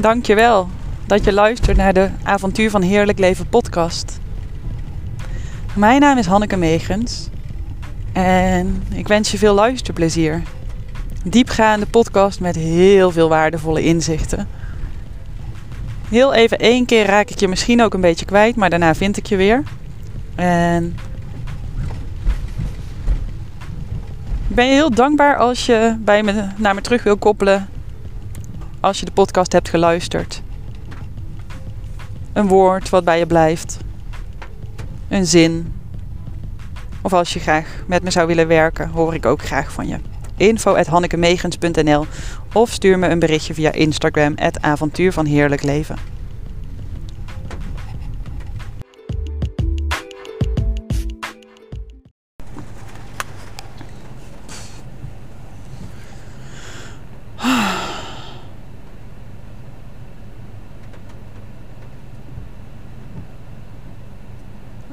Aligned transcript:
Dankjewel 0.00 0.68
dat 1.06 1.24
je 1.24 1.32
luistert 1.32 1.76
naar 1.76 1.92
de 1.92 2.10
Avontuur 2.22 2.70
van 2.70 2.82
Heerlijk 2.82 3.18
Leven 3.18 3.48
podcast. 3.48 4.20
Mijn 5.74 6.00
naam 6.00 6.18
is 6.18 6.26
Hanneke 6.26 6.56
Megens 6.56 7.28
en 8.12 8.82
ik 8.94 9.08
wens 9.08 9.30
je 9.30 9.38
veel 9.38 9.54
luisterplezier. 9.54 10.42
Diepgaande 11.24 11.86
podcast 11.86 12.40
met 12.40 12.56
heel 12.56 13.10
veel 13.10 13.28
waardevolle 13.28 13.82
inzichten. 13.82 14.48
Heel 16.08 16.34
even 16.34 16.58
één 16.58 16.86
keer 16.86 17.06
raak 17.06 17.30
ik 17.30 17.40
je 17.40 17.48
misschien 17.48 17.82
ook 17.82 17.94
een 17.94 18.00
beetje 18.00 18.26
kwijt, 18.26 18.56
maar 18.56 18.70
daarna 18.70 18.94
vind 18.94 19.16
ik 19.16 19.26
je 19.26 19.36
weer. 19.36 19.62
En 20.34 20.96
ik 24.48 24.54
ben 24.54 24.66
je 24.66 24.72
heel 24.72 24.90
dankbaar 24.90 25.36
als 25.36 25.66
je 25.66 25.96
bij 26.00 26.22
me, 26.22 26.46
naar 26.56 26.74
me 26.74 26.80
terug 26.80 27.02
wil 27.02 27.16
koppelen 27.16 27.68
als 28.80 28.98
je 28.98 29.04
de 29.04 29.12
podcast 29.12 29.52
hebt 29.52 29.68
geluisterd. 29.68 30.42
Een 32.32 32.48
woord 32.48 32.88
wat 32.88 33.04
bij 33.04 33.18
je 33.18 33.26
blijft. 33.26 33.78
Een 35.08 35.26
zin. 35.26 35.72
Of 37.02 37.12
als 37.12 37.32
je 37.32 37.40
graag 37.40 37.82
met 37.86 38.02
me 38.02 38.10
zou 38.10 38.26
willen 38.26 38.48
werken, 38.48 38.88
hoor 38.88 39.14
ik 39.14 39.26
ook 39.26 39.42
graag 39.42 39.72
van 39.72 39.88
je. 39.88 39.96
info.hannekemegens.nl 40.36 42.06
of 42.52 42.70
stuur 42.70 42.98
me 42.98 43.08
een 43.08 43.18
berichtje 43.18 43.54
via 43.54 43.72
Instagram, 43.72 44.32
het 44.36 44.62
avontuur 44.62 45.12
van 45.12 45.26
heerlijk 45.26 45.62
leven. 45.62 46.17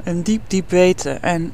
Een 0.06 0.24
diep, 0.24 0.42
diep 0.48 0.70
weten. 0.70 1.24
En 1.24 1.52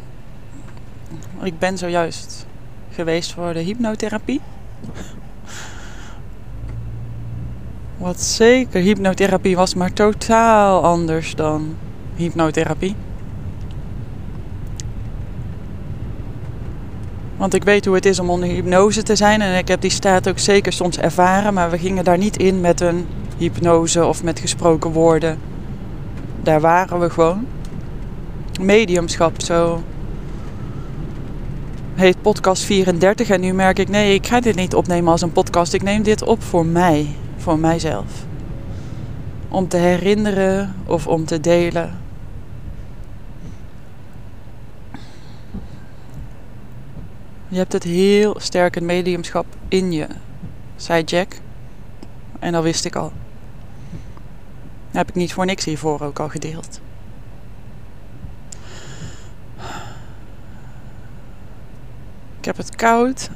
ik 1.41 1.59
ben 1.59 1.77
zojuist 1.77 2.45
geweest 2.91 3.33
voor 3.33 3.53
de 3.53 3.59
hypnotherapie. 3.59 4.41
Wat 7.97 8.21
zeker 8.21 8.81
hypnotherapie 8.81 9.55
was, 9.55 9.73
maar 9.73 9.93
totaal 9.93 10.83
anders 10.83 11.35
dan 11.35 11.75
hypnotherapie. 12.15 12.95
Want 17.37 17.53
ik 17.53 17.63
weet 17.63 17.85
hoe 17.85 17.95
het 17.95 18.05
is 18.05 18.19
om 18.19 18.29
onder 18.29 18.49
hypnose 18.49 19.03
te 19.03 19.15
zijn 19.15 19.41
en 19.41 19.57
ik 19.57 19.67
heb 19.67 19.81
die 19.81 19.89
staat 19.89 20.29
ook 20.29 20.39
zeker 20.39 20.73
soms 20.73 20.97
ervaren, 20.97 21.53
maar 21.53 21.69
we 21.69 21.77
gingen 21.77 22.03
daar 22.03 22.17
niet 22.17 22.37
in 22.37 22.61
met 22.61 22.81
een 22.81 23.07
hypnose 23.37 24.05
of 24.05 24.23
met 24.23 24.39
gesproken 24.39 24.91
woorden. 24.91 25.39
Daar 26.43 26.61
waren 26.61 26.99
we 26.99 27.09
gewoon. 27.09 27.47
Mediumschap, 28.59 29.41
zo 29.41 29.83
heet 32.01 32.21
podcast 32.21 32.63
34 32.63 33.29
en 33.29 33.41
nu 33.41 33.53
merk 33.53 33.79
ik 33.79 33.89
nee, 33.89 34.13
ik 34.13 34.27
ga 34.27 34.39
dit 34.39 34.55
niet 34.55 34.75
opnemen 34.75 35.11
als 35.11 35.21
een 35.21 35.31
podcast. 35.31 35.73
Ik 35.73 35.83
neem 35.83 36.03
dit 36.03 36.21
op 36.23 36.43
voor 36.43 36.65
mij, 36.65 37.07
voor 37.37 37.59
mijzelf. 37.59 38.25
Om 39.49 39.67
te 39.67 39.77
herinneren 39.77 40.75
of 40.85 41.07
om 41.07 41.25
te 41.25 41.39
delen. 41.39 41.99
Je 47.47 47.57
hebt 47.57 47.73
het 47.73 47.83
heel 47.83 48.35
sterk 48.39 48.75
een 48.75 48.85
mediumschap 48.85 49.45
in 49.67 49.91
je, 49.91 50.07
zei 50.75 51.03
Jack. 51.03 51.35
En 52.39 52.51
dat 52.51 52.63
wist 52.63 52.85
ik 52.85 52.95
al. 52.95 53.11
Heb 54.91 55.09
ik 55.09 55.15
niet 55.15 55.33
voor 55.33 55.45
niks 55.45 55.65
hiervoor 55.65 56.01
ook 56.01 56.19
al 56.19 56.29
gedeeld. 56.29 56.81
Ik 62.41 62.47
heb 62.47 62.57
het 62.57 62.75
koud. 62.75 63.29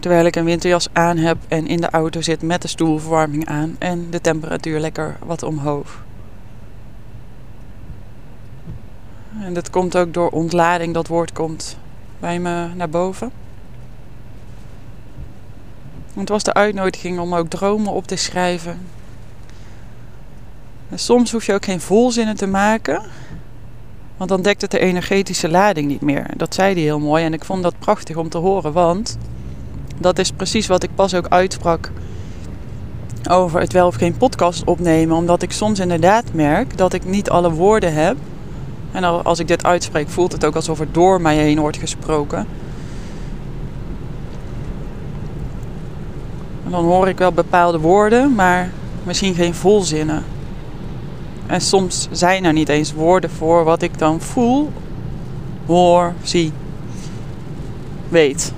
Terwijl 0.00 0.24
ik 0.26 0.36
een 0.36 0.44
winterjas 0.44 0.88
aan 0.92 1.16
heb 1.16 1.36
en 1.48 1.66
in 1.66 1.80
de 1.80 1.90
auto 1.90 2.20
zit 2.20 2.42
met 2.42 2.62
de 2.62 2.68
stoelverwarming 2.68 3.46
aan 3.46 3.76
en 3.78 4.10
de 4.10 4.20
temperatuur 4.20 4.80
lekker 4.80 5.16
wat 5.24 5.42
omhoog. 5.42 6.02
En 9.40 9.54
dat 9.54 9.70
komt 9.70 9.96
ook 9.96 10.14
door 10.14 10.28
ontlading, 10.28 10.94
dat 10.94 11.06
woord 11.06 11.32
komt 11.32 11.76
bij 12.20 12.38
me 12.38 12.68
naar 12.74 12.90
boven. 12.90 13.32
Het 16.14 16.28
was 16.28 16.42
de 16.42 16.54
uitnodiging 16.54 17.18
om 17.18 17.34
ook 17.34 17.48
dromen 17.48 17.92
op 17.92 18.06
te 18.06 18.16
schrijven. 18.16 18.78
En 20.88 20.98
soms 20.98 21.32
hoef 21.32 21.46
je 21.46 21.54
ook 21.54 21.64
geen 21.64 21.80
volzinnen 21.80 22.36
te 22.36 22.46
maken. 22.46 23.02
Want 24.20 24.32
dan 24.32 24.42
dekt 24.42 24.60
het 24.60 24.70
de 24.70 24.78
energetische 24.78 25.48
lading 25.48 25.86
niet 25.88 26.00
meer. 26.00 26.26
Dat 26.36 26.54
zei 26.54 26.72
hij 26.74 26.82
heel 26.82 26.98
mooi 26.98 27.24
en 27.24 27.32
ik 27.32 27.44
vond 27.44 27.62
dat 27.62 27.78
prachtig 27.78 28.16
om 28.16 28.28
te 28.28 28.38
horen. 28.38 28.72
Want 28.72 29.18
dat 29.98 30.18
is 30.18 30.30
precies 30.30 30.66
wat 30.66 30.82
ik 30.82 30.90
pas 30.94 31.14
ook 31.14 31.26
uitsprak 31.28 31.90
over 33.30 33.60
het 33.60 33.72
wel 33.72 33.86
of 33.86 33.94
geen 33.94 34.16
podcast 34.16 34.64
opnemen. 34.64 35.16
Omdat 35.16 35.42
ik 35.42 35.52
soms 35.52 35.78
inderdaad 35.78 36.24
merk 36.32 36.76
dat 36.76 36.92
ik 36.92 37.04
niet 37.04 37.30
alle 37.30 37.50
woorden 37.50 37.94
heb. 37.94 38.16
En 38.92 39.24
als 39.24 39.38
ik 39.38 39.48
dit 39.48 39.64
uitspreek, 39.64 40.08
voelt 40.08 40.32
het 40.32 40.44
ook 40.44 40.54
alsof 40.54 40.80
er 40.80 40.92
door 40.92 41.20
mij 41.20 41.36
heen 41.36 41.58
wordt 41.58 41.76
gesproken. 41.76 42.46
En 46.64 46.70
dan 46.70 46.84
hoor 46.84 47.08
ik 47.08 47.18
wel 47.18 47.32
bepaalde 47.32 47.78
woorden, 47.78 48.34
maar 48.34 48.70
misschien 49.02 49.34
geen 49.34 49.54
volzinnen. 49.54 50.24
En 51.50 51.60
soms 51.60 52.08
zijn 52.10 52.44
er 52.44 52.52
niet 52.52 52.68
eens 52.68 52.92
woorden 52.92 53.30
voor 53.30 53.64
wat 53.64 53.82
ik 53.82 53.98
dan 53.98 54.20
voel, 54.20 54.72
hoor, 55.66 56.12
zie, 56.22 56.52
weet. 58.08 58.52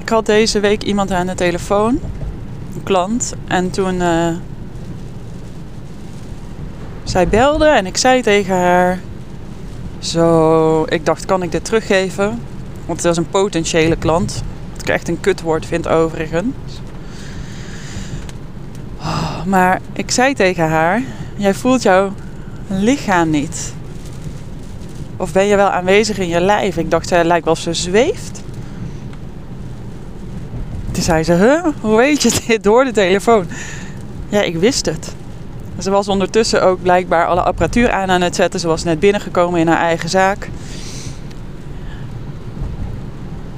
Ik 0.00 0.08
had 0.08 0.26
deze 0.26 0.60
week 0.60 0.82
iemand 0.82 1.10
aan 1.10 1.26
de 1.26 1.34
telefoon, 1.34 2.00
een 2.74 2.82
klant, 2.82 3.34
en 3.46 3.70
toen 3.70 3.94
uh, 3.94 4.36
zij 7.02 7.28
belde 7.28 7.66
en 7.66 7.86
ik 7.86 7.96
zei 7.96 8.22
tegen 8.22 8.56
haar, 8.56 9.00
zo, 9.98 10.82
ik 10.88 11.06
dacht, 11.06 11.24
kan 11.24 11.42
ik 11.42 11.52
dit 11.52 11.64
teruggeven? 11.64 12.40
Want 12.86 12.98
het 12.98 13.06
was 13.06 13.16
een 13.16 13.30
potentiële 13.30 13.96
klant, 13.96 14.42
wat 14.72 14.82
ik 14.82 14.88
echt 14.88 15.08
een 15.08 15.20
kutwoord 15.20 15.66
vind 15.66 15.88
overigens. 15.88 16.54
Maar 19.46 19.80
ik 19.92 20.10
zei 20.10 20.34
tegen 20.34 20.68
haar: 20.68 21.02
Jij 21.36 21.54
voelt 21.54 21.82
jouw 21.82 22.12
lichaam 22.66 23.30
niet. 23.30 23.72
Of 25.16 25.32
ben 25.32 25.44
je 25.44 25.56
wel 25.56 25.70
aanwezig 25.70 26.18
in 26.18 26.28
je 26.28 26.40
lijf? 26.40 26.76
Ik 26.76 26.90
dacht, 26.90 27.08
zij 27.08 27.24
lijkt 27.24 27.44
wel 27.44 27.56
ze 27.56 27.74
zweeft. 27.74 28.42
Toen 30.90 31.02
zei 31.02 31.22
ze: 31.22 31.32
huh? 31.32 31.66
Hoe 31.80 31.96
weet 31.96 32.22
je 32.22 32.40
dit 32.46 32.62
door 32.62 32.84
de 32.84 32.92
telefoon? 32.92 33.46
Ja, 34.28 34.42
ik 34.42 34.56
wist 34.56 34.86
het. 34.86 35.14
Ze 35.78 35.90
was 35.90 36.08
ondertussen 36.08 36.62
ook 36.62 36.82
blijkbaar 36.82 37.26
alle 37.26 37.42
apparatuur 37.42 37.90
aan 37.90 38.10
aan 38.10 38.20
het 38.20 38.36
zetten. 38.36 38.60
Ze 38.60 38.66
was 38.66 38.84
net 38.84 39.00
binnengekomen 39.00 39.60
in 39.60 39.68
haar 39.68 39.80
eigen 39.80 40.08
zaak. 40.08 40.48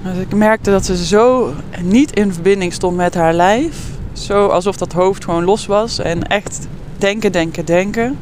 Dus 0.02 0.16
ik 0.16 0.34
merkte 0.34 0.70
dat 0.70 0.84
ze 0.84 1.04
zo 1.04 1.52
niet 1.80 2.16
in 2.16 2.32
verbinding 2.32 2.72
stond 2.72 2.96
met 2.96 3.14
haar 3.14 3.34
lijf. 3.34 3.76
Zo 4.12 4.46
alsof 4.46 4.76
dat 4.76 4.92
hoofd 4.92 5.24
gewoon 5.24 5.44
los 5.44 5.66
was 5.66 5.98
en 5.98 6.26
echt 6.26 6.66
denken, 6.98 7.32
denken, 7.32 7.64
denken. 7.64 8.18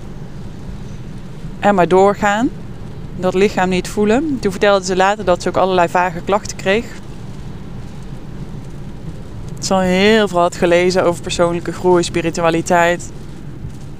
En 1.58 1.74
maar 1.74 1.88
doorgaan. 1.88 2.50
Dat 3.16 3.34
lichaam 3.34 3.68
niet 3.68 3.88
voelen. 3.88 4.38
Toen 4.40 4.50
vertelde 4.50 4.84
ze 4.84 4.96
later 4.96 5.24
dat 5.24 5.42
ze 5.42 5.48
ook 5.48 5.56
allerlei 5.56 5.88
vage 5.88 6.20
klachten 6.20 6.56
kreeg. 6.56 6.84
Ze 9.58 9.74
al 9.74 9.80
heel 9.80 10.28
veel 10.28 10.38
had 10.38 10.56
gelezen 10.56 11.04
over 11.04 11.22
persoonlijke 11.22 11.72
groei, 11.72 12.02
spiritualiteit. 12.02 13.10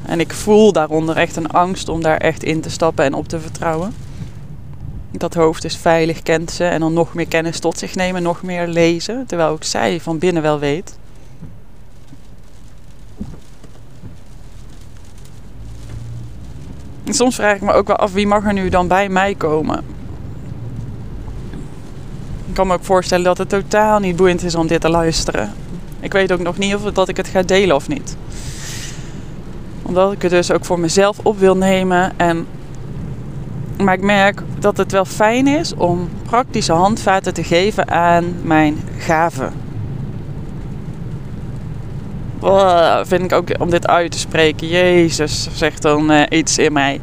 En 0.06 0.20
ik 0.20 0.32
voel 0.32 0.72
daaronder 0.72 1.16
echt 1.16 1.36
een 1.36 1.50
angst 1.50 1.88
om 1.88 2.02
daar 2.02 2.16
echt 2.16 2.42
in 2.42 2.60
te 2.60 2.70
stappen 2.70 3.04
en 3.04 3.14
op 3.14 3.28
te 3.28 3.40
vertrouwen. 3.40 3.94
Dat 5.10 5.34
hoofd 5.34 5.64
is 5.64 5.76
veilig, 5.76 6.22
kent 6.22 6.50
ze 6.50 6.64
en 6.64 6.80
dan 6.80 6.92
nog 6.92 7.14
meer 7.14 7.28
kennis 7.28 7.58
tot 7.58 7.78
zich 7.78 7.94
nemen, 7.94 8.22
nog 8.22 8.42
meer 8.42 8.66
lezen. 8.66 9.26
Terwijl 9.26 9.50
ook 9.50 9.64
zij 9.64 10.00
van 10.00 10.18
binnen 10.18 10.42
wel 10.42 10.58
weet 10.58 10.98
soms 17.14 17.34
vraag 17.34 17.54
ik 17.54 17.60
me 17.60 17.72
ook 17.72 17.86
wel 17.86 17.96
af 17.96 18.12
wie 18.12 18.26
mag 18.26 18.44
er 18.44 18.52
nu 18.52 18.68
dan 18.68 18.88
bij 18.88 19.08
mij 19.08 19.34
komen. 19.34 19.84
Ik 22.46 22.54
kan 22.54 22.66
me 22.66 22.74
ook 22.74 22.84
voorstellen 22.84 23.24
dat 23.24 23.38
het 23.38 23.48
totaal 23.48 23.98
niet 23.98 24.16
boeiend 24.16 24.42
is 24.42 24.54
om 24.54 24.66
dit 24.66 24.80
te 24.80 24.88
luisteren. 24.88 25.52
Ik 26.00 26.12
weet 26.12 26.32
ook 26.32 26.40
nog 26.40 26.58
niet 26.58 26.74
of 26.74 26.82
dat 26.82 27.08
ik 27.08 27.16
het 27.16 27.28
ga 27.28 27.42
delen 27.42 27.76
of 27.76 27.88
niet. 27.88 28.16
Omdat 29.82 30.12
ik 30.12 30.22
het 30.22 30.30
dus 30.30 30.52
ook 30.52 30.64
voor 30.64 30.80
mezelf 30.80 31.18
op 31.22 31.38
wil 31.38 31.56
nemen. 31.56 32.12
En 32.16 32.46
Maar 33.76 33.94
ik 33.94 34.02
merk 34.02 34.42
dat 34.58 34.76
het 34.76 34.92
wel 34.92 35.04
fijn 35.04 35.46
is 35.46 35.74
om 35.74 36.08
praktische 36.22 36.72
handvaten 36.72 37.34
te 37.34 37.44
geven 37.44 37.90
aan 37.90 38.34
mijn 38.42 38.76
gaven. 38.98 39.52
Oh, 42.40 43.00
vind 43.02 43.22
ik 43.22 43.32
ook 43.32 43.48
om 43.58 43.70
dit 43.70 43.86
uit 43.86 44.10
te 44.10 44.18
spreken. 44.18 44.68
Jezus, 44.68 45.48
zegt 45.52 45.82
dan 45.82 46.12
uh, 46.12 46.22
iets 46.28 46.58
in 46.58 46.72
mij. 46.72 47.00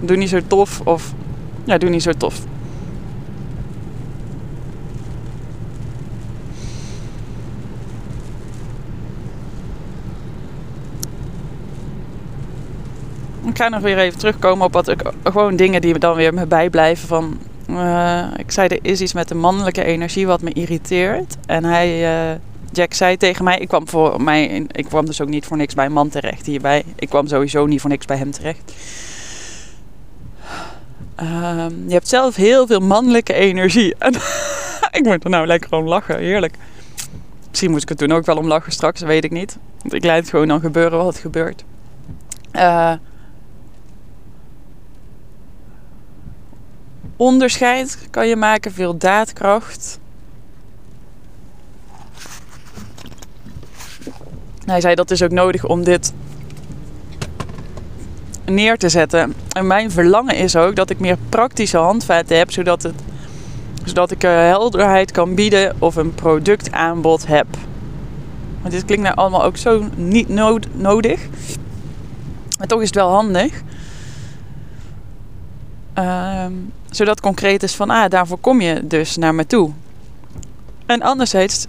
Doe 0.00 0.16
niet 0.16 0.28
zo 0.28 0.40
tof 0.46 0.80
of 0.84 1.12
ja, 1.64 1.78
doe 1.78 1.90
niet 1.90 2.02
zo 2.02 2.12
tof. 2.12 2.34
Ik 13.44 13.56
ga 13.56 13.68
nog 13.68 13.80
weer 13.80 13.98
even 13.98 14.18
terugkomen 14.18 14.66
op 14.66 14.72
wat 14.72 14.88
ik 14.88 15.02
gewoon 15.24 15.56
dingen 15.56 15.80
die 15.80 15.98
dan 15.98 16.14
weer 16.14 16.34
me 16.34 16.46
bijblijven 16.46 17.08
van. 17.08 17.38
Uh, 17.70 18.26
ik 18.36 18.50
zei 18.50 18.68
er 18.68 18.78
is 18.82 19.00
iets 19.00 19.12
met 19.12 19.28
de 19.28 19.34
mannelijke 19.34 19.84
energie 19.84 20.26
wat 20.26 20.42
me 20.42 20.52
irriteert. 20.52 21.36
En 21.46 21.64
hij, 21.64 22.04
Jack 22.72 22.94
zei 22.94 23.16
tegen 23.16 23.44
mij, 23.44 23.58
ik 23.58 23.68
kwam 23.68 23.88
voor 23.88 24.22
mij, 24.22 24.66
ik 24.72 24.84
kwam 24.84 25.06
dus 25.06 25.20
ook 25.20 25.28
niet 25.28 25.46
voor 25.46 25.56
niks 25.56 25.74
bij 25.74 25.86
een 25.86 25.92
man 25.92 26.08
terecht 26.08 26.46
hierbij. 26.46 26.84
Ik 26.96 27.08
kwam 27.08 27.26
sowieso 27.26 27.66
niet 27.66 27.80
voor 27.80 27.90
niks 27.90 28.06
bij 28.06 28.16
hem 28.16 28.30
terecht. 28.30 28.72
Uh, 31.22 31.66
je 31.86 31.92
hebt 31.92 32.08
zelf 32.08 32.36
heel 32.36 32.66
veel 32.66 32.80
mannelijke 32.80 33.32
energie. 33.32 33.94
En 33.98 34.14
ik 34.98 35.04
moet 35.04 35.24
er 35.24 35.30
nou 35.30 35.46
lekker 35.46 35.68
gewoon 35.68 35.88
lachen, 35.88 36.18
heerlijk. 36.18 36.54
Misschien 37.48 37.70
moest 37.70 37.82
ik 37.82 37.90
er 37.90 37.96
toen 37.96 38.12
ook 38.12 38.26
wel 38.26 38.36
om 38.36 38.46
lachen 38.46 38.72
straks, 38.72 39.00
weet 39.00 39.24
ik 39.24 39.30
niet. 39.30 39.58
Want 39.80 39.94
ik 39.94 40.04
laat 40.04 40.16
het 40.16 40.30
gewoon 40.30 40.48
dan 40.48 40.60
gebeuren 40.60 40.98
wat 40.98 41.18
gebeurt. 41.18 41.64
Uh, 42.52 42.92
onderscheid 47.16 47.98
kan 48.10 48.28
je 48.28 48.36
maken, 48.36 48.72
veel 48.72 48.96
daadkracht. 48.96 50.00
Hij 54.70 54.80
zei 54.80 54.94
dat 54.94 55.10
is 55.10 55.22
ook 55.22 55.30
nodig 55.30 55.64
om 55.64 55.84
dit 55.84 56.12
neer 58.44 58.78
te 58.78 58.88
zetten. 58.88 59.34
En 59.52 59.66
mijn 59.66 59.90
verlangen 59.90 60.36
is 60.36 60.56
ook 60.56 60.76
dat 60.76 60.90
ik 60.90 61.00
meer 61.00 61.16
praktische 61.28 61.76
handvaten 61.76 62.36
heb, 62.36 62.50
zodat, 62.50 62.82
het, 62.82 62.94
zodat 63.84 64.10
ik 64.10 64.22
helderheid 64.22 65.10
kan 65.12 65.34
bieden 65.34 65.76
of 65.78 65.96
een 65.96 66.14
productaanbod 66.14 67.26
heb. 67.26 67.46
Want 68.60 68.72
dit 68.72 68.84
klinkt 68.84 69.04
nou 69.04 69.16
allemaal 69.16 69.44
ook 69.44 69.56
zo 69.56 69.84
niet 69.96 70.28
nodig. 70.72 71.28
Maar 72.58 72.66
toch 72.66 72.80
is 72.80 72.86
het 72.86 72.94
wel 72.94 73.10
handig. 73.10 73.62
Ehm, 75.92 76.52
zodat 76.90 77.20
concreet 77.20 77.62
is 77.62 77.74
van, 77.74 77.90
ah, 77.90 78.10
daarvoor 78.10 78.38
kom 78.38 78.60
je 78.60 78.86
dus 78.86 79.16
naar 79.16 79.34
me 79.34 79.46
toe. 79.46 79.70
En 80.86 81.02
anderzijds 81.02 81.66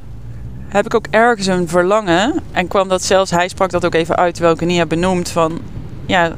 heb 0.72 0.86
ik 0.86 0.94
ook 0.94 1.06
ergens 1.10 1.48
een 1.48 1.68
verlangen. 1.68 2.34
En 2.52 2.68
kwam 2.68 2.88
dat 2.88 3.04
zelfs, 3.04 3.32
hij 3.32 3.48
sprak 3.48 3.70
dat 3.70 3.86
ook 3.86 3.94
even 3.94 4.16
uit, 4.16 4.34
terwijl 4.34 4.56
ik 4.56 4.66
niet 4.66 4.78
heb 4.78 4.90
benoemd. 4.90 5.30
Van 5.30 5.60
ja, 6.06 6.32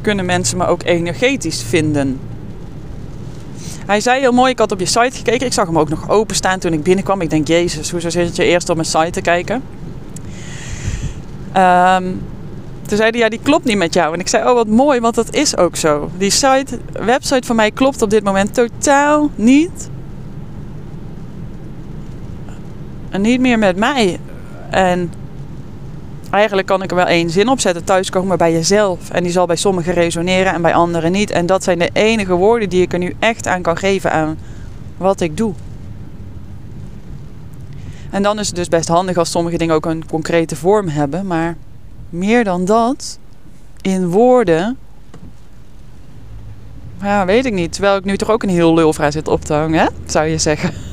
kunnen 0.00 0.24
mensen 0.24 0.58
me 0.58 0.66
ook 0.66 0.82
energetisch 0.82 1.62
vinden? 1.62 2.20
Hij 3.86 4.00
zei 4.00 4.20
heel 4.20 4.32
mooi, 4.32 4.50
ik 4.50 4.58
had 4.58 4.72
op 4.72 4.80
je 4.80 4.86
site 4.86 5.16
gekeken. 5.16 5.46
Ik 5.46 5.52
zag 5.52 5.66
hem 5.66 5.78
ook 5.78 5.88
nog 5.88 6.08
openstaan 6.08 6.58
toen 6.58 6.72
ik 6.72 6.82
binnenkwam. 6.82 7.20
Ik 7.20 7.30
denk, 7.30 7.46
jezus, 7.46 7.90
hoezo 7.90 8.10
zit 8.10 8.36
je 8.36 8.44
eerst 8.44 8.68
op 8.68 8.76
mijn 8.76 8.88
site 8.88 9.10
te 9.10 9.20
kijken? 9.20 9.62
Um, 11.56 12.22
toen 12.86 12.96
zei 12.96 13.10
hij, 13.10 13.18
ja, 13.18 13.28
die 13.28 13.40
klopt 13.42 13.64
niet 13.64 13.76
met 13.76 13.94
jou. 13.94 14.14
En 14.14 14.20
ik 14.20 14.28
zei, 14.28 14.48
oh, 14.48 14.54
wat 14.54 14.66
mooi, 14.66 15.00
want 15.00 15.14
dat 15.14 15.34
is 15.34 15.56
ook 15.56 15.76
zo. 15.76 16.10
Die 16.16 16.30
site, 16.30 16.78
website 16.92 17.46
van 17.46 17.56
mij 17.56 17.70
klopt 17.70 18.02
op 18.02 18.10
dit 18.10 18.24
moment 18.24 18.54
totaal 18.54 19.30
niet. 19.34 19.88
En 23.10 23.20
niet 23.20 23.40
meer 23.40 23.58
met 23.58 23.76
mij. 23.76 24.18
En 24.70 25.12
eigenlijk 26.30 26.66
kan 26.66 26.82
ik 26.82 26.90
er 26.90 26.96
wel 26.96 27.06
één 27.06 27.30
zin 27.30 27.48
op 27.48 27.60
zetten. 27.60 27.84
Thuiskomen 27.84 28.38
bij 28.38 28.52
jezelf. 28.52 29.10
En 29.10 29.22
die 29.22 29.32
zal 29.32 29.46
bij 29.46 29.56
sommigen 29.56 29.92
resoneren 29.92 30.52
en 30.52 30.62
bij 30.62 30.74
anderen 30.74 31.12
niet. 31.12 31.30
En 31.30 31.46
dat 31.46 31.64
zijn 31.64 31.78
de 31.78 31.90
enige 31.92 32.34
woorden 32.34 32.68
die 32.68 32.82
ik 32.82 32.92
er 32.92 32.98
nu 32.98 33.14
echt 33.18 33.46
aan 33.46 33.62
kan 33.62 33.76
geven 33.76 34.12
aan 34.12 34.38
wat 34.96 35.20
ik 35.20 35.36
doe. 35.36 35.52
En 38.10 38.22
dan 38.22 38.38
is 38.38 38.46
het 38.46 38.56
dus 38.56 38.68
best 38.68 38.88
handig 38.88 39.16
als 39.16 39.30
sommige 39.30 39.58
dingen 39.58 39.74
ook 39.74 39.86
een 39.86 40.06
concrete 40.06 40.56
vorm 40.56 40.88
hebben. 40.88 41.26
Maar 41.26 41.56
meer 42.10 42.44
dan 42.44 42.64
dat, 42.64 43.18
in 43.80 44.08
woorden, 44.08 44.78
ja, 47.02 47.24
weet 47.26 47.46
ik 47.46 47.52
niet. 47.52 47.72
Terwijl 47.72 47.96
ik 47.96 48.04
nu 48.04 48.16
toch 48.16 48.30
ook 48.30 48.42
een 48.42 48.48
heel 48.48 48.74
lulvraag 48.74 49.12
zit 49.12 49.28
op 49.28 49.44
te 49.44 49.54
hangen, 49.54 49.88
zou 50.06 50.26
je 50.26 50.38
zeggen. 50.38 50.87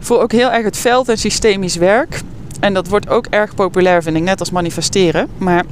Voel 0.00 0.22
ook 0.22 0.32
heel 0.32 0.50
erg 0.50 0.64
het 0.64 0.76
veld 0.76 1.08
en 1.08 1.18
systemisch 1.18 1.76
werk. 1.76 2.22
En 2.60 2.74
dat 2.74 2.88
wordt 2.88 3.08
ook 3.08 3.26
erg 3.26 3.54
populair, 3.54 4.02
vind 4.02 4.16
ik, 4.16 4.22
net 4.22 4.40
als 4.40 4.50
manifesteren. 4.50 5.28
Maar 5.38 5.64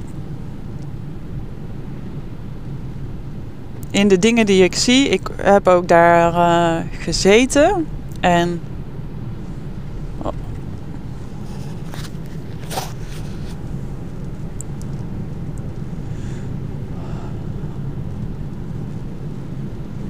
in 3.91 4.09
de 4.09 4.19
dingen 4.19 4.47
die 4.47 4.65
ik 4.65 4.75
zie, 4.75 5.09
ik 5.09 5.29
heb 5.37 5.69
ook 5.69 5.89
daar 5.89 6.33
uh, 6.33 6.87
gezeten. 6.99 7.87
En 8.21 8.61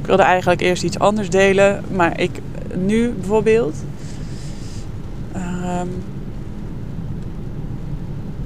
Ik 0.09 0.15
wilde 0.15 0.31
eigenlijk 0.31 0.61
eerst 0.61 0.83
iets 0.83 0.99
anders 0.99 1.31
delen, 1.31 1.85
maar 1.91 2.21
ik 2.21 2.31
nu 2.75 3.11
bijvoorbeeld. 3.11 3.77
Um, 5.69 6.03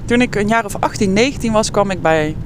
toen 0.04 0.20
ik 0.20 0.34
een 0.34 0.48
jaar 0.48 0.64
of 0.64 0.76
18, 0.80 1.12
19 1.12 1.52
was, 1.52 1.70
kwam 1.70 1.90
ik 1.90 2.02
bij 2.02 2.36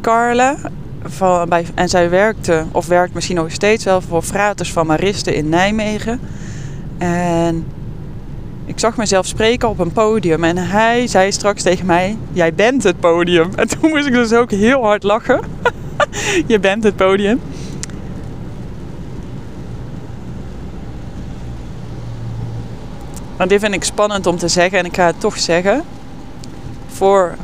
Carla. 0.00 0.56
Van, 1.02 1.48
bij, 1.48 1.66
en 1.74 1.88
zij 1.88 2.10
werkte, 2.10 2.64
of 2.72 2.86
werkt 2.86 3.14
misschien 3.14 3.36
nog 3.36 3.50
steeds 3.50 3.84
wel, 3.84 4.00
voor 4.00 4.22
Fraters 4.22 4.72
van 4.72 4.86
Maristen 4.86 5.34
in 5.34 5.48
Nijmegen. 5.48 6.20
En 6.98 7.66
ik 8.64 8.78
zag 8.78 8.96
mezelf 8.96 9.26
spreken 9.26 9.68
op 9.68 9.78
een 9.78 9.92
podium. 9.92 10.44
En 10.44 10.56
hij 10.56 11.06
zei 11.06 11.32
straks 11.32 11.62
tegen 11.62 11.86
mij: 11.86 12.16
Jij 12.32 12.54
bent 12.54 12.82
het 12.82 13.00
podium. 13.00 13.50
En 13.56 13.68
toen 13.68 13.90
moest 13.90 14.06
ik 14.06 14.12
dus 14.12 14.32
ook 14.32 14.50
heel 14.50 14.82
hard 14.82 15.02
lachen. 15.02 15.40
Je 16.46 16.58
bent 16.60 16.84
het 16.84 16.96
podium. 16.96 17.40
Maar 23.38 23.48
dit 23.48 23.60
vind 23.60 23.74
ik 23.74 23.84
spannend 23.84 24.26
om 24.26 24.38
te 24.38 24.48
zeggen 24.48 24.78
en 24.78 24.84
ik 24.84 24.94
ga 24.94 25.06
het 25.06 25.20
toch 25.20 25.38
zeggen. 25.38 25.82
Voor, 26.86 27.34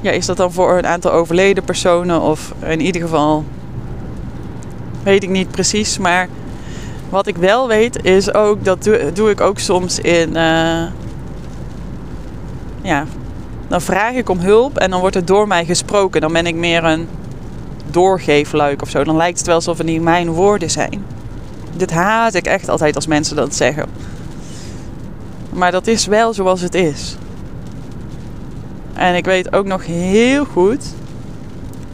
ja, 0.00 0.10
is 0.10 0.26
dat 0.26 0.36
dan 0.36 0.52
voor 0.52 0.78
een 0.78 0.86
aantal 0.86 1.12
overleden 1.12 1.64
personen 1.64 2.20
of 2.20 2.54
in 2.60 2.80
ieder 2.80 3.02
geval, 3.02 3.44
weet 5.02 5.22
ik 5.22 5.28
niet 5.28 5.50
precies. 5.50 5.98
Maar 5.98 6.28
wat 7.08 7.26
ik 7.26 7.36
wel 7.36 7.68
weet 7.68 8.04
is 8.04 8.34
ook, 8.34 8.64
dat 8.64 8.82
doe, 8.82 9.12
doe 9.12 9.30
ik 9.30 9.40
ook 9.40 9.58
soms 9.58 9.98
in, 9.98 10.28
uh, 10.28 10.82
ja, 12.82 13.04
dan 13.68 13.80
vraag 13.80 14.12
ik 14.14 14.28
om 14.28 14.38
hulp 14.38 14.78
en 14.78 14.90
dan 14.90 15.00
wordt 15.00 15.14
het 15.14 15.26
door 15.26 15.46
mij 15.46 15.64
gesproken. 15.64 16.20
Dan 16.20 16.32
ben 16.32 16.46
ik 16.46 16.54
meer 16.54 16.84
een 16.84 17.08
doorgeefluik 17.90 18.82
of 18.82 18.90
zo. 18.90 19.04
Dan 19.04 19.16
lijkt 19.16 19.38
het 19.38 19.46
wel 19.46 19.56
alsof 19.56 19.78
het 19.78 19.86
niet 19.86 20.02
mijn 20.02 20.30
woorden 20.30 20.70
zijn. 20.70 21.04
Dit 21.76 21.90
haat 21.90 22.34
ik 22.34 22.46
echt 22.46 22.68
altijd 22.68 22.94
als 22.94 23.06
mensen 23.06 23.36
dat 23.36 23.54
zeggen. 23.54 23.86
Maar 25.52 25.70
dat 25.70 25.86
is 25.86 26.06
wel 26.06 26.34
zoals 26.34 26.60
het 26.60 26.74
is. 26.74 27.16
En 28.94 29.14
ik 29.14 29.24
weet 29.24 29.52
ook 29.52 29.66
nog 29.66 29.86
heel 29.86 30.44
goed 30.44 30.84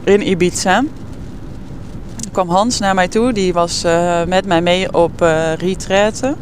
in 0.05 0.29
Ibiza 0.29 0.83
kwam 2.45 2.57
Hans 2.57 2.79
naar 2.79 2.95
mij 2.95 3.09
toe. 3.09 3.33
Die 3.33 3.53
was 3.53 3.85
uh, 3.85 4.25
met 4.25 4.47
mij 4.47 4.63
mee 4.63 4.95
op 4.95 5.23
uh, 5.23 5.53
retraite. 5.55 6.37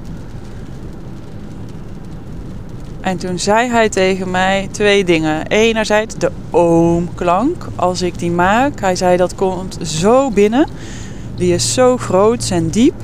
En 3.01 3.17
toen 3.17 3.39
zei 3.39 3.71
hij 3.71 3.89
tegen 3.89 4.31
mij 4.31 4.69
twee 4.71 5.05
dingen. 5.05 5.47
Enerzijds 5.47 6.15
de 6.15 6.31
oomklank, 6.51 7.67
als 7.77 8.03
ik 8.03 8.19
die 8.19 8.31
maak. 8.31 8.81
Hij 8.81 8.97
zei 8.97 9.17
dat 9.17 9.35
komt 9.35 9.79
zo 9.83 10.31
binnen. 10.31 10.69
Die 11.35 11.55
is 11.55 11.75
zo 11.75 11.97
groot 11.97 12.49
en 12.51 12.69
diep. 12.69 12.95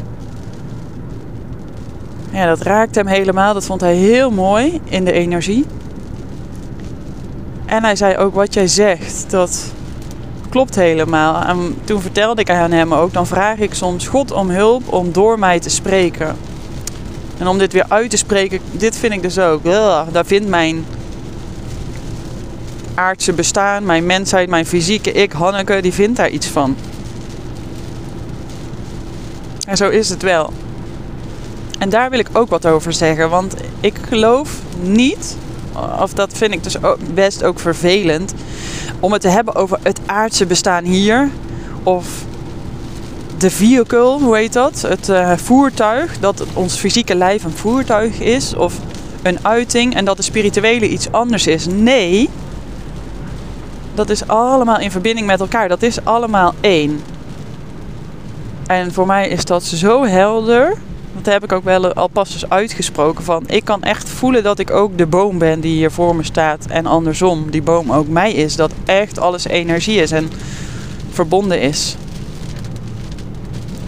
Ja, 2.32 2.46
dat 2.46 2.60
raakte 2.60 2.98
hem 2.98 3.08
helemaal. 3.08 3.54
Dat 3.54 3.64
vond 3.64 3.80
hij 3.80 3.94
heel 3.94 4.30
mooi 4.30 4.80
in 4.84 5.04
de 5.04 5.12
energie. 5.12 5.66
En 7.66 7.84
hij 7.84 7.96
zei 7.96 8.16
ook 8.16 8.34
wat 8.34 8.54
jij 8.54 8.66
zegt, 8.66 9.30
dat 9.30 9.72
klopt 10.48 10.74
helemaal. 10.74 11.42
En 11.42 11.76
toen 11.84 12.00
vertelde 12.00 12.40
ik 12.40 12.50
aan 12.50 12.70
hem 12.70 12.94
ook, 12.94 13.12
dan 13.12 13.26
vraag 13.26 13.58
ik 13.58 13.74
soms 13.74 14.06
God 14.08 14.30
om 14.30 14.50
hulp 14.50 14.92
om 14.92 15.12
door 15.12 15.38
mij 15.38 15.60
te 15.60 15.70
spreken. 15.70 16.36
En 17.38 17.46
om 17.46 17.58
dit 17.58 17.72
weer 17.72 17.84
uit 17.88 18.10
te 18.10 18.16
spreken, 18.16 18.60
dit 18.70 18.96
vind 18.96 19.12
ik 19.12 19.22
dus 19.22 19.38
ook. 19.38 19.64
Daar 20.12 20.26
vindt 20.26 20.48
mijn 20.48 20.84
aardse 22.94 23.32
bestaan, 23.32 23.84
mijn 23.84 24.06
mensheid, 24.06 24.48
mijn 24.48 24.66
fysieke 24.66 25.12
ik, 25.12 25.32
Hanneke, 25.32 25.80
die 25.80 25.92
vindt 25.92 26.16
daar 26.16 26.30
iets 26.30 26.46
van. 26.46 26.76
En 29.66 29.76
zo 29.76 29.88
is 29.88 30.08
het 30.08 30.22
wel. 30.22 30.52
En 31.82 31.88
daar 31.88 32.10
wil 32.10 32.18
ik 32.18 32.28
ook 32.32 32.48
wat 32.48 32.66
over 32.66 32.92
zeggen, 32.92 33.30
want 33.30 33.54
ik 33.80 33.94
geloof 34.08 34.50
niet, 34.80 35.36
of 36.00 36.12
dat 36.12 36.32
vind 36.32 36.52
ik 36.52 36.62
dus 36.62 36.76
best 37.14 37.44
ook 37.44 37.58
vervelend, 37.58 38.34
om 39.00 39.12
het 39.12 39.20
te 39.20 39.28
hebben 39.28 39.54
over 39.54 39.78
het 39.82 40.00
aardse 40.06 40.46
bestaan 40.46 40.84
hier, 40.84 41.28
of 41.82 42.06
de 43.38 43.50
vehicle, 43.50 44.18
hoe 44.18 44.36
heet 44.36 44.52
dat? 44.52 44.82
Het 44.82 45.08
uh, 45.08 45.32
voertuig, 45.36 46.18
dat 46.18 46.44
ons 46.52 46.74
fysieke 46.76 47.14
lijf 47.14 47.44
een 47.44 47.56
voertuig 47.56 48.20
is, 48.20 48.54
of 48.54 48.74
een 49.22 49.38
uiting, 49.42 49.94
en 49.94 50.04
dat 50.04 50.16
de 50.16 50.22
spirituele 50.22 50.88
iets 50.88 51.12
anders 51.12 51.46
is. 51.46 51.66
Nee, 51.66 52.28
dat 53.94 54.10
is 54.10 54.26
allemaal 54.26 54.78
in 54.78 54.90
verbinding 54.90 55.26
met 55.26 55.40
elkaar. 55.40 55.68
Dat 55.68 55.82
is 55.82 56.04
allemaal 56.04 56.54
één. 56.60 57.00
En 58.66 58.92
voor 58.92 59.06
mij 59.06 59.28
is 59.28 59.44
dat 59.44 59.62
zo 59.62 60.04
helder. 60.04 60.76
Dat 61.14 61.32
heb 61.32 61.44
ik 61.44 61.52
ook 61.52 61.64
wel 61.64 61.92
al 61.92 62.08
pas 62.08 62.44
uitgesproken. 62.48 63.24
Van 63.24 63.44
ik 63.46 63.64
kan 63.64 63.82
echt 63.82 64.08
voelen 64.08 64.42
dat 64.42 64.58
ik 64.58 64.70
ook 64.70 64.98
de 64.98 65.06
boom 65.06 65.38
ben 65.38 65.60
die 65.60 65.74
hier 65.74 65.90
voor 65.90 66.16
me 66.16 66.22
staat. 66.22 66.66
En 66.66 66.86
andersom, 66.86 67.50
die 67.50 67.62
boom 67.62 67.92
ook 67.92 68.08
mij 68.08 68.32
is. 68.32 68.56
Dat 68.56 68.72
echt 68.84 69.18
alles 69.18 69.46
energie 69.46 70.00
is 70.00 70.10
en 70.10 70.30
verbonden 71.10 71.60
is. 71.60 71.96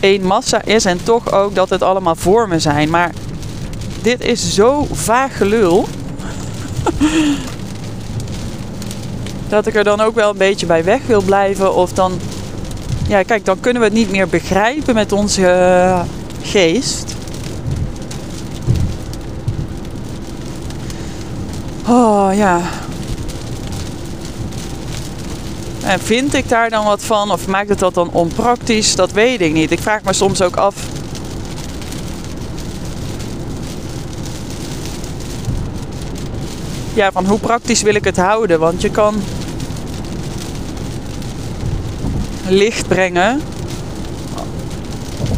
Eén 0.01 0.27
massa 0.27 0.65
is 0.65 0.85
en 0.85 1.03
toch 1.03 1.33
ook 1.33 1.55
dat 1.55 1.71
het 1.71 1.83
allemaal 1.83 2.15
vormen 2.15 2.61
zijn. 2.61 2.91
Maar 2.91 3.11
dit 4.03 4.21
is 4.21 4.55
zo 4.55 4.87
vaag 4.93 5.37
gelul. 5.37 5.89
dat 9.49 9.67
ik 9.67 9.75
er 9.75 9.85
dan 9.85 10.01
ook 10.01 10.15
wel 10.15 10.31
een 10.31 10.37
beetje 10.37 10.67
bij 10.67 10.85
weg 10.85 11.01
wil 11.07 11.23
blijven. 11.23 11.75
Of 11.75 11.93
dan, 11.93 12.13
ja, 13.09 13.23
kijk, 13.23 13.45
dan 13.45 13.61
kunnen 13.61 13.83
we 13.83 13.89
het 13.89 13.97
niet 13.97 14.11
meer 14.11 14.29
begrijpen 14.29 14.95
met 14.95 15.13
onze 15.13 15.47
eh, 15.47 16.01
geest. 16.45 17.15
Oh 21.89 22.31
ja. 22.35 22.61
En 25.85 26.01
vind 26.01 26.35
ik 26.35 26.49
daar 26.49 26.71
dan 26.71 26.85
wat 26.85 27.03
van? 27.03 27.31
Of 27.31 27.47
maakt 27.47 27.69
het 27.69 27.79
dat 27.79 27.95
dan 27.95 28.11
onpraktisch? 28.11 28.95
Dat 28.95 29.13
weet 29.13 29.41
ik 29.41 29.53
niet. 29.53 29.71
Ik 29.71 29.81
vraag 29.81 30.03
me 30.03 30.13
soms 30.13 30.43
ook 30.43 30.57
af. 30.57 30.75
Ja, 36.95 37.13
van 37.13 37.27
hoe 37.27 37.39
praktisch 37.39 37.83
wil 37.83 37.95
ik 37.95 38.05
het 38.05 38.17
houden? 38.17 38.59
Want 38.59 38.83
je 38.83 38.91
kan 38.91 39.23
licht 42.49 42.89
brengen. 42.89 43.41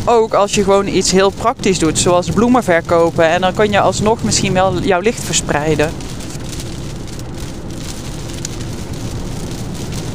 Ook 0.09 0.35
als 0.35 0.55
je 0.55 0.63
gewoon 0.63 0.87
iets 0.87 1.11
heel 1.11 1.31
praktisch 1.31 1.79
doet, 1.79 1.99
zoals 1.99 2.31
bloemen 2.31 2.65
verkopen. 2.65 3.29
En 3.29 3.41
dan 3.41 3.55
kan 3.55 3.71
je 3.71 3.81
alsnog 3.81 4.23
misschien 4.23 4.53
wel 4.53 4.81
jouw 4.81 5.01
licht 5.01 5.25
verspreiden. 5.25 5.91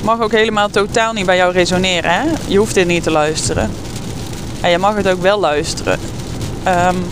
Mag 0.04 0.22
ook 0.22 0.32
helemaal 0.32 0.70
totaal 0.70 1.14
niet 1.14 1.26
bij 1.26 1.36
jou 1.36 1.54
resoneren. 1.54 2.12
Hè? 2.12 2.22
Je 2.48 2.58
hoeft 2.58 2.74
dit 2.74 2.88
niet 2.88 3.04
te 3.04 3.12
luisteren. 3.12 3.72
En 4.62 4.70
je 4.70 4.78
mag 4.78 4.96
het 4.96 5.08
ook 5.10 5.22
wel 5.22 5.40
luisteren. 5.40 6.00
Um, 6.68 7.06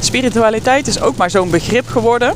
spiritualiteit 0.00 0.86
is 0.86 1.00
ook 1.00 1.16
maar 1.16 1.30
zo'n 1.30 1.50
begrip 1.50 1.88
geworden. 1.88 2.34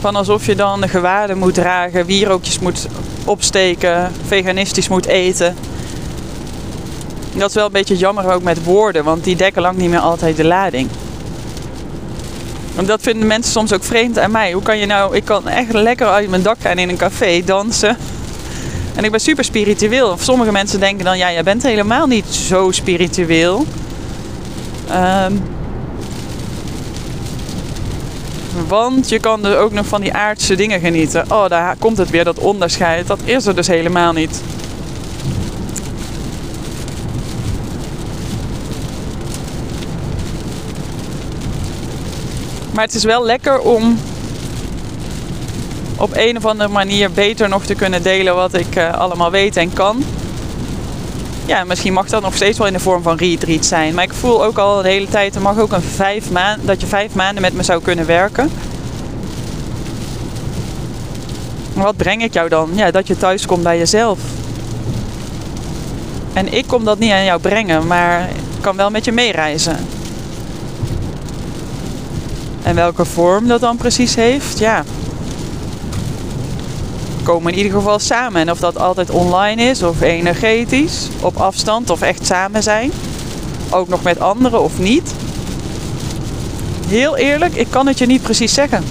Van 0.00 0.16
alsof 0.16 0.46
je 0.46 0.54
dan 0.54 0.80
de 0.80 0.88
gewaden 0.88 1.38
moet 1.38 1.54
dragen, 1.54 2.06
wierookjes 2.06 2.58
moet 2.58 2.88
opsteken, 3.24 4.12
veganistisch 4.26 4.88
moet 4.88 5.06
eten. 5.06 5.56
Dat 7.32 7.48
is 7.48 7.54
wel 7.54 7.66
een 7.66 7.72
beetje 7.72 7.96
jammer 7.96 8.32
ook 8.32 8.42
met 8.42 8.64
woorden, 8.64 9.04
want 9.04 9.24
die 9.24 9.36
dekken 9.36 9.62
lang 9.62 9.76
niet 9.76 9.90
meer 9.90 9.98
altijd 9.98 10.36
de 10.36 10.44
lading. 10.44 10.88
Want 12.74 12.88
dat 12.88 13.00
vinden 13.00 13.26
mensen 13.26 13.52
soms 13.52 13.72
ook 13.72 13.84
vreemd 13.84 14.18
aan 14.18 14.30
mij. 14.30 14.52
Hoe 14.52 14.62
kan 14.62 14.78
je 14.78 14.86
nou, 14.86 15.16
ik 15.16 15.24
kan 15.24 15.48
echt 15.48 15.72
lekker 15.72 16.06
uit 16.06 16.30
mijn 16.30 16.42
dak 16.42 16.56
gaan 16.60 16.78
in 16.78 16.88
een 16.88 16.96
café 16.96 17.42
dansen. 17.44 17.96
En 18.94 19.04
ik 19.04 19.10
ben 19.10 19.20
super 19.20 19.44
spiritueel. 19.44 20.16
Sommige 20.18 20.52
mensen 20.52 20.80
denken 20.80 21.04
dan, 21.04 21.18
ja, 21.18 21.32
jij 21.32 21.42
bent 21.42 21.62
helemaal 21.62 22.06
niet 22.06 22.26
zo 22.26 22.70
spiritueel. 22.70 23.66
Um, 24.90 25.42
want 28.68 29.08
je 29.08 29.18
kan 29.18 29.44
er 29.44 29.58
ook 29.58 29.72
nog 29.72 29.86
van 29.86 30.00
die 30.00 30.12
aardse 30.12 30.54
dingen 30.54 30.80
genieten. 30.80 31.24
Oh, 31.28 31.48
daar 31.48 31.76
komt 31.78 31.96
het 31.96 32.10
weer, 32.10 32.24
dat 32.24 32.38
onderscheid. 32.38 33.06
Dat 33.06 33.20
is 33.24 33.46
er 33.46 33.54
dus 33.54 33.66
helemaal 33.66 34.12
niet. 34.12 34.42
Maar 42.72 42.84
het 42.84 42.94
is 42.94 43.04
wel 43.04 43.24
lekker 43.24 43.60
om 43.60 43.98
op 45.96 46.10
een 46.14 46.36
of 46.36 46.46
andere 46.46 46.70
manier 46.70 47.10
beter 47.10 47.48
nog 47.48 47.64
te 47.64 47.74
kunnen 47.74 48.02
delen 48.02 48.34
wat 48.34 48.54
ik 48.54 48.76
uh, 48.76 48.92
allemaal 48.92 49.30
weet 49.30 49.56
en 49.56 49.72
kan. 49.72 50.04
Ja, 51.50 51.64
misschien 51.64 51.92
mag 51.92 52.08
dat 52.08 52.22
nog 52.22 52.34
steeds 52.34 52.58
wel 52.58 52.66
in 52.66 52.72
de 52.72 52.78
vorm 52.78 53.02
van 53.02 53.16
retreat 53.16 53.64
zijn. 53.64 53.94
Maar 53.94 54.04
ik 54.04 54.12
voel 54.12 54.44
ook 54.44 54.58
al 54.58 54.82
de 54.82 54.88
hele 54.88 55.08
tijd, 55.08 55.34
er 55.34 55.40
mag 55.40 55.58
ook 55.58 55.72
een 55.72 55.82
vijf 55.82 56.30
maanden, 56.30 56.66
dat 56.66 56.80
je 56.80 56.86
vijf 56.86 57.14
maanden 57.14 57.42
met 57.42 57.54
me 57.54 57.62
zou 57.62 57.82
kunnen 57.82 58.06
werken. 58.06 58.50
Wat 61.72 61.96
breng 61.96 62.22
ik 62.22 62.32
jou 62.32 62.48
dan? 62.48 62.70
Ja, 62.74 62.90
dat 62.90 63.06
je 63.06 63.16
thuis 63.16 63.46
komt 63.46 63.62
bij 63.62 63.78
jezelf. 63.78 64.18
En 66.32 66.52
ik 66.52 66.66
kom 66.66 66.84
dat 66.84 66.98
niet 66.98 67.12
aan 67.12 67.24
jou 67.24 67.40
brengen, 67.40 67.86
maar 67.86 68.28
ik 68.28 68.60
kan 68.60 68.76
wel 68.76 68.90
met 68.90 69.04
je 69.04 69.12
meereizen. 69.12 69.76
En 72.62 72.74
welke 72.74 73.04
vorm 73.04 73.48
dat 73.48 73.60
dan 73.60 73.76
precies 73.76 74.14
heeft, 74.14 74.58
ja. 74.58 74.84
Komen 77.30 77.52
in 77.52 77.58
ieder 77.58 77.72
geval 77.72 77.98
samen. 77.98 78.40
En 78.40 78.50
of 78.50 78.58
dat 78.58 78.78
altijd 78.78 79.10
online 79.10 79.62
is 79.62 79.82
of 79.82 80.00
energetisch, 80.00 81.08
op 81.20 81.36
afstand 81.36 81.90
of 81.90 82.02
echt 82.02 82.26
samen 82.26 82.62
zijn. 82.62 82.92
Ook 83.70 83.88
nog 83.88 84.02
met 84.02 84.20
anderen 84.20 84.62
of 84.62 84.78
niet. 84.78 85.14
Heel 86.88 87.16
eerlijk, 87.16 87.54
ik 87.54 87.66
kan 87.70 87.86
het 87.86 87.98
je 87.98 88.06
niet 88.06 88.22
precies 88.22 88.54
zeggen. 88.54 88.84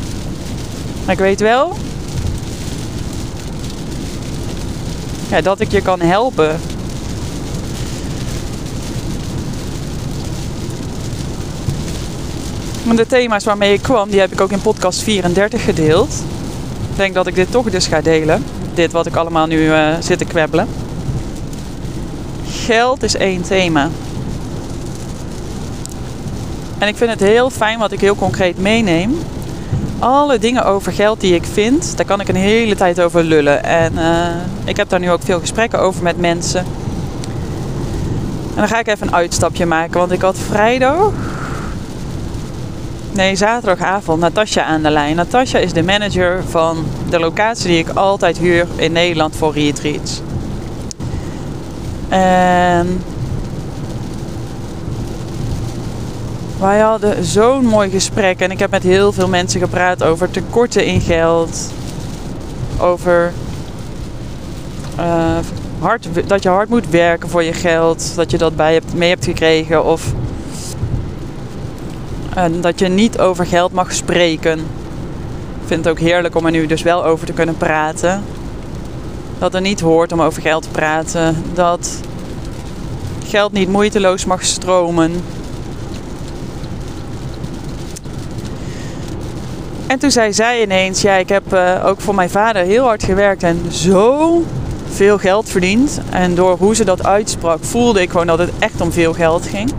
Maar 1.05 1.13
ik 1.13 1.19
weet 1.19 1.39
wel 1.39 1.77
ja, 5.29 5.41
dat 5.41 5.60
ik 5.60 5.72
je 5.72 5.81
kan 5.81 6.00
helpen. 6.00 6.60
De 12.96 13.05
thema's 13.08 13.43
waarmee 13.43 13.74
ik 13.74 13.81
kwam, 13.81 14.10
die 14.10 14.19
heb 14.19 14.31
ik 14.31 14.41
ook 14.41 14.51
in 14.51 14.62
podcast 14.62 15.01
34 15.01 15.63
gedeeld. 15.63 16.13
Denk 17.00 17.13
dat 17.13 17.27
ik 17.27 17.36
dit 17.36 17.51
toch 17.51 17.70
dus 17.70 17.88
ga 17.88 18.01
delen. 18.01 18.44
Dit 18.74 18.91
wat 18.91 19.06
ik 19.06 19.15
allemaal 19.15 19.46
nu 19.46 19.58
uh, 19.58 19.88
zit 20.00 20.18
te 20.18 20.25
kwebbelen. 20.25 20.68
Geld 22.50 23.03
is 23.03 23.15
één 23.15 23.41
thema. 23.41 23.89
En 26.77 26.88
ik 26.88 26.98
vind 26.98 27.10
het 27.10 27.20
heel 27.20 27.50
fijn 27.50 27.79
wat 27.79 27.91
ik 27.91 28.00
heel 28.00 28.15
concreet 28.15 28.58
meeneem 28.58 29.18
alle 30.00 30.39
dingen 30.39 30.65
over 30.65 30.91
geld 30.91 31.22
die 31.22 31.36
ik 31.36 31.46
vind, 31.51 31.98
daar 31.98 32.06
kan 32.06 32.20
ik 32.20 32.27
een 32.27 32.36
hele 32.36 32.75
tijd 32.75 33.01
over 33.01 33.24
lullen. 33.24 33.63
En 33.63 33.94
uh, 33.94 34.27
ik 34.63 34.77
heb 34.77 34.89
daar 34.89 35.00
nu 35.00 35.12
ook 35.12 35.24
veel 35.24 35.39
gesprekken 35.39 35.79
over 35.79 36.03
met 36.03 36.18
mensen. 36.18 36.60
En 38.50 38.56
dan 38.56 38.68
ga 38.68 38.79
ik 38.79 38.88
even 38.88 39.08
een 39.08 39.15
uitstapje 39.15 39.65
maken, 39.65 40.00
want 40.00 40.12
ik 40.12 40.22
had 40.22 40.38
vrijdag, 40.38 41.12
nee 43.12 43.36
zaterdagavond, 43.36 44.20
Natasja 44.20 44.63
aan 44.63 44.82
de 44.82 44.89
lijn. 44.89 45.16
Natasja 45.16 45.60
is 45.60 45.74
de 45.74 45.84
manager 45.84 46.44
van 46.48 46.86
de 47.10 47.20
locatie 47.20 47.68
die 47.68 47.78
ik 47.78 47.89
altijd 47.89 48.38
huur 48.38 48.68
in 48.75 48.92
Nederland 48.92 49.36
voor 49.36 49.54
retreats. 49.54 50.22
En 52.10 53.01
Wij 56.60 56.80
hadden 56.80 57.24
zo'n 57.24 57.66
mooi 57.66 57.89
gesprek 57.89 58.39
en 58.39 58.51
ik 58.51 58.60
heb 58.60 58.72
met 58.72 58.84
heel 58.84 59.12
veel 59.12 59.28
mensen 59.28 59.60
gepraat 59.60 60.04
over 60.04 60.32
tekorten 60.32 60.86
in 60.86 61.01
geld. 61.01 61.72
Over 62.80 63.34
uh, 65.00 65.38
hard, 65.80 66.08
dat 66.28 66.44
je 66.44 66.50
hard 66.50 66.70
moet 66.70 66.89
werken 66.89 67.30
voor 67.30 67.44
je 67.44 67.54
geld. 67.54 68.16
Dat 68.16 68.32
je 68.32 68.38
dat 68.38 68.56
bij 68.56 68.74
hebt, 68.74 68.94
mee 68.94 69.10
hebt 69.10 69.25
gekregen. 69.25 69.86
Of 69.86 70.13
dat 72.62 72.79
je 72.79 72.88
niet 72.88 73.19
over 73.19 73.46
geld 73.46 73.72
mag 73.72 73.93
spreken. 73.93 74.60
Ik 75.62 75.65
vind 75.65 75.86
het 75.86 75.93
ook 75.93 76.00
heerlijk 76.00 76.36
om 76.36 76.46
er 76.46 76.51
nu 76.51 76.65
dus 76.65 76.81
wel 76.81 77.05
over 77.05 77.25
te 77.25 77.34
kunnen 77.34 77.58
praten. 77.58 78.24
Dat 79.39 79.53
er 79.53 79.62
niet 79.62 79.79
hoort 79.79 80.12
om 80.12 80.22
over 80.22 80.41
geld 80.41 80.63
te 80.63 80.69
praten. 80.69 81.43
Dat 81.53 82.00
geld 83.25 83.51
niet 83.51 83.69
moeiteloos 83.69 84.25
mag 84.25 84.43
stromen 84.43 85.12
En 89.89 90.00
toen 90.00 90.12
zei 90.12 90.34
zij 90.34 90.62
ineens, 90.62 91.01
ja, 91.01 91.13
ik 91.13 91.29
heb 91.29 91.53
uh, 91.53 91.86
ook 91.86 92.01
voor 92.01 92.15
mijn 92.15 92.29
vader 92.29 92.63
heel 92.63 92.84
hard 92.84 93.03
gewerkt 93.03 93.43
en 93.43 93.62
zo 93.72 94.43
veel 94.89 95.17
geld 95.17 95.50
verdiend. 95.50 96.01
En 96.10 96.36
door 96.36 96.58
hoe 96.58 96.75
ze 96.75 96.84
dat 96.86 97.05
uitsprak, 97.05 97.63
voelde 97.63 98.01
ik 98.01 98.10
gewoon 98.10 98.27
dat 98.27 98.39
het 98.39 98.51
echt 98.60 98.81
om 98.81 98.91
veel 98.91 99.13
geld 99.13 99.46
ging. 99.46 99.72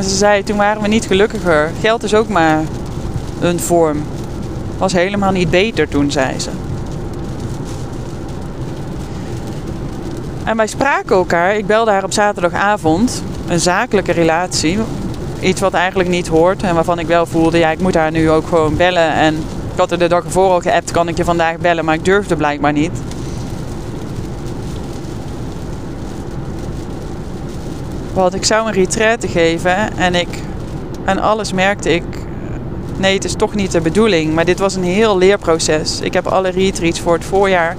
Maar 0.00 0.08
ze 0.08 0.16
zei, 0.16 0.42
toen 0.42 0.56
waren 0.56 0.82
we 0.82 0.88
niet 0.88 1.06
gelukkiger. 1.06 1.70
Geld 1.80 2.02
is 2.02 2.14
ook 2.14 2.28
maar 2.28 2.62
een 3.40 3.60
vorm. 3.60 4.02
Was 4.78 4.92
helemaal 4.92 5.30
niet 5.30 5.50
beter 5.50 5.88
toen, 5.88 6.10
zei 6.10 6.38
ze. 6.38 6.50
En 10.44 10.56
wij 10.56 10.66
spraken 10.66 11.16
elkaar. 11.16 11.56
Ik 11.56 11.66
belde 11.66 11.90
haar 11.90 12.04
op 12.04 12.12
zaterdagavond. 12.12 13.22
Een 13.48 13.60
zakelijke 13.60 14.12
relatie. 14.12 14.78
Iets 15.40 15.60
wat 15.60 15.74
eigenlijk 15.74 16.08
niet 16.08 16.28
hoort. 16.28 16.62
En 16.62 16.74
waarvan 16.74 16.98
ik 16.98 17.06
wel 17.06 17.26
voelde, 17.26 17.58
ja, 17.58 17.70
ik 17.70 17.80
moet 17.80 17.94
haar 17.94 18.10
nu 18.10 18.30
ook 18.30 18.46
gewoon 18.46 18.76
bellen. 18.76 19.12
En 19.12 19.34
ik 19.72 19.78
had 19.78 19.90
er 19.90 19.98
de 19.98 20.08
dag 20.08 20.24
ervoor 20.24 20.50
al 20.50 20.60
geappt, 20.60 20.90
kan 20.90 21.08
ik 21.08 21.16
je 21.16 21.24
vandaag 21.24 21.58
bellen. 21.58 21.84
Maar 21.84 21.94
ik 21.94 22.04
durfde 22.04 22.36
blijkbaar 22.36 22.72
niet. 22.72 23.00
Want 28.12 28.34
ik 28.34 28.44
zou 28.44 28.66
een 28.66 28.72
retraite 28.72 29.28
geven. 29.28 29.96
En 29.96 30.14
ik 30.14 30.28
aan 31.04 31.18
alles 31.18 31.52
merkte 31.52 31.94
ik, 31.94 32.04
nee, 32.96 33.14
het 33.14 33.24
is 33.24 33.34
toch 33.34 33.54
niet 33.54 33.72
de 33.72 33.80
bedoeling. 33.80 34.34
Maar 34.34 34.44
dit 34.44 34.58
was 34.58 34.74
een 34.74 34.84
heel 34.84 35.18
leerproces. 35.18 36.00
Ik 36.00 36.12
heb 36.12 36.26
alle 36.26 36.48
retreats 36.48 37.00
voor 37.00 37.12
het 37.12 37.24
voorjaar 37.24 37.76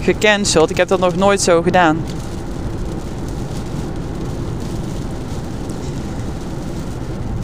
gecanceld. 0.00 0.70
Ik 0.70 0.76
heb 0.76 0.88
dat 0.88 1.00
nog 1.00 1.16
nooit 1.16 1.40
zo 1.40 1.62
gedaan. 1.62 2.04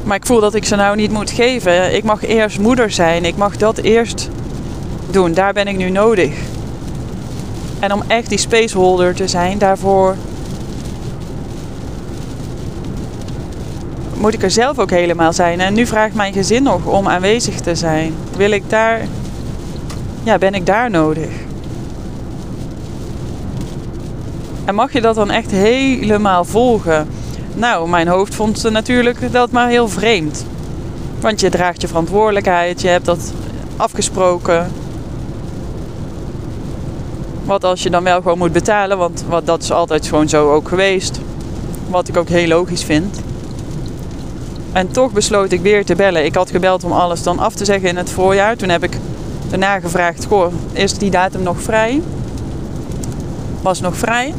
Maar 0.05 0.17
ik 0.17 0.27
voel 0.27 0.41
dat 0.41 0.55
ik 0.55 0.65
ze 0.65 0.77
nou 0.77 0.97
niet 0.97 1.13
moet 1.13 1.31
geven. 1.31 1.95
Ik 1.95 2.05
mag 2.05 2.25
eerst 2.25 2.59
moeder 2.59 2.91
zijn. 2.91 3.25
Ik 3.25 3.37
mag 3.37 3.57
dat 3.57 3.79
eerst 3.79 4.29
doen. 5.11 5.33
Daar 5.33 5.53
ben 5.53 5.67
ik 5.67 5.77
nu 5.77 5.91
nodig. 5.91 6.35
En 7.79 7.93
om 7.93 8.03
echt 8.07 8.29
die 8.29 8.39
spaceholder 8.39 9.15
te 9.15 9.29
zijn, 9.29 9.59
daarvoor 9.59 10.17
moet 14.23 14.35
ik 14.35 14.43
er 14.43 14.51
zelf 14.51 14.79
ook 14.79 14.91
helemaal 14.91 15.33
zijn. 15.33 15.61
En 15.61 15.75
nu 15.75 15.87
vraagt 15.87 16.15
mijn 16.15 16.33
gezin 16.33 16.63
nog 16.63 16.87
om 16.87 17.09
aanwezig 17.09 17.61
te 17.61 17.75
zijn. 17.75 18.15
Wil 18.37 18.51
ik 18.51 18.71
daar, 18.71 19.01
ja, 20.23 20.39
ben 20.39 20.55
ik 20.55 20.67
daar 20.67 20.91
nodig? 20.91 21.29
En 24.65 24.75
mag 24.75 24.93
je 24.93 25.01
dat 25.01 25.15
dan 25.15 25.31
echt 25.31 25.51
helemaal 25.51 26.45
volgen? 26.45 27.09
Nou, 27.55 27.89
mijn 27.89 28.09
hoofd 28.09 28.35
vond 28.35 28.71
natuurlijk 28.71 29.33
dat 29.33 29.51
maar 29.51 29.69
heel 29.69 29.89
vreemd. 29.89 30.45
Want 31.21 31.41
je 31.41 31.51
draagt 31.51 31.81
je 31.81 31.89
verantwoordelijkheid, 31.89 32.81
je 32.81 32.89
hebt 32.89 33.05
dat 33.05 33.33
afgesproken. 33.77 34.71
Wat 37.45 37.65
als 37.65 37.83
je 37.83 37.91
dan 37.91 38.05
wel 38.05 38.23
gewoon 38.23 38.39
moet 38.39 38.53
betalen, 38.53 38.99
want 38.99 39.25
wat, 39.29 39.47
dat 39.47 39.63
is 39.63 39.73
altijd 39.73 40.07
gewoon 40.07 40.29
zo 40.29 40.53
ook 40.53 40.69
geweest. 40.69 41.21
Wat 41.89 42.09
ik 42.09 42.17
ook 42.17 42.29
heel 42.29 42.49
logisch 42.49 42.85
vind. 42.85 43.21
En 44.73 44.91
toch 44.91 45.13
besloot 45.13 45.53
ik 45.53 45.61
weer 45.61 45.85
te 45.85 45.95
bellen. 45.95 46.25
Ik 46.25 46.35
had 46.35 46.51
gebeld 46.51 46.85
om 46.85 46.93
alles 46.93 47.23
dan 47.23 47.39
af 47.39 47.55
te 47.55 47.65
zeggen 47.65 47.89
in 47.89 47.97
het 47.97 48.11
voorjaar. 48.11 48.57
Toen 48.57 48.69
heb 48.69 48.83
ik 48.83 48.99
daarna 49.49 49.81
gevraagd: 49.81 50.25
Goh, 50.25 50.53
is 50.73 50.99
die 50.99 51.11
datum 51.11 51.43
nog 51.43 51.61
vrij? 51.61 52.03
Was 53.63 53.81
nog 53.81 53.97
vrij 53.97 54.35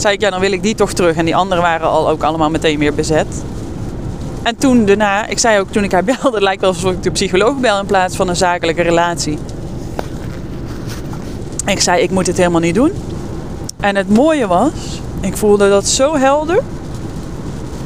zei 0.00 0.14
ik, 0.14 0.20
ja, 0.20 0.30
dan 0.30 0.40
wil 0.40 0.52
ik 0.52 0.62
die 0.62 0.74
toch 0.74 0.92
terug. 0.92 1.16
En 1.16 1.24
die 1.24 1.36
anderen 1.36 1.62
waren 1.62 1.88
al 1.88 2.08
ook 2.08 2.22
allemaal 2.22 2.50
meteen 2.50 2.78
weer 2.78 2.94
bezet. 2.94 3.44
En 4.42 4.56
toen 4.56 4.84
daarna, 4.84 5.26
ik 5.26 5.38
zei 5.38 5.60
ook 5.60 5.70
toen 5.70 5.84
ik 5.84 5.92
haar 5.92 6.04
belde, 6.20 6.40
lijkt 6.40 6.60
wel 6.60 6.70
alsof 6.70 6.92
ik 6.92 7.02
de 7.02 7.10
psycholoog 7.10 7.56
bel 7.56 7.78
in 7.78 7.86
plaats 7.86 8.16
van 8.16 8.28
een 8.28 8.36
zakelijke 8.36 8.82
relatie. 8.82 9.38
Ik 11.66 11.80
zei, 11.80 12.02
ik 12.02 12.10
moet 12.10 12.26
het 12.26 12.36
helemaal 12.36 12.60
niet 12.60 12.74
doen. 12.74 12.92
En 13.80 13.96
het 13.96 14.08
mooie 14.08 14.46
was, 14.46 15.00
ik 15.20 15.36
voelde 15.36 15.68
dat 15.68 15.86
zo 15.86 16.16
helder. 16.16 16.62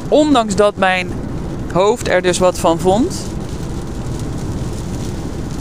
Ondanks 0.07 0.55
dat 0.55 0.75
mijn 0.75 1.11
hoofd 1.71 2.09
er 2.09 2.21
dus 2.21 2.37
wat 2.37 2.59
van 2.59 2.79
vond. 2.79 3.15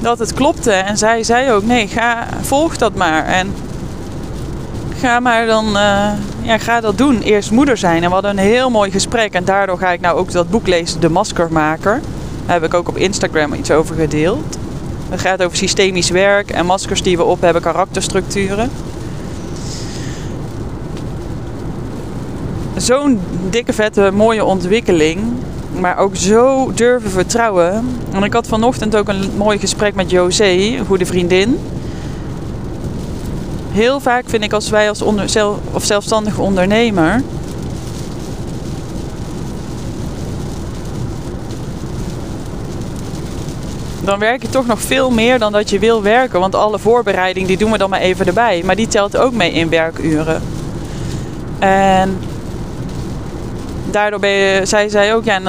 Dat 0.01 0.19
het 0.19 0.35
klopte. 0.35 0.73
En 0.73 0.99
zij 0.99 1.23
zei 1.23 1.53
ook, 1.53 1.65
nee, 1.65 1.89
ga, 1.89 2.27
volg 2.41 2.77
dat 2.77 2.95
maar. 2.95 3.25
En 3.25 3.55
ga 4.99 5.21
maar 5.21 5.47
dan, 5.47 5.67
uh, 5.67 6.11
ja, 6.43 6.59
ga 6.59 6.81
dat 6.81 6.99
doen. 6.99 7.21
Eerst 7.21 7.51
moeder 7.51 7.77
zijn. 7.77 8.03
En 8.03 8.09
we 8.09 8.15
hadden 8.15 8.31
een 8.31 8.39
heel 8.39 8.71
mooi 8.71 8.91
gesprek. 8.91 9.33
En 9.33 9.45
daardoor 9.45 9.79
ga 9.79 9.91
ik 9.91 10.01
nou 10.01 10.19
ook 10.19 10.33
dat 10.33 10.51
boek 10.51 10.67
lezen, 10.67 11.01
De 11.01 11.09
Maskermaker. 11.09 12.01
Daar 12.47 12.55
heb 12.55 12.65
ik 12.65 12.75
ook 12.75 12.89
op 12.89 12.97
Instagram 12.97 13.55
iets 13.55 13.71
over 13.71 13.95
gedeeld. 13.95 14.59
Het 15.09 15.21
gaat 15.21 15.43
over 15.43 15.57
systemisch 15.57 16.11
werk 16.11 16.51
en 16.51 16.67
maskers 16.67 17.03
die 17.03 17.17
we 17.17 17.25
op 17.25 17.41
hebben, 17.41 17.63
karakterstructuren. 17.63 18.71
Zo'n 22.77 23.21
dikke, 23.51 23.73
vette, 23.73 24.11
mooie 24.11 24.45
ontwikkeling. 24.45 25.19
Maar 25.73 25.99
ook 25.99 26.17
zo 26.17 26.73
durven 26.75 27.11
vertrouwen. 27.11 27.85
En 28.13 28.23
ik 28.23 28.33
had 28.33 28.47
vanochtend 28.47 28.97
ook 28.97 29.09
een 29.09 29.31
mooi 29.37 29.59
gesprek 29.59 29.95
met 29.95 30.11
José, 30.11 30.51
een 30.51 30.87
goede 30.87 31.07
vriendin 31.07 31.59
heel 33.73 34.01
vaak 34.01 34.25
vind 34.27 34.45
ik 34.45 34.53
als 34.53 34.71
wij 34.71 34.89
als 34.89 35.03
onder, 35.03 35.29
zelf, 35.29 35.57
of 35.73 35.85
zelfstandige 35.85 36.41
ondernemer. 36.41 37.23
Dan 44.05 44.19
werk 44.19 44.43
je 44.43 44.49
toch 44.49 44.67
nog 44.67 44.81
veel 44.81 45.11
meer 45.11 45.39
dan 45.39 45.53
dat 45.53 45.71
je 45.71 45.79
wil 45.79 46.03
werken. 46.03 46.41
Want 46.41 46.55
alle 46.55 46.79
voorbereiding 46.79 47.47
die 47.47 47.57
doen 47.57 47.71
we 47.71 47.79
dan 47.79 47.91
maar 47.91 48.01
even 48.01 48.27
erbij. 48.27 48.63
Maar 48.65 48.77
die 48.77 48.89
telt 48.89 49.17
ook 49.17 49.33
mee 49.33 49.53
in 49.53 49.69
werkuren. 49.69 50.43
En 51.59 52.19
daardoor 53.93 54.21
ben 54.21 54.67
zij 54.67 55.15
ook, 55.15 55.25
ja, 55.25 55.41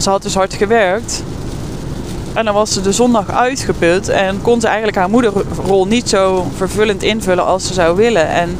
ze 0.00 0.10
had 0.10 0.22
dus 0.22 0.34
hard 0.34 0.54
gewerkt. 0.54 1.22
En 2.34 2.44
dan 2.44 2.54
was 2.54 2.72
ze 2.72 2.80
de 2.80 2.92
zondag 2.92 3.30
uitgeput 3.30 4.08
en 4.08 4.42
kon 4.42 4.60
ze 4.60 4.66
eigenlijk 4.66 4.96
haar 4.96 5.10
moederrol 5.10 5.86
niet 5.86 6.08
zo 6.08 6.46
vervullend 6.56 7.02
invullen 7.02 7.46
als 7.46 7.66
ze 7.66 7.72
zou 7.72 7.96
willen. 7.96 8.28
En 8.28 8.56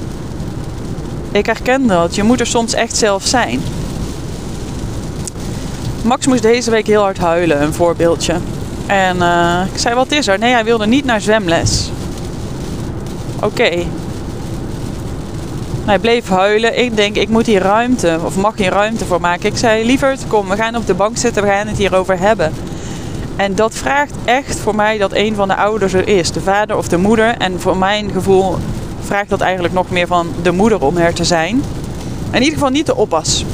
ik 1.32 1.46
herken 1.46 1.86
dat. 1.86 2.14
Je 2.14 2.22
moet 2.22 2.40
er 2.40 2.46
soms 2.46 2.74
echt 2.74 2.96
zelf 2.96 3.26
zijn. 3.26 3.62
Max 6.02 6.26
moest 6.26 6.42
deze 6.42 6.70
week 6.70 6.86
heel 6.86 7.02
hard 7.02 7.18
huilen, 7.18 7.62
een 7.62 7.74
voorbeeldje. 7.74 8.34
En 8.86 9.16
uh, 9.16 9.60
ik 9.72 9.78
zei, 9.78 9.94
wat 9.94 10.12
is 10.12 10.26
er? 10.26 10.38
Nee, 10.38 10.52
hij 10.52 10.64
wilde 10.64 10.86
niet 10.86 11.04
naar 11.04 11.20
zwemles. 11.20 11.90
Oké. 13.40 13.84
Hij 15.84 15.98
bleef 15.98 16.28
huilen. 16.28 16.78
Ik 16.78 16.96
denk, 16.96 17.16
ik 17.16 17.28
moet 17.28 17.46
hier 17.46 17.62
ruimte, 17.62 18.18
of 18.24 18.36
mag 18.36 18.56
hier 18.56 18.70
ruimte 18.70 19.04
voor 19.04 19.20
maken. 19.20 19.48
Ik 19.48 19.56
zei, 19.56 19.84
lieverd, 19.84 20.26
kom, 20.28 20.48
we 20.48 20.56
gaan 20.56 20.76
op 20.76 20.86
de 20.86 20.94
bank 20.94 21.16
zitten, 21.16 21.42
we 21.42 21.48
gaan 21.48 21.66
het 21.66 21.78
hierover 21.78 22.18
hebben. 22.18 22.52
En 23.36 23.54
dat 23.54 23.74
vraagt 23.74 24.14
echt 24.24 24.58
voor 24.60 24.74
mij 24.74 24.98
dat 24.98 25.12
een 25.12 25.34
van 25.34 25.48
de 25.48 25.56
ouders 25.56 25.92
er 25.92 26.08
is, 26.08 26.32
de 26.32 26.40
vader 26.40 26.76
of 26.76 26.88
de 26.88 26.96
moeder. 26.96 27.34
En 27.38 27.60
voor 27.60 27.76
mijn 27.76 28.10
gevoel 28.10 28.56
vraagt 29.00 29.28
dat 29.28 29.40
eigenlijk 29.40 29.74
nog 29.74 29.90
meer 29.90 30.06
van 30.06 30.28
de 30.42 30.52
moeder 30.52 30.80
om 30.80 30.96
er 30.96 31.14
te 31.14 31.24
zijn. 31.24 31.62
In 32.30 32.38
ieder 32.38 32.52
geval 32.52 32.70
niet 32.70 32.86
de 32.86 32.96
oppas. 32.96 33.44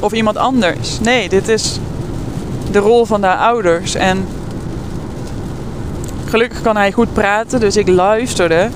Of 0.00 0.12
iemand 0.12 0.36
anders. 0.36 1.00
Nee, 1.00 1.28
dit 1.28 1.48
is 1.48 1.78
de 2.70 2.78
rol 2.78 3.04
van 3.04 3.20
de 3.20 3.34
ouders. 3.34 3.94
En 3.94 4.28
gelukkig 6.24 6.62
kan 6.62 6.76
hij 6.76 6.92
goed 6.92 7.12
praten, 7.12 7.60
dus 7.60 7.76
ik 7.76 7.88
luisterde. 7.88 8.68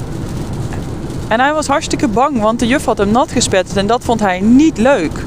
En 1.28 1.40
hij 1.40 1.52
was 1.52 1.66
hartstikke 1.66 2.08
bang, 2.08 2.40
want 2.40 2.58
de 2.58 2.66
juf 2.66 2.84
had 2.84 2.98
hem 2.98 3.10
nat 3.10 3.32
gespetterd 3.32 3.76
en 3.76 3.86
dat 3.86 4.04
vond 4.04 4.20
hij 4.20 4.40
niet 4.40 4.78
leuk 4.78 5.24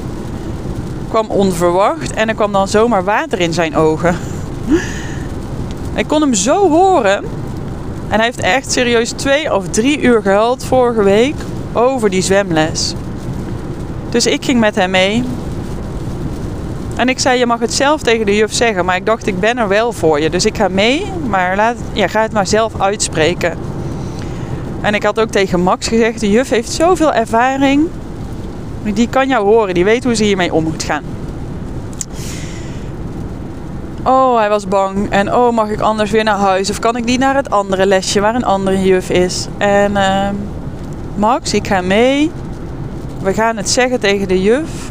kwam 1.12 1.30
onverwacht 1.30 2.12
en 2.12 2.28
er 2.28 2.34
kwam 2.34 2.52
dan 2.52 2.68
zomaar 2.68 3.04
water 3.04 3.40
in 3.40 3.52
zijn 3.52 3.76
ogen. 3.76 4.16
Ik 5.94 6.06
kon 6.06 6.20
hem 6.20 6.34
zo 6.34 6.70
horen. 6.70 7.24
En 8.08 8.16
hij 8.16 8.24
heeft 8.24 8.40
echt 8.40 8.72
serieus 8.72 9.10
twee 9.10 9.54
of 9.54 9.68
drie 9.68 10.00
uur 10.00 10.22
gehuild 10.22 10.64
vorige 10.64 11.02
week 11.02 11.34
over 11.72 12.10
die 12.10 12.22
zwemles. 12.22 12.94
Dus 14.10 14.26
ik 14.26 14.44
ging 14.44 14.60
met 14.60 14.74
hem 14.74 14.90
mee. 14.90 15.24
En 16.96 17.08
ik 17.08 17.18
zei, 17.18 17.38
je 17.38 17.46
mag 17.46 17.60
het 17.60 17.74
zelf 17.74 18.02
tegen 18.02 18.26
de 18.26 18.36
juf 18.36 18.52
zeggen. 18.52 18.84
Maar 18.84 18.96
ik 18.96 19.06
dacht, 19.06 19.26
ik 19.26 19.40
ben 19.40 19.58
er 19.58 19.68
wel 19.68 19.92
voor 19.92 20.20
je. 20.20 20.30
Dus 20.30 20.44
ik 20.44 20.56
ga 20.56 20.68
mee, 20.68 21.06
maar 21.26 21.56
laat, 21.56 21.76
ja, 21.92 22.08
ga 22.08 22.22
het 22.22 22.32
maar 22.32 22.46
zelf 22.46 22.80
uitspreken. 22.80 23.58
En 24.82 24.94
ik 24.94 25.02
had 25.02 25.20
ook 25.20 25.30
tegen 25.30 25.60
Max 25.60 25.88
gezegd, 25.88 26.20
de 26.20 26.30
juf 26.30 26.48
heeft 26.48 26.70
zoveel 26.70 27.12
ervaring. 27.12 27.88
Die 28.82 29.08
kan 29.08 29.28
jou 29.28 29.44
horen, 29.44 29.74
die 29.74 29.84
weet 29.84 30.04
hoe 30.04 30.14
ze 30.14 30.24
hiermee 30.24 30.52
om 30.52 30.64
moet 30.64 30.82
gaan. 30.82 31.02
Oh, 34.04 34.36
hij 34.36 34.48
was 34.48 34.68
bang. 34.68 35.10
En 35.10 35.34
oh, 35.34 35.52
mag 35.52 35.68
ik 35.68 35.80
anders 35.80 36.10
weer 36.10 36.24
naar 36.24 36.38
huis? 36.38 36.70
Of 36.70 36.78
kan 36.78 36.96
ik 36.96 37.04
niet 37.04 37.18
naar 37.18 37.34
het 37.34 37.50
andere 37.50 37.86
lesje 37.86 38.20
waar 38.20 38.34
een 38.34 38.44
andere 38.44 38.82
juf 38.82 39.10
is? 39.10 39.48
En 39.58 39.92
uh, 39.92 40.28
Max, 41.14 41.54
ik 41.54 41.66
ga 41.66 41.80
mee. 41.80 42.30
We 43.22 43.34
gaan 43.34 43.56
het 43.56 43.70
zeggen 43.70 44.00
tegen 44.00 44.28
de 44.28 44.42
juf. 44.42 44.90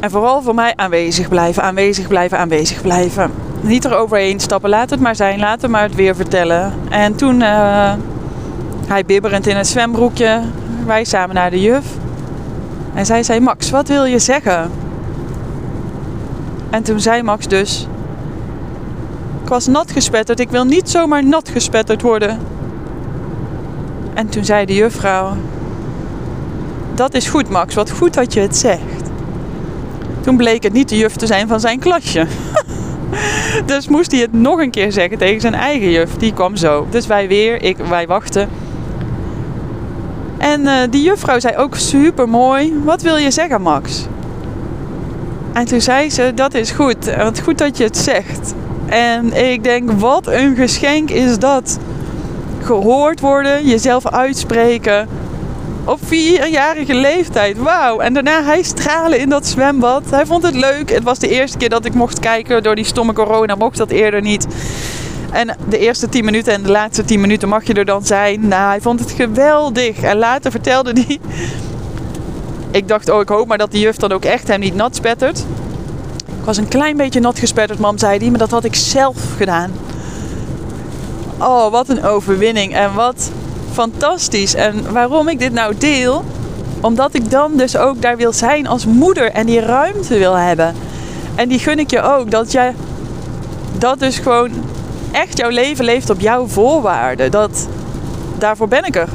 En 0.00 0.10
vooral 0.10 0.42
voor 0.42 0.54
mij 0.54 0.72
aanwezig 0.76 1.28
blijven, 1.28 1.62
aanwezig 1.62 2.08
blijven, 2.08 2.38
aanwezig 2.38 2.82
blijven. 2.82 3.45
Niet 3.60 3.84
eroverheen 3.84 4.40
stappen, 4.40 4.70
laat 4.70 4.90
het 4.90 5.00
maar 5.00 5.16
zijn, 5.16 5.38
laat 5.38 5.62
hem 5.62 5.70
maar 5.70 5.82
het 5.82 5.94
weer 5.94 6.16
vertellen. 6.16 6.72
En 6.88 7.16
toen, 7.16 7.40
uh, 7.40 7.92
hij 8.86 9.04
bibberend 9.04 9.46
in 9.46 9.56
het 9.56 9.66
zwembroekje, 9.66 10.40
wij 10.86 11.04
samen 11.04 11.34
naar 11.34 11.50
de 11.50 11.60
juf. 11.60 11.84
En 12.94 13.06
zij 13.06 13.22
zei, 13.22 13.40
Max, 13.40 13.70
wat 13.70 13.88
wil 13.88 14.04
je 14.04 14.18
zeggen? 14.18 14.70
En 16.70 16.82
toen 16.82 17.00
zei 17.00 17.22
Max 17.22 17.46
dus, 17.48 17.86
ik 19.42 19.48
was 19.48 19.66
nat 19.66 19.90
gespetterd, 19.90 20.40
ik 20.40 20.50
wil 20.50 20.64
niet 20.64 20.90
zomaar 20.90 21.24
nat 21.24 21.48
gespetterd 21.48 22.02
worden. 22.02 22.38
En 24.14 24.28
toen 24.28 24.44
zei 24.44 24.66
de 24.66 24.74
juffrouw, 24.74 25.36
dat 26.94 27.14
is 27.14 27.28
goed 27.28 27.48
Max, 27.48 27.74
wat 27.74 27.90
goed 27.90 28.14
dat 28.14 28.32
je 28.32 28.40
het 28.40 28.56
zegt. 28.56 29.10
Toen 30.20 30.36
bleek 30.36 30.62
het 30.62 30.72
niet 30.72 30.88
de 30.88 30.96
juf 30.96 31.16
te 31.16 31.26
zijn 31.26 31.48
van 31.48 31.60
zijn 31.60 31.78
klasje. 31.78 32.26
dus 33.66 33.88
moest 33.88 34.10
hij 34.10 34.20
het 34.20 34.32
nog 34.32 34.60
een 34.60 34.70
keer 34.70 34.92
zeggen 34.92 35.18
tegen 35.18 35.40
zijn 35.40 35.54
eigen 35.54 35.90
juf. 35.90 36.14
Die 36.14 36.32
kwam 36.32 36.56
zo. 36.56 36.86
Dus 36.90 37.06
wij 37.06 37.28
weer, 37.28 37.62
ik, 37.62 37.76
wij 37.76 38.06
wachten. 38.06 38.48
En 40.38 40.60
uh, 40.60 40.72
die 40.90 41.02
juffrouw 41.02 41.38
zei 41.38 41.56
ook 41.56 41.74
super 41.74 42.28
mooi: 42.28 42.80
Wat 42.84 43.02
wil 43.02 43.16
je 43.16 43.30
zeggen, 43.30 43.62
Max? 43.62 44.06
En 45.52 45.64
toen 45.64 45.80
zei 45.80 46.10
ze: 46.10 46.32
Dat 46.34 46.54
is 46.54 46.70
goed. 46.70 47.16
Wat 47.16 47.40
goed 47.40 47.58
dat 47.58 47.76
je 47.76 47.84
het 47.84 47.96
zegt. 47.96 48.54
En 48.86 49.50
ik 49.50 49.64
denk: 49.64 49.90
Wat 49.90 50.26
een 50.26 50.56
geschenk 50.56 51.10
is 51.10 51.38
dat. 51.38 51.78
Gehoord 52.62 53.20
worden, 53.20 53.66
jezelf 53.66 54.06
uitspreken 54.06 55.08
op 55.86 55.98
vierjarige 56.02 56.94
leeftijd. 56.94 57.58
Wauw. 57.58 57.98
En 57.98 58.14
daarna 58.14 58.44
hij 58.44 58.62
stralen 58.62 59.18
in 59.18 59.28
dat 59.28 59.46
zwembad. 59.46 60.02
Hij 60.10 60.26
vond 60.26 60.42
het 60.42 60.54
leuk. 60.54 60.90
Het 60.90 61.02
was 61.02 61.18
de 61.18 61.28
eerste 61.28 61.58
keer 61.58 61.68
dat 61.68 61.84
ik 61.84 61.94
mocht 61.94 62.18
kijken. 62.18 62.62
Door 62.62 62.74
die 62.74 62.84
stomme 62.84 63.12
corona 63.12 63.54
mocht 63.54 63.76
dat 63.76 63.90
eerder 63.90 64.20
niet. 64.22 64.46
En 65.32 65.56
de 65.68 65.78
eerste 65.78 66.08
10 66.08 66.24
minuten 66.24 66.52
en 66.52 66.62
de 66.62 66.70
laatste 66.70 67.04
10 67.04 67.20
minuten 67.20 67.48
mag 67.48 67.66
je 67.66 67.74
er 67.74 67.84
dan 67.84 68.04
zijn. 68.04 68.48
Nou, 68.48 68.68
hij 68.68 68.80
vond 68.80 69.00
het 69.00 69.10
geweldig. 69.10 70.00
En 70.00 70.16
later 70.16 70.50
vertelde 70.50 70.92
hij. 70.92 71.18
Ik 72.70 72.88
dacht, 72.88 73.10
oh, 73.10 73.20
ik 73.20 73.28
hoop 73.28 73.46
maar 73.46 73.58
dat 73.58 73.70
die 73.70 73.80
juf 73.80 73.96
dan 73.96 74.12
ook 74.12 74.24
echt 74.24 74.48
hem 74.48 74.60
niet 74.60 74.74
nat 74.74 74.96
spettert. 74.96 75.38
Ik 76.26 76.44
was 76.44 76.56
een 76.56 76.68
klein 76.68 76.96
beetje 76.96 77.20
nat 77.20 77.38
gespetterd, 77.38 77.78
mam, 77.78 77.98
zei 77.98 78.18
hij. 78.18 78.30
Maar 78.30 78.38
dat 78.38 78.50
had 78.50 78.64
ik 78.64 78.74
zelf 78.74 79.16
gedaan. 79.36 79.72
Oh, 81.38 81.70
wat 81.70 81.88
een 81.88 82.04
overwinning. 82.04 82.74
En 82.74 82.94
wat 82.94 83.30
fantastisch. 83.76 84.54
En 84.54 84.92
waarom 84.92 85.28
ik 85.28 85.38
dit 85.38 85.52
nou 85.52 85.74
deel? 85.78 86.24
Omdat 86.80 87.14
ik 87.14 87.30
dan 87.30 87.56
dus 87.56 87.76
ook 87.76 88.02
daar 88.02 88.16
wil 88.16 88.32
zijn 88.32 88.66
als 88.66 88.86
moeder 88.86 89.30
en 89.30 89.46
die 89.46 89.60
ruimte 89.60 90.18
wil 90.18 90.34
hebben. 90.34 90.74
En 91.34 91.48
die 91.48 91.58
gun 91.58 91.78
ik 91.78 91.90
je 91.90 92.02
ook. 92.02 92.30
Dat 92.30 92.52
jij 92.52 92.74
dat 93.78 93.98
dus 93.98 94.18
gewoon 94.18 94.50
echt 95.12 95.38
jouw 95.38 95.50
leven 95.50 95.84
leeft 95.84 96.10
op 96.10 96.20
jouw 96.20 96.46
voorwaarden. 96.46 97.30
Dat, 97.30 97.68
daarvoor 98.38 98.68
ben 98.68 98.84
ik 98.84 98.96
er. 98.96 99.08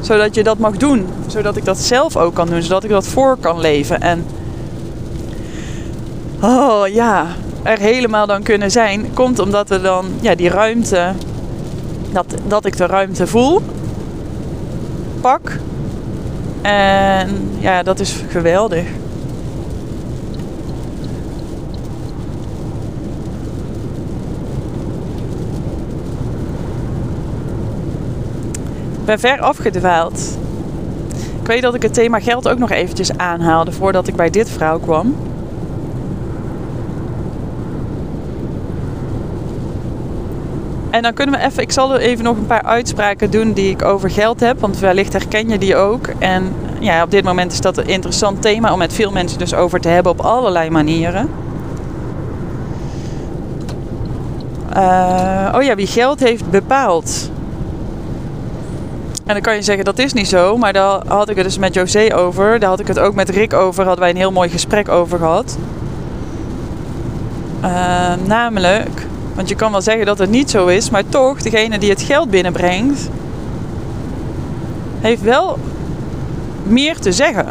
Zodat 0.00 0.34
je 0.34 0.42
dat 0.42 0.58
mag 0.58 0.76
doen. 0.76 1.06
Zodat 1.26 1.56
ik 1.56 1.64
dat 1.64 1.78
zelf 1.78 2.16
ook 2.16 2.34
kan 2.34 2.48
doen. 2.48 2.62
Zodat 2.62 2.84
ik 2.84 2.90
dat 2.90 3.06
voor 3.06 3.36
kan 3.40 3.60
leven. 3.60 4.00
En 4.00 4.26
oh 6.40 6.86
ja, 6.86 7.26
er 7.62 7.78
helemaal 7.78 8.26
dan 8.26 8.42
kunnen 8.42 8.70
zijn. 8.70 9.10
Komt 9.14 9.38
omdat 9.38 9.70
er 9.70 9.82
dan 9.82 10.06
ja, 10.20 10.34
die 10.34 10.48
ruimte. 10.48 11.12
Dat, 12.12 12.26
dat 12.46 12.64
ik 12.64 12.76
de 12.76 12.86
ruimte 12.86 13.26
voel 13.26 13.62
En 16.62 17.50
ja, 17.58 17.82
dat 17.82 18.00
is 18.00 18.22
geweldig. 18.28 18.86
Ik 28.98 29.04
ben 29.04 29.18
ver 29.18 29.40
afgedwaald. 29.40 30.38
Ik 31.40 31.46
weet 31.46 31.62
dat 31.62 31.74
ik 31.74 31.82
het 31.82 31.94
thema 31.94 32.20
geld 32.20 32.48
ook 32.48 32.58
nog 32.58 32.70
eventjes 32.70 33.16
aanhaalde 33.16 33.72
voordat 33.72 34.06
ik 34.06 34.16
bij 34.16 34.30
dit 34.30 34.50
vrouw 34.50 34.78
kwam. 34.78 35.14
En 40.92 41.02
dan 41.02 41.14
kunnen 41.14 41.40
we 41.40 41.46
even, 41.46 41.62
ik 41.62 41.72
zal 41.72 41.94
er 41.94 42.00
even 42.00 42.24
nog 42.24 42.36
een 42.36 42.46
paar 42.46 42.62
uitspraken 42.62 43.30
doen 43.30 43.52
die 43.52 43.70
ik 43.70 43.84
over 43.84 44.10
geld 44.10 44.40
heb, 44.40 44.60
want 44.60 44.78
wellicht 44.78 45.12
herken 45.12 45.48
je 45.48 45.58
die 45.58 45.76
ook. 45.76 46.06
En 46.18 46.54
ja, 46.80 47.02
op 47.02 47.10
dit 47.10 47.24
moment 47.24 47.52
is 47.52 47.60
dat 47.60 47.76
een 47.76 47.86
interessant 47.86 48.42
thema 48.42 48.72
om 48.72 48.78
met 48.78 48.92
veel 48.92 49.10
mensen 49.10 49.38
dus 49.38 49.54
over 49.54 49.80
te 49.80 49.88
hebben 49.88 50.12
op 50.12 50.20
allerlei 50.20 50.70
manieren. 50.70 51.28
Uh, 54.76 55.52
oh 55.54 55.62
ja, 55.62 55.74
wie 55.74 55.86
geld 55.86 56.20
heeft 56.20 56.50
bepaald. 56.50 57.30
En 59.26 59.34
dan 59.34 59.40
kan 59.40 59.54
je 59.54 59.62
zeggen 59.62 59.84
dat 59.84 59.98
is 59.98 60.12
niet 60.12 60.28
zo, 60.28 60.56
maar 60.56 60.72
daar 60.72 61.00
had 61.06 61.28
ik 61.28 61.36
het 61.36 61.44
dus 61.44 61.58
met 61.58 61.74
José 61.74 62.14
over. 62.14 62.58
Daar 62.58 62.68
had 62.68 62.80
ik 62.80 62.86
het 62.86 62.98
ook 62.98 63.14
met 63.14 63.28
Rick 63.28 63.52
over, 63.52 63.84
hadden 63.84 64.00
wij 64.00 64.10
een 64.10 64.16
heel 64.16 64.32
mooi 64.32 64.48
gesprek 64.48 64.88
over 64.88 65.18
gehad. 65.18 65.58
Uh, 67.64 68.12
namelijk, 68.24 69.06
want 69.34 69.48
je 69.48 69.54
kan 69.54 69.72
wel 69.72 69.82
zeggen 69.82 70.06
dat 70.06 70.18
het 70.18 70.30
niet 70.30 70.50
zo 70.50 70.66
is, 70.66 70.90
maar 70.90 71.08
toch, 71.08 71.42
degene 71.42 71.78
die 71.78 71.90
het 71.90 72.02
geld 72.02 72.30
binnenbrengt, 72.30 73.08
heeft 75.00 75.22
wel 75.22 75.58
meer 76.62 76.98
te 76.98 77.12
zeggen. 77.12 77.46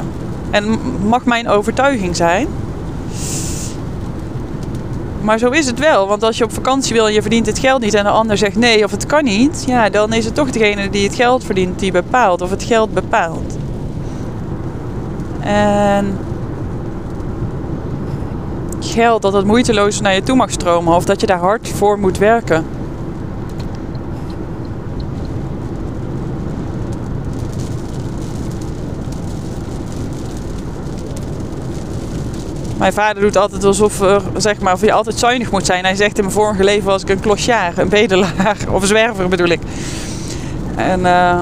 En 0.50 0.80
mag 1.08 1.26
mijn 1.26 1.48
overtuiging 1.48 2.16
zijn. 2.16 2.48
Maar 5.22 5.40
zo 5.40 5.50
is 5.50 5.66
het 5.66 5.80
wel. 5.80 6.08
Want 6.08 6.24
als 6.24 6.38
je 6.38 6.44
op 6.44 6.54
vakantie 6.54 6.94
wil 6.94 7.08
en 7.08 7.14
je 7.14 7.22
verdient 7.22 7.46
het 7.46 7.60
geld 7.60 7.82
niet 7.82 7.94
en 7.94 8.04
de 8.04 8.10
ander 8.10 8.38
zegt 8.38 8.56
nee 8.56 8.84
of 8.84 8.92
het 8.92 9.06
kan 9.06 9.24
niet, 9.24 9.64
ja, 9.68 9.90
dan 9.90 10.14
is 10.14 10.26
het 10.26 10.36
toch 10.36 10.50
degene 10.50 10.90
die 10.90 11.08
het 11.08 11.16
geld 11.16 11.44
verdient 11.44 11.80
die 11.80 11.92
bepaalt 11.92 12.42
of 12.42 12.50
het 12.50 12.64
geld 12.64 12.94
bepaalt. 12.94 13.58
En 15.40 16.18
geld 18.92 19.22
dat 19.22 19.34
het 19.34 19.46
moeiteloos 19.46 20.02
naar 20.02 20.14
je 20.14 20.24
toe 20.24 20.36
mag 20.36 20.52
stromen 20.52 20.96
of 20.96 21.06
dat 21.06 21.22
je 21.22 21.28
daar 21.28 21.40
hard 21.40 21.70
voor 21.70 22.00
moet 22.00 22.18
werken. 22.18 22.66
Mijn 32.78 32.94
vader 32.94 33.22
doet 33.22 33.38
altijd 33.38 33.64
alsof 33.64 34.02
er, 34.02 34.22
zeg 34.38 34.60
maar, 34.60 34.74
of 34.74 34.82
je 34.82 34.92
altijd 34.92 35.20
zuinig 35.20 35.52
moet 35.52 35.66
zijn. 35.66 35.84
Hij 35.84 35.96
zegt 35.96 36.18
in 36.18 36.24
mijn 36.24 36.36
vorige 36.36 36.64
leven 36.64 36.86
was 36.86 37.02
ik 37.02 37.10
een 37.10 37.20
klosjaar, 37.20 37.78
een 37.78 37.90
bedelaar 37.90 38.58
of 38.74 38.82
een 38.82 38.88
zwerver 38.88 39.28
bedoel 39.28 39.48
ik. 39.48 39.60
En 40.76 41.00
uh, 41.00 41.42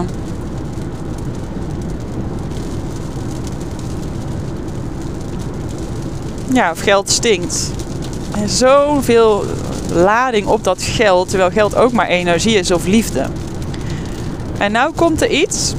ja, 6.54 6.72
of 6.72 6.80
geld 6.80 7.10
stinkt. 7.10 7.72
En 8.36 8.50
zoveel 8.50 9.46
lading 9.94 10.48
op 10.48 10.64
dat 10.64 10.82
geld, 10.82 11.30
terwijl 11.30 11.52
geld 11.52 11.76
ook 11.76 11.92
maar 11.92 12.08
energie 12.08 12.56
is 12.58 12.72
of 12.72 12.86
liefde. 12.86 13.26
En 14.58 14.72
nou 14.72 14.94
komt 14.96 15.22
er 15.22 15.30
iets 15.30 15.74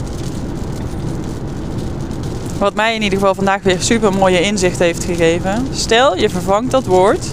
wat 2.59 2.75
mij 2.75 2.95
in 2.95 3.03
ieder 3.03 3.19
geval 3.19 3.35
vandaag 3.35 3.63
weer 3.63 3.81
super 3.81 4.13
mooie 4.13 4.41
inzicht 4.41 4.79
heeft 4.79 5.05
gegeven. 5.05 5.67
Stel, 5.73 6.17
je 6.17 6.29
vervangt 6.29 6.71
dat 6.71 6.85
woord 6.85 7.27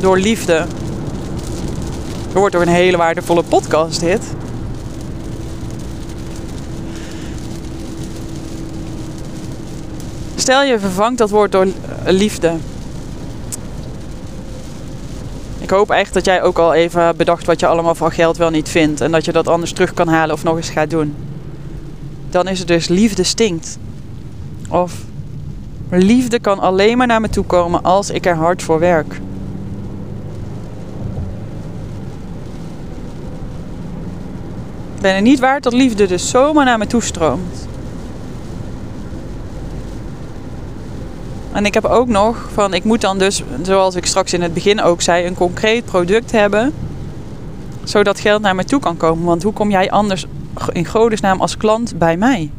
door 0.00 0.18
liefde. 0.18 0.66
Er 2.32 2.38
wordt 2.38 2.52
door 2.52 2.62
een 2.62 2.68
hele 2.68 2.96
waardevolle 2.96 3.42
podcast 3.42 4.00
dit. 4.00 4.20
Stel 10.50 10.62
je 10.62 10.78
vervangt 10.78 11.18
dat 11.18 11.30
woord 11.30 11.52
door 11.52 11.66
liefde. 12.04 12.52
Ik 15.58 15.70
hoop 15.70 15.90
echt 15.90 16.14
dat 16.14 16.24
jij 16.24 16.42
ook 16.42 16.58
al 16.58 16.74
even 16.74 17.16
bedacht 17.16 17.46
wat 17.46 17.60
je 17.60 17.66
allemaal 17.66 17.94
van 17.94 18.12
geld 18.12 18.36
wel 18.36 18.50
niet 18.50 18.68
vindt. 18.68 19.00
En 19.00 19.10
dat 19.12 19.24
je 19.24 19.32
dat 19.32 19.48
anders 19.48 19.72
terug 19.72 19.94
kan 19.94 20.08
halen 20.08 20.34
of 20.34 20.44
nog 20.44 20.56
eens 20.56 20.70
gaat 20.70 20.90
doen. 20.90 21.14
Dan 22.30 22.48
is 22.48 22.58
het 22.58 22.68
dus 22.68 22.88
liefde 22.88 23.22
stinkt. 23.22 23.78
Of 24.68 24.94
liefde 25.90 26.40
kan 26.40 26.58
alleen 26.58 26.98
maar 26.98 27.06
naar 27.06 27.20
me 27.20 27.28
toe 27.28 27.44
komen 27.44 27.82
als 27.82 28.10
ik 28.10 28.26
er 28.26 28.36
hard 28.36 28.62
voor 28.62 28.78
werk. 28.78 29.14
Ik 34.94 35.00
ben 35.00 35.14
er 35.14 35.22
niet 35.22 35.40
waard 35.40 35.62
dat 35.62 35.72
liefde 35.72 36.06
dus 36.06 36.30
zomaar 36.30 36.64
naar 36.64 36.78
me 36.78 36.86
toe 36.86 37.02
stroomt. 37.02 37.68
En 41.52 41.64
ik 41.64 41.74
heb 41.74 41.84
ook 41.84 42.08
nog 42.08 42.48
van, 42.52 42.74
ik 42.74 42.84
moet 42.84 43.00
dan 43.00 43.18
dus, 43.18 43.42
zoals 43.62 43.94
ik 43.94 44.06
straks 44.06 44.32
in 44.32 44.42
het 44.42 44.54
begin 44.54 44.82
ook 44.82 45.00
zei, 45.00 45.26
een 45.26 45.34
concreet 45.34 45.84
product 45.84 46.32
hebben. 46.32 46.72
Zodat 47.84 48.20
geld 48.20 48.42
naar 48.42 48.54
me 48.54 48.64
toe 48.64 48.80
kan 48.80 48.96
komen. 48.96 49.24
Want 49.24 49.42
hoe 49.42 49.52
kom 49.52 49.70
jij 49.70 49.90
anders 49.90 50.26
in 50.72 50.86
godesnaam 50.86 51.40
als 51.40 51.56
klant 51.56 51.98
bij 51.98 52.16
mij? 52.16 52.50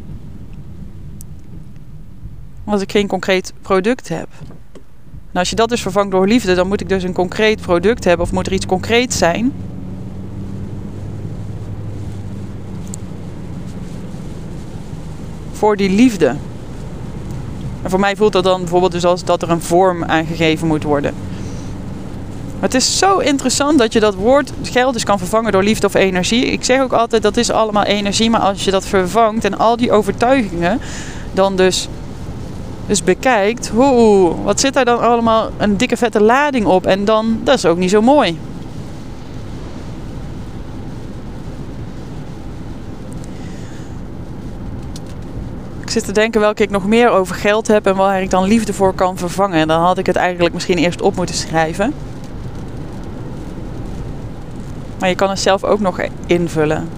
Als 2.64 2.82
ik 2.82 2.92
geen 2.92 3.08
concreet 3.08 3.54
product 3.62 4.10
heb. 4.10 4.28
Nou, 5.32 5.46
als 5.46 5.50
je 5.50 5.56
dat 5.56 5.70
dus 5.70 5.82
vervangt 5.82 6.12
door 6.12 6.28
liefde, 6.28 6.56
dan 6.56 6.68
moet 6.68 6.82
ik 6.82 6.90
dus 6.90 7.04
een 7.04 7.14
concreet 7.14 7.62
product 7.62 8.04
hebben 8.04 8.26
of 8.26 8.32
moet 8.32 8.48
er 8.48 8.54
iets 8.54 8.66
concreets 8.66 9.18
zijn. 9.18 9.54
Voor 15.52 15.76
die 15.76 15.90
liefde. 15.90 16.36
En 17.84 17.90
voor 17.90 18.00
mij 18.00 18.16
voelt 18.16 18.34
dat 18.34 18.44
dan 18.44 18.60
bijvoorbeeld 18.60 18.92
dus 18.92 19.06
als 19.06 19.24
dat 19.24 19.42
er 19.42 19.50
een 19.50 19.62
vorm 19.62 20.04
aangegeven 20.04 20.68
moet 20.68 20.84
worden. 20.84 21.14
Maar 22.60 22.70
het 22.70 22.82
is 22.82 22.98
zo 22.98 23.18
interessant 23.18 23.80
dat 23.80 23.94
je 23.94 24.00
dat 24.00 24.16
woord 24.16 24.52
geld 24.62 24.94
dus 24.94 25.04
kan 25.04 25.18
vervangen 25.18 25.52
door 25.52 25.64
liefde 25.64 25.88
of 25.88 25.94
energie. 25.94 26.46
Ik 26.46 26.64
zeg 26.64 26.82
ook 26.82 26.94
altijd 26.94 27.22
dat 27.22 27.38
is 27.38 27.52
allemaal 27.52 27.84
energie, 27.84 28.30
maar 28.30 28.40
als 28.40 28.64
je 28.64 28.72
dat 28.72 28.86
vervangt 28.86 29.46
en 29.46 29.58
al 29.58 29.78
die 29.78 29.92
overtuigingen 29.92 30.80
dan 31.32 31.56
dus, 31.56 31.88
dus 32.88 33.04
bekijkt, 33.04 33.68
hoe, 33.68 34.36
wat 34.44 34.60
zit 34.60 34.74
daar 34.74 34.86
dan 34.86 35.00
allemaal 35.00 35.50
een 35.58 35.78
dikke 35.78 35.98
vette 35.98 36.22
lading 36.22 36.66
op 36.66 36.86
en 36.86 37.06
dan, 37.06 37.40
dat 37.44 37.56
is 37.56 37.66
ook 37.66 37.78
niet 37.78 37.90
zo 37.90 38.02
mooi. 38.02 38.40
Zit 45.92 46.06
te 46.06 46.12
denken 46.12 46.42
welke 46.42 46.64
ik 46.64 46.70
nog 46.70 46.86
meer 46.86 47.10
over 47.10 47.36
geld 47.36 47.68
heb 47.68 47.86
en 47.86 47.96
waar 47.96 48.22
ik 48.22 48.30
dan 48.30 48.44
liefde 48.44 48.74
voor 48.74 48.94
kan 48.94 49.18
vervangen. 49.18 49.60
En 49.60 49.68
dan 49.68 49.82
had 49.82 49.98
ik 49.98 50.06
het 50.06 50.16
eigenlijk 50.16 50.54
misschien 50.54 50.78
eerst 50.78 51.02
op 51.02 51.16
moeten 51.16 51.36
schrijven. 51.36 51.94
Maar 55.00 55.10
je 55.10 55.16
kan 55.16 55.30
het 55.30 55.40
zelf 55.40 55.64
ook 55.64 55.80
nog 55.80 56.00
invullen. 56.26 56.90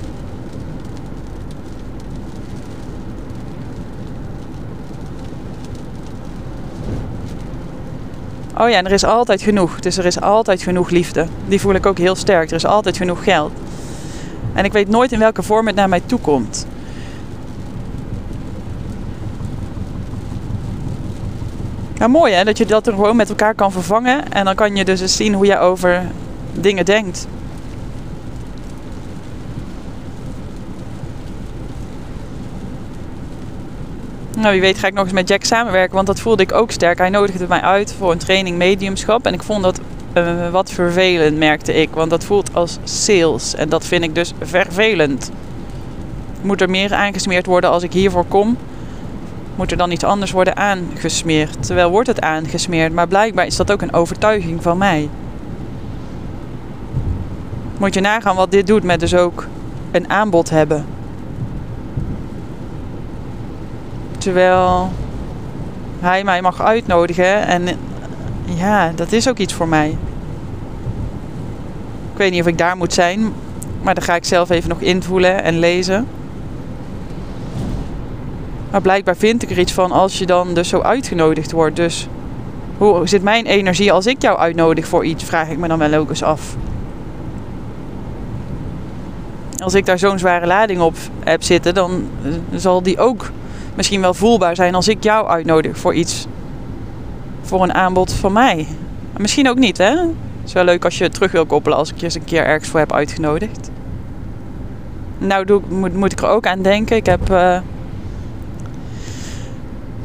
Oh 8.58 8.69
ja, 8.69 8.77
en 8.77 8.86
er 8.86 8.91
is 8.91 9.03
altijd 9.03 9.41
genoeg. 9.41 9.79
Dus 9.79 9.97
er 9.97 10.06
is 10.06 10.21
altijd 10.21 10.62
genoeg 10.62 10.89
liefde. 10.89 11.27
Die 11.47 11.60
voel 11.60 11.73
ik 11.73 11.86
ook 11.86 11.97
heel 11.97 12.15
sterk. 12.15 12.49
Er 12.49 12.56
is 12.56 12.65
altijd 12.65 12.97
genoeg 12.97 13.23
geld. 13.23 13.51
En 14.53 14.65
ik 14.65 14.71
weet 14.71 14.89
nooit 14.89 15.12
in 15.12 15.19
welke 15.19 15.43
vorm 15.43 15.67
het 15.67 15.75
naar 15.75 15.89
mij 15.89 16.01
toe 16.06 16.19
komt. 16.19 16.65
Nou, 22.04 22.16
mooi 22.16 22.34
hè, 22.34 22.44
dat 22.44 22.58
je 22.58 22.66
dat 22.66 22.88
er 22.88 22.94
gewoon 22.94 23.16
met 23.16 23.30
elkaar 23.30 23.56
kan 23.56 23.72
vervangen. 23.72 24.32
En 24.32 24.46
dan 24.46 24.56
kan 24.56 24.76
je 24.76 24.86
dus 24.86 25.02
eens 25.02 25.16
zien 25.16 25.34
hoe 25.34 25.46
je 25.46 25.60
over 25.60 26.04
dingen 26.54 26.86
denkt. 26.86 27.28
Nou, 34.36 34.52
wie 34.52 34.62
weet 34.62 34.78
ga 34.78 34.88
ik 34.88 34.94
nog 34.94 35.04
eens 35.04 35.13
met 35.13 35.28
Jack 35.28 35.44
samenwerken, 35.44 35.96
want 35.96 36.08
dat 36.08 36.20
voelde 36.20 36.44
ik 36.44 36.54
ook 36.54 36.72
sterk. 36.72 36.98
Hij 36.98 37.10
nodigde 37.10 37.46
mij 37.48 37.62
uit 37.62 37.96
voor 37.98 38.12
een 38.12 38.18
training 38.18 38.58
mediumschap 38.58 39.26
en 39.26 39.34
ik 39.34 39.44
vond 39.44 39.63
dat 39.63 39.80
uh, 40.13 40.50
wat 40.50 40.70
vervelend, 40.70 41.38
merkte 41.38 41.74
ik. 41.74 41.89
Want 41.94 42.10
dat 42.10 42.24
voelt 42.24 42.54
als 42.54 42.78
sales 42.84 43.56
en 43.56 43.70
dat 43.70 43.86
vind 43.86 44.04
ik 44.04 44.16
dus 44.16 44.34
vervelend. 44.42 45.32
Moet 46.42 46.62
er 46.62 46.70
meer 46.70 46.94
aangesmeerd 46.94 47.46
worden 47.46 47.70
als 47.70 47.84
ik 47.84 47.94
hiervoor 47.94 48.26
kom? 48.26 48.58
Moet 49.56 49.72
er 49.72 49.78
dan 49.78 49.92
iets 49.92 50.04
anders 50.04 50.32
worden 50.32 50.58
aangesmeerd? 50.58 51.63
Terwijl 51.66 51.89
wordt 51.89 52.08
het 52.08 52.22
aangesmeerd, 52.22 52.94
maar 52.94 53.08
blijkbaar 53.08 53.46
is 53.46 53.56
dat 53.56 53.72
ook 53.72 53.82
een 53.82 53.94
overtuiging 53.94 54.63
van 54.63 54.78
mij. 54.78 55.10
Moet 57.78 57.94
je 57.94 58.02
nagaan 58.02 58.36
wat 58.36 58.52
dit 58.52 58.68
doet 58.68 58.84
met 58.84 59.00
dus 59.00 59.16
ook 59.16 59.48
een 59.92 60.10
aanbod 60.10 60.50
hebben. 60.50 60.86
Terwijl 64.18 64.92
hij 66.00 66.24
mij 66.24 66.42
mag 66.42 66.62
uitnodigen. 66.62 67.48
En 67.48 67.68
ja, 68.46 68.92
dat 68.96 69.12
is 69.12 69.30
ook 69.30 69.38
iets 69.38 69.54
voor 69.54 69.68
mij. 69.68 69.89
Ik 72.12 72.18
weet 72.18 72.32
niet 72.32 72.42
of 72.42 72.48
ik 72.48 72.58
daar 72.58 72.78
moet 72.78 72.94
zijn. 72.94 73.34
Maar 73.82 73.94
dan 73.94 74.04
ga 74.04 74.16
ik 74.16 74.26
zelf 74.26 74.50
even 74.50 74.70
nog 74.70 74.80
invoelen 74.80 75.44
en 75.44 75.60
lezen. 75.60 76.08
Maar 78.73 78.81
blijkbaar 78.81 79.15
vind 79.15 79.43
ik 79.43 79.49
er 79.49 79.59
iets 79.59 79.71
van 79.71 79.91
als 79.91 80.19
je 80.19 80.25
dan 80.25 80.53
dus 80.53 80.69
zo 80.69 80.81
uitgenodigd 80.81 81.51
wordt. 81.51 81.75
Dus 81.75 82.07
hoe 82.77 83.07
zit 83.07 83.23
mijn 83.23 83.45
energie 83.45 83.91
als 83.91 84.05
ik 84.05 84.21
jou 84.21 84.38
uitnodig 84.38 84.88
voor 84.88 85.05
iets? 85.05 85.23
Vraag 85.23 85.49
ik 85.49 85.57
me 85.57 85.67
dan 85.67 85.79
wel 85.79 85.93
ook 85.93 86.09
eens 86.09 86.23
af. 86.23 86.55
Als 89.57 89.73
ik 89.73 89.86
daar 89.86 89.99
zo'n 89.99 90.19
zware 90.19 90.47
lading 90.47 90.81
op 90.81 90.95
heb 91.23 91.43
zitten, 91.43 91.73
dan 91.73 92.07
zal 92.55 92.83
die 92.83 92.99
ook 92.99 93.29
misschien 93.75 94.01
wel 94.01 94.13
voelbaar 94.13 94.55
zijn 94.55 94.75
als 94.75 94.88
ik 94.88 95.03
jou 95.03 95.27
uitnodig 95.27 95.77
voor 95.77 95.93
iets. 95.93 96.27
Voor 97.41 97.63
een 97.63 97.73
aanbod 97.73 98.13
van 98.13 98.33
mij. 98.33 98.67
Misschien 99.17 99.49
ook 99.49 99.57
niet, 99.57 99.77
hè? 99.77 99.95
Het 99.97 100.45
is 100.45 100.53
wel 100.53 100.63
leuk 100.63 100.86
als 100.86 100.97
je 100.97 101.03
het 101.03 101.13
terug 101.13 101.31
wil 101.31 101.45
koppelen 101.45 101.77
als 101.77 101.91
ik 101.91 101.97
je 101.97 102.03
eens 102.03 102.15
een 102.15 102.25
keer 102.25 102.45
ergens 102.45 102.69
voor 102.69 102.79
heb 102.79 102.93
uitgenodigd. 102.93 103.69
Nou 105.17 105.45
doe, 105.45 105.62
moet, 105.69 105.93
moet 105.93 106.12
ik 106.12 106.21
er 106.21 106.29
ook 106.29 106.47
aan 106.47 106.62
denken. 106.62 106.95
Ik 106.95 107.05
heb. 107.05 107.31
Uh, 107.31 107.57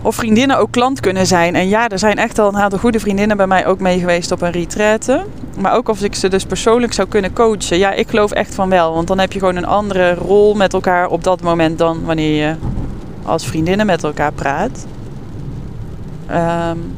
of 0.02 0.14
vriendinnen 0.14 0.58
ook 0.58 0.70
klant 0.70 1.00
kunnen 1.00 1.26
zijn. 1.26 1.54
En 1.54 1.68
ja, 1.68 1.88
er 1.88 1.98
zijn 1.98 2.16
echt 2.16 2.38
al 2.38 2.48
een 2.48 2.56
aantal 2.56 2.78
goede 2.78 3.00
vriendinnen 3.00 3.36
bij 3.36 3.46
mij 3.46 3.66
ook 3.66 3.80
mee 3.80 3.98
geweest 3.98 4.32
op 4.32 4.42
een 4.42 4.50
retraite. 4.50 5.24
Maar 5.60 5.74
ook 5.74 5.88
of 5.88 6.02
ik 6.02 6.14
ze 6.14 6.28
dus 6.28 6.44
persoonlijk 6.44 6.92
zou 6.92 7.08
kunnen 7.08 7.32
coachen. 7.32 7.78
Ja, 7.78 7.92
ik 7.92 8.08
geloof 8.08 8.30
echt 8.30 8.54
van 8.54 8.68
wel. 8.68 8.94
Want 8.94 9.06
dan 9.06 9.18
heb 9.18 9.32
je 9.32 9.38
gewoon 9.38 9.56
een 9.56 9.66
andere 9.66 10.14
rol 10.14 10.54
met 10.54 10.72
elkaar 10.72 11.08
op 11.08 11.24
dat 11.24 11.42
moment 11.42 11.78
dan 11.78 12.04
wanneer 12.04 12.46
je 12.46 12.54
als 13.22 13.46
vriendinnen 13.46 13.86
met 13.86 14.04
elkaar 14.04 14.32
praat. 14.32 14.86
Um, 16.30 16.96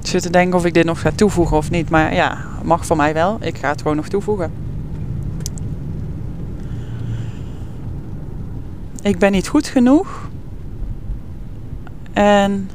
ik 0.00 0.06
zit 0.06 0.22
te 0.22 0.30
denken 0.30 0.58
of 0.58 0.64
ik 0.64 0.74
dit 0.74 0.84
nog 0.84 1.00
ga 1.00 1.10
toevoegen 1.14 1.56
of 1.56 1.70
niet. 1.70 1.90
Maar 1.90 2.14
ja, 2.14 2.38
mag 2.62 2.86
voor 2.86 2.96
mij 2.96 3.14
wel. 3.14 3.38
Ik 3.40 3.58
ga 3.58 3.68
het 3.68 3.82
gewoon 3.82 3.96
nog 3.96 4.08
toevoegen. 4.08 4.69
Ik 9.02 9.18
ben 9.18 9.32
niet 9.32 9.48
goed 9.48 9.66
genoeg. 9.66 10.28
En 12.12 12.70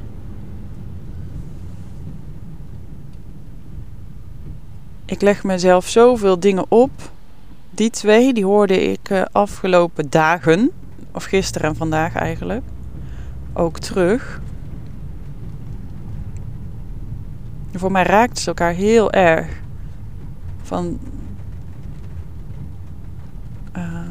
ik 5.05 5.21
leg 5.21 5.43
mezelf 5.43 5.87
zoveel 5.87 6.39
dingen 6.39 6.65
op 6.71 6.91
die 7.69 7.89
twee 7.89 8.33
die 8.33 8.45
hoorde 8.45 8.91
ik 8.91 9.09
uh, 9.09 9.21
afgelopen 9.31 10.09
dagen, 10.09 10.71
of 11.11 11.23
gisteren 11.23 11.69
en 11.69 11.75
vandaag 11.75 12.15
eigenlijk, 12.15 12.63
ook 13.53 13.79
terug. 13.79 14.41
Voor 17.73 17.91
mij 17.91 18.03
raakten 18.03 18.41
ze 18.41 18.47
elkaar 18.47 18.73
heel 18.73 19.11
erg. 19.11 19.47
Van. 20.61 20.99
Uh, 23.77 24.09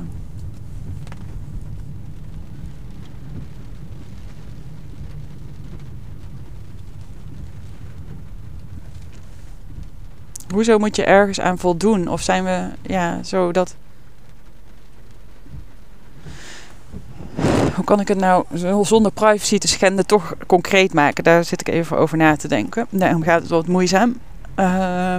hoezo 10.55 10.79
moet 10.79 10.97
je 10.97 11.05
ergens 11.05 11.41
aan 11.41 11.59
voldoen? 11.59 12.09
Of 12.09 12.23
zijn 12.23 12.45
we 12.45 12.69
ja, 12.83 13.23
zo 13.23 13.53
dat. 13.53 13.75
Hoe 17.75 17.85
kan 17.85 18.01
ik 18.01 18.09
het 18.09 18.19
nou 18.19 18.45
zonder 18.83 19.13
privacy 19.13 19.59
te 19.59 19.69
schenden 19.69 20.07
toch 20.07 20.35
concreet 20.47 20.95
maken? 20.95 21.25
Daar 21.25 21.45
zit 21.45 21.61
ik 21.61 21.69
even 21.69 21.99
over 21.99 22.17
na 22.17 22.37
te 22.37 22.49
denken. 22.49 22.87
Daarom 22.91 23.23
gaat 23.23 23.41
het 23.41 23.51
wat 23.51 23.67
moeizaam. 23.67 24.17
Uh, 24.59 25.17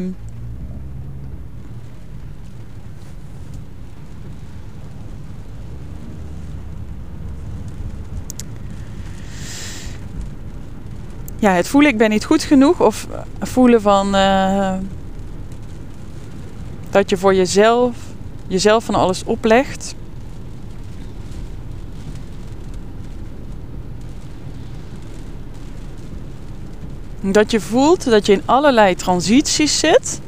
ja, 11.40 11.52
het 11.52 11.68
voelen 11.68 11.92
ik 11.92 11.98
ben 11.98 12.10
niet 12.10 12.26
goed 12.26 12.44
genoeg 12.44 12.82
of 12.82 13.08
voelen 13.40 13.82
van 13.82 14.16
uh, 14.16 14.74
dat 16.96 17.10
je 17.10 17.18
voor 17.18 17.36
jezelf, 17.36 17.96
jezelf 18.48 18.84
van 18.84 18.96
alles 18.96 19.24
oplegt. 19.24 19.96
Dat 27.22 27.52
je 27.52 27.60
voelt 27.60 28.10
dat 28.10 28.26
je 28.26 28.32
in 28.32 28.42
allerlei 28.46 28.96
transities 28.96 29.80
zit. 29.80 30.22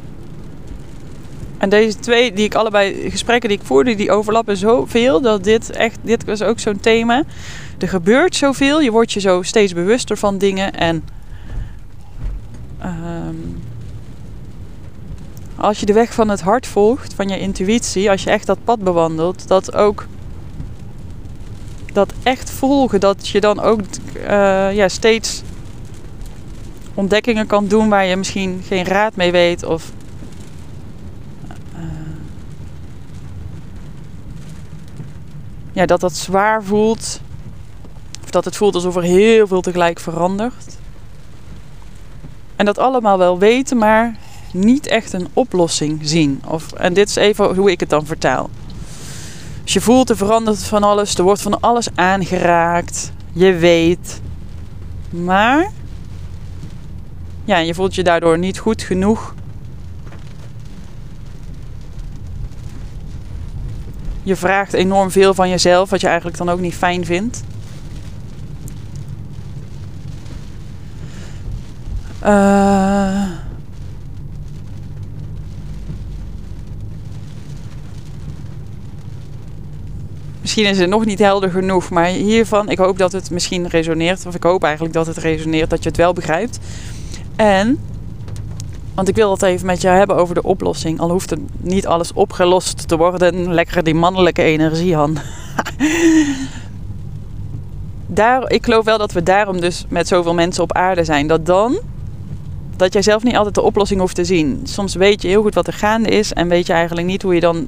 En 1.58 1.70
deze 1.70 2.00
twee, 2.00 2.34
die 2.34 2.46
ik 2.46 2.56
allebei, 2.56 3.10
gesprekken 3.10 3.50
die 3.50 3.58
ik 3.58 3.66
voerde, 3.66 3.96
die 3.96 4.12
overlappen 4.12 4.58
zoveel. 4.58 5.22
Dat 5.22 5.44
dit 5.44 5.70
echt, 5.70 5.98
dit 6.02 6.26
was 6.26 6.42
ook 6.42 6.60
zo'n 6.60 6.80
thema. 6.80 7.24
Er 7.78 7.90
gebeurt 7.90 8.36
zoveel, 8.36 8.82
je 8.82 8.92
wordt 8.92 9.12
je 9.12 9.20
zo 9.20 9.42
steeds 9.42 9.74
bewuster 9.74 10.18
van 10.18 10.38
dingen. 10.38 10.74
En 10.74 11.04
um, 12.84 13.62
als 15.58 15.80
je 15.80 15.86
de 15.86 15.94
weg 15.94 16.14
van 16.14 16.30
het 16.30 16.42
hart 16.42 16.68
volgt, 16.68 17.14
van 17.14 17.30
je 17.30 17.40
intuïtie, 17.40 18.10
als 18.10 18.24
je 18.24 18.30
echt 18.30 18.46
dat 18.46 18.64
pad 18.64 18.80
bewandelt, 18.80 19.48
dat 19.48 19.76
ook 19.76 20.06
dat 21.94 22.14
echt 22.24 22.50
volgen, 22.50 23.00
dat 23.00 23.28
je 23.28 23.40
dan 23.40 23.60
ook 23.60 23.80
uh, 24.18 24.76
ja, 24.76 24.88
steeds 24.88 25.42
ontdekkingen 26.94 27.48
kan 27.48 27.68
doen 27.68 27.90
waar 27.90 28.06
je 28.06 28.16
misschien 28.16 28.64
geen 28.68 28.86
raad 28.86 29.16
mee 29.16 29.32
weet 29.32 29.64
of 29.64 29.92
uh, 31.74 31.80
ja, 35.72 35.86
dat 35.86 36.00
dat 36.00 36.16
zwaar 36.16 36.64
voelt 36.64 37.20
of 38.24 38.30
dat 38.30 38.46
het 38.46 38.56
voelt 38.56 38.76
alsof 38.76 38.96
er 38.96 39.04
heel 39.04 39.48
veel 39.48 39.62
tegelijk 39.62 40.00
verandert. 40.00 40.78
En 42.56 42.66
dat 42.66 42.78
allemaal 42.78 43.18
wel 43.18 43.40
weten, 43.40 43.78
maar 43.78 44.16
niet 44.54 44.88
echt 44.88 45.14
een 45.14 45.28
oplossing 45.34 46.00
zien. 46.04 46.42
Of, 46.46 46.72
en 46.72 46.94
dit 46.94 47.10
is 47.10 47.16
even 47.16 47.56
hoe 47.56 47.72
ik 47.72 47.80
het 47.80 47.90
dan 47.90 48.06
vertaal. 48.06 48.50
Dus 49.64 49.74
je 49.74 49.82
voelt, 49.82 50.10
er 50.10 50.18
verandert 50.18 50.64
van 50.64 50.84
alles, 50.84 51.16
er 51.16 51.24
wordt 51.24 51.42
van 51.42 51.60
alles 51.60 51.88
aangeraakt. 51.96 53.12
Je 53.34 53.54
weet. 53.54 54.22
Maar 55.10 55.72
ja, 57.46 57.58
je 57.58 57.74
voelt 57.74 57.96
je 57.96 58.04
daardoor 58.04 58.38
niet 58.38 58.58
goed 58.58 58.82
genoeg. 58.82 59.34
Je 64.24 64.36
vraagt 64.36 64.74
enorm 64.74 65.12
veel 65.12 65.34
van 65.34 65.50
jezelf, 65.50 65.90
wat 65.90 66.02
je 66.02 66.08
eigenlijk 66.08 66.38
dan 66.38 66.50
ook 66.50 66.60
niet 66.60 66.76
fijn 66.76 67.06
vindt. 67.06 67.44
Uh, 72.26 73.30
misschien 80.48 80.68
is 80.68 80.80
het 80.80 80.90
nog 80.90 81.06
niet 81.06 81.20
helder 81.20 81.50
genoeg, 81.50 81.90
maar 81.90 82.06
hiervan, 82.06 82.70
ik 82.70 82.78
hoop 82.78 82.98
dat 82.98 83.12
het 83.12 83.32
misschien 83.32 83.68
resoneert. 83.68 84.26
Of 84.26 84.36
ik 84.36 84.44
hoop 84.44 84.64
eigenlijk 84.64 84.94
dat 84.94 85.08
het 85.08 85.18
resoneert, 85.18 85.70
dat 85.70 85.84
je 85.84 85.90
het 85.90 85.98
wel 85.98 86.14
begrijpt. 86.14 86.60
En, 87.36 87.80
want 88.94 89.08
ik 89.08 89.16
wil 89.16 89.32
het 89.32 89.42
even 89.42 89.66
met 89.66 89.82
jou 89.82 89.98
hebben 89.98 90.16
over 90.16 90.36
de 90.36 90.44
oplossing. 90.44 91.00
Al 91.00 91.12
hoeft 91.12 91.30
het 91.30 91.40
niet 91.58 91.88
alles 91.88 92.14
opgelost 92.14 92.88
te 92.88 92.98
worden. 92.98 93.54
Lekker 93.54 93.84
die 93.84 93.94
mannelijke 93.94 94.42
energie, 94.42 94.96
Han. 94.96 95.18
Daar, 98.08 98.52
ik 98.52 98.64
geloof 98.64 98.86
wel 98.86 98.98
dat 98.98 99.12
we 99.12 99.24
daarom 99.24 99.62
dus 99.62 99.86
met 99.90 100.08
zoveel 100.08 100.34
mensen 100.34 100.64
op 100.64 100.74
aarde 100.74 101.04
zijn. 101.04 101.28
Dat 101.28 101.46
dan 101.46 101.78
dat 102.76 102.94
jij 102.94 103.02
zelf 103.02 103.24
niet 103.24 103.36
altijd 103.36 103.56
de 103.56 103.62
oplossing 103.62 104.00
hoeft 104.00 104.16
te 104.16 104.26
zien. 104.26 104.62
Soms 104.64 104.96
weet 104.96 105.22
je 105.22 105.28
heel 105.28 105.42
goed 105.42 105.54
wat 105.54 105.68
er 105.68 105.74
gaande 105.74 106.10
is 106.10 106.34
en 106.34 106.48
weet 106.48 106.68
je 106.68 106.74
eigenlijk 106.74 107.08
niet 107.08 107.22
hoe 107.22 107.34
je 107.34 107.40
dan 107.40 107.68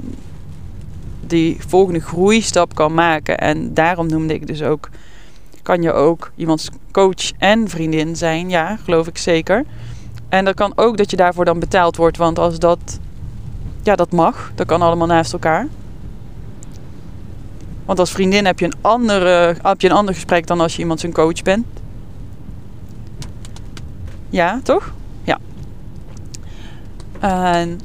die 1.30 1.58
volgende 1.68 2.00
groeistap 2.00 2.76
kan 2.76 2.94
maken. 2.94 3.38
En 3.38 3.74
daarom 3.74 4.08
noemde 4.08 4.34
ik 4.34 4.48
dus 4.48 4.63
ook, 4.63 4.89
kan 5.62 5.82
je 5.82 5.92
ook 5.92 6.32
iemands 6.36 6.70
coach 6.92 7.32
en 7.38 7.70
vriendin 7.70 8.15
zijn. 8.15 8.50
Ja, 8.50 8.78
geloof 8.84 9.08
ik 9.08 9.18
zeker. 9.18 9.65
En 10.30 10.46
dat 10.46 10.56
kan 10.56 10.74
ook 10.76 10.98
dat 10.98 11.12
je 11.12 11.18
daarvoor 11.18 11.46
dan 11.46 11.60
betaald 11.60 11.96
wordt, 11.96 12.18
want 12.18 12.39
als 12.39 12.60
dat, 12.60 13.00
ja, 13.84 13.96
dat 13.96 14.12
mag, 14.12 14.52
dat 14.56 14.68
kan 14.68 14.82
allemaal 14.82 15.08
naast 15.08 15.34
elkaar. 15.34 15.68
Want 17.86 18.00
als 18.00 18.12
vriendin 18.12 18.46
heb 18.46 18.60
je 18.60 18.65
een, 18.65 18.78
andere, 18.82 19.56
heb 19.62 19.82
je 19.82 19.89
een 19.89 19.96
ander 19.96 20.13
gesprek 20.13 20.48
dan 20.48 20.62
als 20.62 20.76
je 20.76 20.82
iemand 20.82 21.00
zijn 21.00 21.13
coach 21.13 21.42
bent. 21.42 21.65
Ja, 24.30 24.60
toch? 24.63 24.94
En 27.20 27.80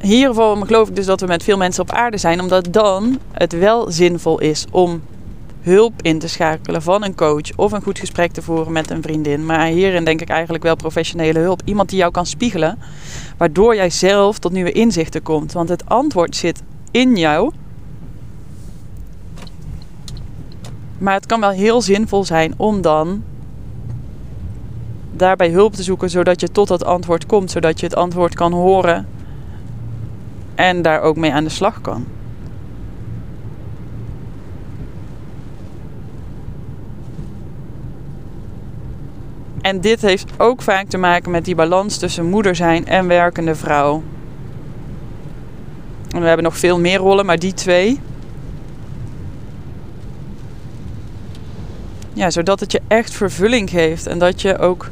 hiervoor 0.00 0.66
geloof 0.66 0.88
ik 0.88 0.96
dus 0.96 1.06
dat 1.06 1.20
we 1.20 1.26
met 1.26 1.42
veel 1.42 1.56
mensen 1.56 1.82
op 1.82 1.90
aarde 1.90 2.16
zijn, 2.16 2.40
omdat 2.40 2.72
dan 2.72 3.18
het 3.32 3.52
wel 3.52 3.90
zinvol 3.90 4.40
is 4.40 4.66
om 4.70 5.02
hulp 5.60 6.02
in 6.02 6.18
te 6.18 6.28
schakelen 6.28 6.82
van 6.82 7.04
een 7.04 7.14
coach 7.14 7.56
of 7.56 7.72
een 7.72 7.82
goed 7.82 7.98
gesprek 7.98 8.32
te 8.32 8.42
voeren 8.42 8.72
met 8.72 8.90
een 8.90 9.02
vriendin. 9.02 9.46
Maar 9.46 9.66
hierin 9.66 10.04
denk 10.04 10.20
ik 10.20 10.28
eigenlijk 10.28 10.64
wel 10.64 10.76
professionele 10.76 11.38
hulp. 11.38 11.62
Iemand 11.64 11.88
die 11.88 11.98
jou 11.98 12.12
kan 12.12 12.26
spiegelen, 12.26 12.78
waardoor 13.36 13.74
jij 13.74 13.90
zelf 13.90 14.38
tot 14.38 14.52
nieuwe 14.52 14.72
inzichten 14.72 15.22
komt. 15.22 15.52
Want 15.52 15.68
het 15.68 15.88
antwoord 15.88 16.36
zit 16.36 16.62
in 16.90 17.16
jou. 17.16 17.52
Maar 20.98 21.14
het 21.14 21.26
kan 21.26 21.40
wel 21.40 21.50
heel 21.50 21.82
zinvol 21.82 22.24
zijn 22.24 22.54
om 22.56 22.80
dan 22.80 23.22
daarbij 25.12 25.50
hulp 25.50 25.74
te 25.74 25.82
zoeken, 25.82 26.10
zodat 26.10 26.40
je 26.40 26.50
tot 26.50 26.68
dat 26.68 26.84
antwoord 26.84 27.26
komt, 27.26 27.50
zodat 27.50 27.80
je 27.80 27.86
het 27.86 27.96
antwoord 27.96 28.34
kan 28.34 28.52
horen 28.52 29.06
en 30.58 30.82
daar 30.82 31.00
ook 31.00 31.16
mee 31.16 31.32
aan 31.32 31.44
de 31.44 31.50
slag 31.50 31.80
kan. 31.80 32.06
En 39.60 39.80
dit 39.80 40.02
heeft 40.02 40.32
ook 40.36 40.62
vaak 40.62 40.88
te 40.88 40.98
maken 40.98 41.30
met 41.30 41.44
die 41.44 41.54
balans 41.54 41.96
tussen 41.96 42.28
moeder 42.28 42.54
zijn 42.54 42.86
en 42.86 43.06
werkende 43.06 43.54
vrouw. 43.54 44.02
En 46.10 46.20
we 46.20 46.26
hebben 46.26 46.44
nog 46.44 46.58
veel 46.58 46.78
meer 46.78 46.98
rollen, 46.98 47.26
maar 47.26 47.38
die 47.38 47.54
twee. 47.54 48.00
Ja, 52.12 52.30
zodat 52.30 52.60
het 52.60 52.72
je 52.72 52.80
echt 52.88 53.12
vervulling 53.12 53.70
geeft 53.70 54.06
en 54.06 54.18
dat 54.18 54.42
je 54.42 54.58
ook 54.58 54.90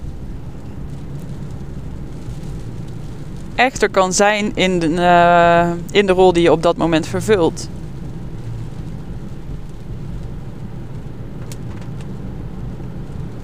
echter 3.56 3.88
kan 3.90 4.12
zijn 4.12 4.52
in 4.54 4.78
de, 4.78 4.88
uh, 4.88 5.70
in 5.90 6.06
de 6.06 6.12
rol 6.12 6.32
die 6.32 6.42
je 6.42 6.52
op 6.52 6.62
dat 6.62 6.76
moment 6.76 7.06
vervult. 7.06 7.68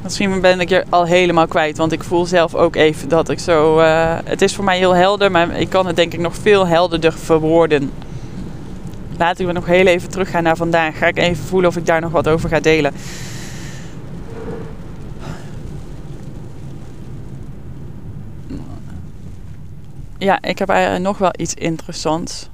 Misschien 0.03 0.41
ben 0.41 0.61
ik 0.61 0.69
je 0.69 0.85
al 0.89 1.05
helemaal 1.05 1.47
kwijt, 1.47 1.77
want 1.77 1.93
ik 1.93 2.03
voel 2.03 2.27
zelf 2.27 2.55
ook 2.55 2.77
even 2.77 3.09
dat 3.09 3.29
ik 3.29 3.39
zo. 3.39 3.81
Uh, 3.81 4.19
het 4.25 4.43
is 4.43 4.55
voor 4.55 4.65
mij 4.65 4.79
heel 4.79 4.95
helder, 4.95 5.31
maar 5.31 5.61
ik 5.61 5.69
kan 5.69 5.87
het 5.87 5.97
denk 5.97 6.13
ik 6.13 6.21
nog 6.21 6.35
veel 6.43 6.67
helderder 6.67 7.13
verwoorden. 7.13 7.91
Laten 9.19 9.47
we 9.47 9.53
nog 9.53 9.67
heel 9.67 9.87
even 9.87 10.11
teruggaan 10.11 10.43
naar 10.43 10.57
vandaag. 10.57 10.99
Ga 10.99 11.07
ik 11.07 11.19
even 11.19 11.45
voelen 11.45 11.71
of 11.71 11.77
ik 11.77 11.87
daar 11.87 12.01
nog 12.01 12.11
wat 12.11 12.29
over 12.29 12.49
ga 12.49 12.61
delen. 12.61 12.93
Ja, 20.23 20.43
ik 20.43 20.59
heb 20.59 20.69
eigenlijk 20.69 21.05
nog 21.05 21.19
wel 21.19 21.33
iets 21.37 21.55
interessants. 21.55 22.49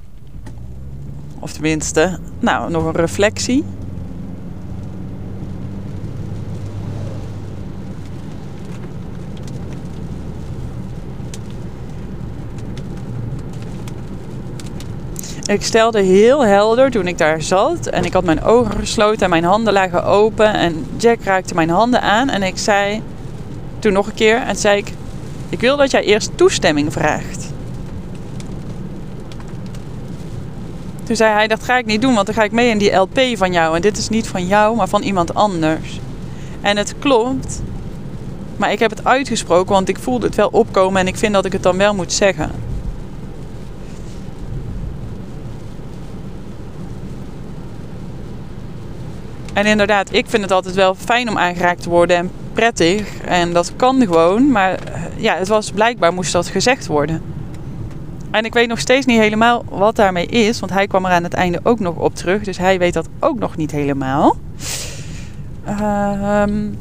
Of 1.39 1.51
tenminste, 1.51 2.19
nou, 2.39 2.71
nog 2.71 2.85
een 2.85 2.95
reflectie. 2.95 3.63
Ik 15.45 15.63
stelde 15.63 16.01
heel 16.01 16.45
helder 16.45 16.91
toen 16.91 17.07
ik 17.07 17.17
daar 17.17 17.41
zat 17.41 17.87
en 17.87 18.03
ik 18.03 18.13
had 18.13 18.23
mijn 18.23 18.41
ogen 18.41 18.75
gesloten 18.79 19.21
en 19.21 19.29
mijn 19.29 19.43
handen 19.43 19.73
lagen 19.73 20.03
open 20.03 20.53
en 20.53 20.85
Jack 20.97 21.23
raakte 21.23 21.53
mijn 21.53 21.69
handen 21.69 22.01
aan 22.01 22.29
en 22.29 22.43
ik 22.43 22.57
zei 22.57 23.01
toen 23.79 23.93
nog 23.93 24.07
een 24.07 24.13
keer 24.13 24.37
en 24.37 24.55
zei 24.55 24.77
ik, 24.77 24.93
ik 25.49 25.59
wil 25.59 25.77
dat 25.77 25.91
jij 25.91 26.03
eerst 26.03 26.31
toestemming 26.35 26.93
vraagt. 26.93 27.48
Toen 31.09 31.17
zei 31.17 31.33
hij, 31.33 31.47
dat 31.47 31.63
ga 31.63 31.77
ik 31.77 31.85
niet 31.85 32.01
doen, 32.01 32.13
want 32.13 32.25
dan 32.25 32.35
ga 32.35 32.43
ik 32.43 32.51
mee 32.51 32.69
in 32.69 32.77
die 32.77 32.95
LP 32.95 33.19
van 33.33 33.51
jou. 33.51 33.75
En 33.75 33.81
dit 33.81 33.97
is 33.97 34.09
niet 34.09 34.27
van 34.27 34.47
jou, 34.47 34.75
maar 34.75 34.87
van 34.87 35.01
iemand 35.01 35.33
anders. 35.33 35.99
En 36.61 36.77
het 36.77 36.95
klopt. 36.99 37.61
Maar 38.57 38.71
ik 38.71 38.79
heb 38.79 38.89
het 38.89 39.05
uitgesproken, 39.05 39.73
want 39.73 39.89
ik 39.89 39.99
voelde 39.99 40.25
het 40.25 40.35
wel 40.35 40.47
opkomen 40.51 41.01
en 41.01 41.07
ik 41.07 41.15
vind 41.15 41.33
dat 41.33 41.45
ik 41.45 41.51
het 41.51 41.63
dan 41.63 41.77
wel 41.77 41.95
moet 41.95 42.13
zeggen. 42.13 42.51
En 49.53 49.65
inderdaad, 49.65 50.13
ik 50.13 50.29
vind 50.29 50.43
het 50.43 50.51
altijd 50.51 50.75
wel 50.75 50.95
fijn 50.95 51.29
om 51.29 51.37
aangeraakt 51.37 51.81
te 51.81 51.89
worden 51.89 52.17
en 52.17 52.31
prettig. 52.53 53.17
En 53.17 53.53
dat 53.53 53.73
kan 53.75 54.01
gewoon, 54.01 54.51
maar 54.51 54.73
eh, 54.73 55.01
ja, 55.17 55.35
het 55.35 55.47
was 55.47 55.71
blijkbaar 55.71 56.13
moest 56.13 56.31
dat 56.31 56.47
gezegd 56.47 56.87
worden. 56.87 57.38
En 58.31 58.45
ik 58.45 58.53
weet 58.53 58.67
nog 58.67 58.79
steeds 58.79 59.05
niet 59.05 59.19
helemaal 59.19 59.63
wat 59.69 59.95
daarmee 59.95 60.25
is. 60.25 60.59
Want 60.59 60.71
hij 60.71 60.87
kwam 60.87 61.05
er 61.05 61.11
aan 61.11 61.23
het 61.23 61.33
einde 61.33 61.59
ook 61.63 61.79
nog 61.79 61.95
op 61.95 62.15
terug. 62.15 62.43
Dus 62.43 62.57
hij 62.57 62.79
weet 62.79 62.93
dat 62.93 63.07
ook 63.19 63.39
nog 63.39 63.55
niet 63.55 63.71
helemaal. 63.71 64.35
Um, 65.67 66.77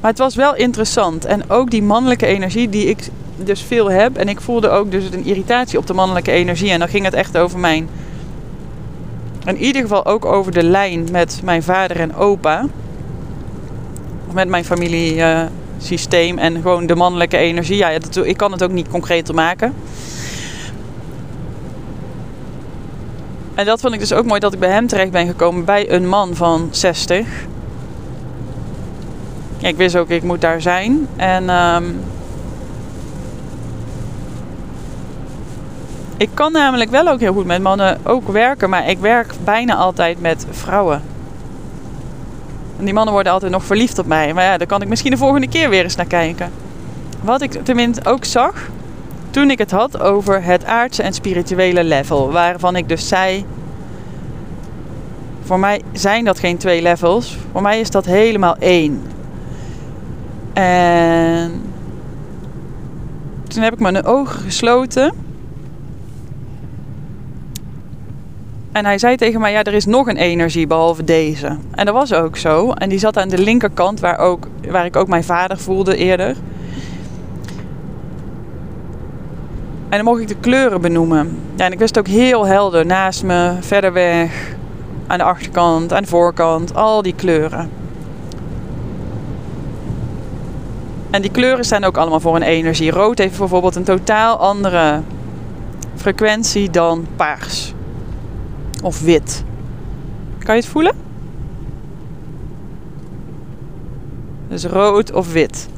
maar 0.00 0.10
het 0.10 0.18
was 0.18 0.34
wel 0.34 0.54
interessant. 0.54 1.24
En 1.24 1.50
ook 1.50 1.70
die 1.70 1.82
mannelijke 1.82 2.26
energie 2.26 2.68
die 2.68 2.86
ik 2.86 3.08
dus 3.36 3.62
veel 3.62 3.90
heb. 3.90 4.16
En 4.16 4.28
ik 4.28 4.40
voelde 4.40 4.68
ook 4.68 4.90
dus 4.90 5.04
een 5.04 5.24
irritatie 5.24 5.78
op 5.78 5.86
de 5.86 5.94
mannelijke 5.94 6.30
energie. 6.30 6.70
En 6.70 6.78
dan 6.78 6.88
ging 6.88 7.04
het 7.04 7.14
echt 7.14 7.36
over 7.38 7.58
mijn... 7.58 7.88
In 9.44 9.56
ieder 9.56 9.82
geval 9.82 10.06
ook 10.06 10.24
over 10.24 10.52
de 10.52 10.62
lijn 10.62 11.08
met 11.10 11.40
mijn 11.44 11.62
vader 11.62 12.00
en 12.00 12.14
opa. 12.14 12.66
Of 14.28 14.34
met 14.34 14.48
mijn 14.48 14.64
familie... 14.64 15.16
Uh, 15.16 15.42
systeem 15.82 16.38
en 16.38 16.54
gewoon 16.54 16.86
de 16.86 16.94
mannelijke 16.94 17.36
energie. 17.36 17.76
Ja, 17.76 17.88
ik 18.22 18.36
kan 18.36 18.52
het 18.52 18.62
ook 18.62 18.72
niet 18.72 18.88
concreter 18.88 19.34
maken. 19.34 19.74
En 23.54 23.66
dat 23.66 23.80
vond 23.80 23.94
ik 23.94 24.00
dus 24.00 24.12
ook 24.12 24.24
mooi 24.24 24.40
dat 24.40 24.52
ik 24.52 24.58
bij 24.58 24.70
hem 24.70 24.86
terecht 24.86 25.10
ben 25.10 25.26
gekomen 25.26 25.64
bij 25.64 25.90
een 25.90 26.08
man 26.08 26.34
van 26.34 26.68
60. 26.70 27.26
Ik 29.58 29.76
wist 29.76 29.96
ook, 29.96 30.08
ik 30.08 30.22
moet 30.22 30.40
daar 30.40 30.60
zijn. 30.60 31.08
En 31.16 31.48
ehm, 31.48 31.84
ik 36.16 36.28
kan 36.34 36.52
namelijk 36.52 36.90
wel 36.90 37.08
ook 37.08 37.20
heel 37.20 37.32
goed 37.32 37.46
met 37.46 37.62
mannen 37.62 37.98
ook 38.02 38.28
werken, 38.28 38.70
maar 38.70 38.88
ik 38.88 38.98
werk 38.98 39.32
bijna 39.44 39.74
altijd 39.74 40.20
met 40.20 40.46
vrouwen. 40.50 41.11
Die 42.84 42.94
mannen 42.94 43.14
worden 43.14 43.32
altijd 43.32 43.52
nog 43.52 43.64
verliefd 43.64 43.98
op 43.98 44.06
mij. 44.06 44.34
Maar 44.34 44.44
ja, 44.44 44.56
daar 44.56 44.66
kan 44.66 44.82
ik 44.82 44.88
misschien 44.88 45.10
de 45.10 45.16
volgende 45.16 45.48
keer 45.48 45.70
weer 45.70 45.82
eens 45.82 45.96
naar 45.96 46.06
kijken. 46.06 46.52
Wat 47.20 47.42
ik 47.42 47.64
tenminste 47.64 48.10
ook 48.10 48.24
zag 48.24 48.68
toen 49.30 49.50
ik 49.50 49.58
het 49.58 49.70
had 49.70 50.00
over 50.00 50.42
het 50.42 50.64
aardse 50.64 51.02
en 51.02 51.12
spirituele 51.12 51.84
level. 51.84 52.32
Waarvan 52.32 52.76
ik 52.76 52.88
dus 52.88 53.08
zei. 53.08 53.44
Voor 55.42 55.58
mij 55.58 55.82
zijn 55.92 56.24
dat 56.24 56.38
geen 56.38 56.56
twee 56.56 56.82
levels. 56.82 57.36
Voor 57.52 57.62
mij 57.62 57.80
is 57.80 57.90
dat 57.90 58.04
helemaal 58.04 58.56
één. 58.58 59.02
En 60.52 61.62
toen 63.48 63.62
heb 63.62 63.72
ik 63.72 63.80
mijn 63.80 64.04
ogen 64.04 64.40
gesloten. 64.40 65.12
En 68.72 68.84
hij 68.84 68.98
zei 68.98 69.16
tegen 69.16 69.40
mij: 69.40 69.52
Ja, 69.52 69.62
er 69.62 69.74
is 69.74 69.86
nog 69.86 70.06
een 70.06 70.16
energie 70.16 70.66
behalve 70.66 71.04
deze. 71.04 71.56
En 71.70 71.86
dat 71.86 71.94
was 71.94 72.12
ook 72.12 72.36
zo. 72.36 72.72
En 72.72 72.88
die 72.88 72.98
zat 72.98 73.18
aan 73.18 73.28
de 73.28 73.38
linkerkant, 73.38 74.00
waar, 74.00 74.18
ook, 74.18 74.48
waar 74.68 74.84
ik 74.84 74.96
ook 74.96 75.08
mijn 75.08 75.24
vader 75.24 75.58
voelde 75.58 75.96
eerder. 75.96 76.36
En 79.88 79.98
dan 79.98 80.04
mocht 80.04 80.20
ik 80.20 80.28
de 80.28 80.36
kleuren 80.40 80.80
benoemen. 80.80 81.38
Ja, 81.54 81.64
en 81.64 81.72
ik 81.72 81.78
wist 81.78 81.98
ook 81.98 82.06
heel 82.06 82.46
helder 82.46 82.86
naast 82.86 83.22
me, 83.22 83.56
verder 83.60 83.92
weg, 83.92 84.54
aan 85.06 85.18
de 85.18 85.24
achterkant, 85.24 85.92
aan 85.92 86.02
de 86.02 86.08
voorkant, 86.08 86.74
al 86.74 87.02
die 87.02 87.14
kleuren. 87.14 87.70
En 91.10 91.22
die 91.22 91.30
kleuren 91.30 91.64
staan 91.64 91.84
ook 91.84 91.96
allemaal 91.96 92.20
voor 92.20 92.36
een 92.36 92.42
energie. 92.42 92.90
Rood 92.90 93.18
heeft 93.18 93.38
bijvoorbeeld 93.38 93.76
een 93.76 93.84
totaal 93.84 94.36
andere 94.36 95.00
frequentie 95.96 96.70
dan 96.70 97.06
paars 97.16 97.74
of 98.82 99.00
wit. 99.00 99.44
Kan 100.38 100.54
je 100.54 100.60
het 100.60 100.70
voelen? 100.70 100.94
Dus 104.48 104.64
rood 104.64 105.12
of 105.12 105.32
wit. 105.32 105.68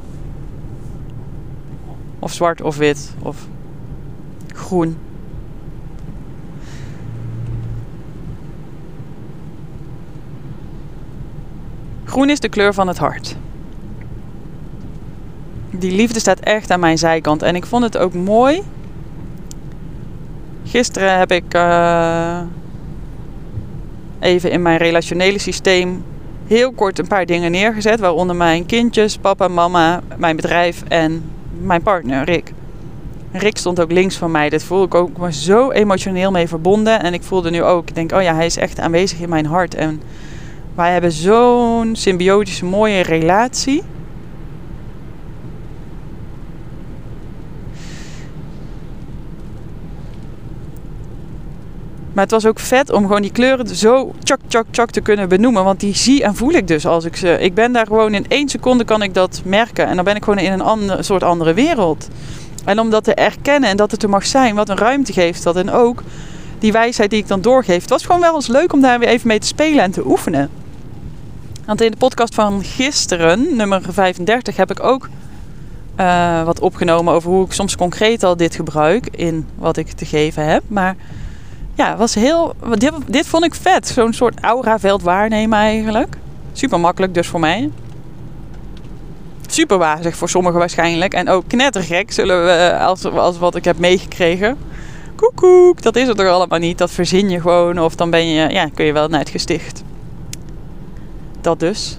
Of 2.18 2.32
zwart 2.32 2.60
of 2.60 2.76
wit. 2.76 3.14
Of 3.22 3.46
groen. 4.54 4.96
Groen 12.04 12.30
is 12.30 12.40
de 12.40 12.48
kleur 12.48 12.74
van 12.74 12.88
het 12.88 12.98
hart. 12.98 13.36
Die 15.70 15.92
liefde 15.92 16.20
staat 16.20 16.40
echt 16.40 16.70
aan 16.70 16.80
mijn 16.80 16.98
zijkant. 16.98 17.42
En 17.42 17.56
ik 17.56 17.66
vond 17.66 17.82
het 17.82 17.98
ook 17.98 18.14
mooi. 18.14 18.62
Gisteren 20.64 21.18
heb 21.18 21.32
ik 21.32 21.54
uh, 21.54 22.40
even 24.24 24.50
in 24.50 24.62
mijn 24.62 24.78
relationele 24.78 25.38
systeem 25.38 26.04
heel 26.46 26.72
kort 26.72 26.98
een 26.98 27.06
paar 27.06 27.26
dingen 27.26 27.50
neergezet. 27.50 28.00
Waaronder 28.00 28.36
mijn 28.36 28.66
kindjes, 28.66 29.18
papa, 29.18 29.48
mama, 29.48 30.02
mijn 30.16 30.36
bedrijf 30.36 30.82
en 30.88 31.30
mijn 31.60 31.82
partner 31.82 32.24
Rick. 32.24 32.52
Rick 33.32 33.56
stond 33.56 33.80
ook 33.80 33.92
links 33.92 34.16
van 34.16 34.30
mij. 34.30 34.48
Dit 34.48 34.64
voelde 34.64 34.84
ik 34.84 34.94
ook 34.94 35.16
maar 35.16 35.32
zo 35.32 35.70
emotioneel 35.70 36.30
mee 36.30 36.48
verbonden. 36.48 37.02
En 37.02 37.14
ik 37.14 37.22
voelde 37.22 37.50
nu 37.50 37.62
ook, 37.62 37.88
ik 37.88 37.94
denk, 37.94 38.12
oh 38.12 38.22
ja, 38.22 38.34
hij 38.34 38.46
is 38.46 38.56
echt 38.56 38.80
aanwezig 38.80 39.20
in 39.20 39.28
mijn 39.28 39.46
hart. 39.46 39.74
En 39.74 40.02
wij 40.74 40.92
hebben 40.92 41.12
zo'n 41.12 41.90
symbiotische, 41.96 42.64
mooie 42.64 43.00
relatie. 43.00 43.82
Maar 52.14 52.22
het 52.22 52.32
was 52.32 52.46
ook 52.46 52.58
vet 52.58 52.92
om 52.92 53.02
gewoon 53.02 53.22
die 53.22 53.32
kleuren 53.32 53.76
zo 53.76 54.12
tjak, 54.22 54.38
tjak, 54.46 54.66
tjak 54.70 54.90
te 54.90 55.00
kunnen 55.00 55.28
benoemen. 55.28 55.64
Want 55.64 55.80
die 55.80 55.94
zie 55.94 56.22
en 56.22 56.34
voel 56.34 56.52
ik 56.52 56.68
dus 56.68 56.86
als 56.86 57.04
ik 57.04 57.16
ze... 57.16 57.38
Ik 57.40 57.54
ben 57.54 57.72
daar 57.72 57.86
gewoon 57.86 58.14
in 58.14 58.24
één 58.28 58.48
seconde 58.48 58.84
kan 58.84 59.02
ik 59.02 59.14
dat 59.14 59.42
merken. 59.44 59.86
En 59.86 59.94
dan 59.96 60.04
ben 60.04 60.16
ik 60.16 60.24
gewoon 60.24 60.38
in 60.38 60.52
een 60.52 60.60
andere, 60.60 61.02
soort 61.02 61.22
andere 61.22 61.54
wereld. 61.54 62.08
En 62.64 62.78
om 62.78 62.90
dat 62.90 63.04
te 63.04 63.14
erkennen 63.14 63.70
en 63.70 63.76
dat 63.76 63.90
het 63.90 64.02
er 64.02 64.08
mag 64.08 64.26
zijn, 64.26 64.54
wat 64.54 64.68
een 64.68 64.76
ruimte 64.76 65.12
geeft 65.12 65.42
dat. 65.42 65.56
En 65.56 65.70
ook 65.70 66.02
die 66.58 66.72
wijsheid 66.72 67.10
die 67.10 67.18
ik 67.18 67.28
dan 67.28 67.40
doorgeef. 67.40 67.80
Het 67.80 67.90
was 67.90 68.04
gewoon 68.04 68.20
wel 68.20 68.34
eens 68.34 68.46
leuk 68.46 68.72
om 68.72 68.80
daar 68.80 68.98
weer 68.98 69.08
even 69.08 69.28
mee 69.28 69.38
te 69.38 69.46
spelen 69.46 69.82
en 69.82 69.90
te 69.90 70.06
oefenen. 70.06 70.50
Want 71.66 71.80
in 71.80 71.90
de 71.90 71.96
podcast 71.96 72.34
van 72.34 72.64
gisteren, 72.64 73.56
nummer 73.56 73.82
35, 73.90 74.56
heb 74.56 74.70
ik 74.70 74.82
ook 74.82 75.08
uh, 76.00 76.42
wat 76.42 76.60
opgenomen 76.60 77.14
over 77.14 77.30
hoe 77.30 77.44
ik 77.44 77.52
soms 77.52 77.76
concreet 77.76 78.22
al 78.22 78.36
dit 78.36 78.54
gebruik 78.54 79.08
in 79.10 79.46
wat 79.54 79.76
ik 79.76 79.92
te 79.92 80.04
geven 80.04 80.46
heb. 80.46 80.62
Maar 80.66 80.96
ja, 81.74 81.96
was 81.96 82.14
heel, 82.14 82.54
dit, 82.74 82.92
dit 83.06 83.26
vond 83.26 83.44
ik 83.44 83.54
vet. 83.54 83.88
Zo'n 83.88 84.12
soort 84.12 84.40
auraveld 84.40 85.02
waarnemen 85.02 85.58
eigenlijk. 85.58 86.16
Super 86.52 86.80
makkelijk 86.80 87.14
dus 87.14 87.26
voor 87.26 87.40
mij. 87.40 87.70
Super 89.46 89.78
wazig 89.78 90.16
voor 90.16 90.28
sommigen 90.28 90.58
waarschijnlijk. 90.58 91.14
En 91.14 91.28
ook 91.28 91.44
knettergek 91.46 92.12
zullen 92.12 92.44
we, 92.44 92.78
als, 92.78 93.04
als 93.04 93.38
wat 93.38 93.54
ik 93.54 93.64
heb 93.64 93.78
meegekregen. 93.78 94.58
Koekoek, 95.16 95.82
dat 95.82 95.96
is 95.96 96.08
het 96.08 96.20
er 96.20 96.30
allemaal 96.30 96.58
niet. 96.58 96.78
Dat 96.78 96.90
verzin 96.90 97.30
je 97.30 97.40
gewoon. 97.40 97.80
Of 97.80 97.94
dan 97.94 98.10
ben 98.10 98.26
je, 98.26 98.48
ja, 98.48 98.68
kun 98.74 98.84
je 98.84 98.92
wel 98.92 99.08
naar 99.08 99.20
het 99.20 99.28
gesticht. 99.28 99.82
Dat 101.40 101.60
dus. 101.60 101.98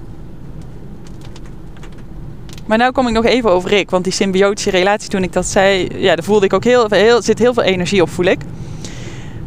Maar 2.65 2.77
nu 2.77 2.91
kom 2.91 3.07
ik 3.07 3.13
nog 3.13 3.25
even 3.25 3.51
over 3.51 3.69
Rick. 3.69 3.89
Want 3.89 4.03
die 4.03 4.13
symbiotische 4.13 4.69
relatie, 4.69 5.09
toen 5.09 5.23
ik 5.23 5.33
dat 5.33 5.45
zei, 5.45 5.87
ja, 6.01 6.15
daar 6.15 6.25
voelde 6.25 6.45
ik 6.45 6.53
ook 6.53 6.63
heel, 6.63 6.85
heel, 6.89 7.21
zit 7.21 7.39
heel 7.39 7.53
veel 7.53 7.63
energie 7.63 8.01
op, 8.01 8.09
voel 8.09 8.25
ik. 8.25 8.41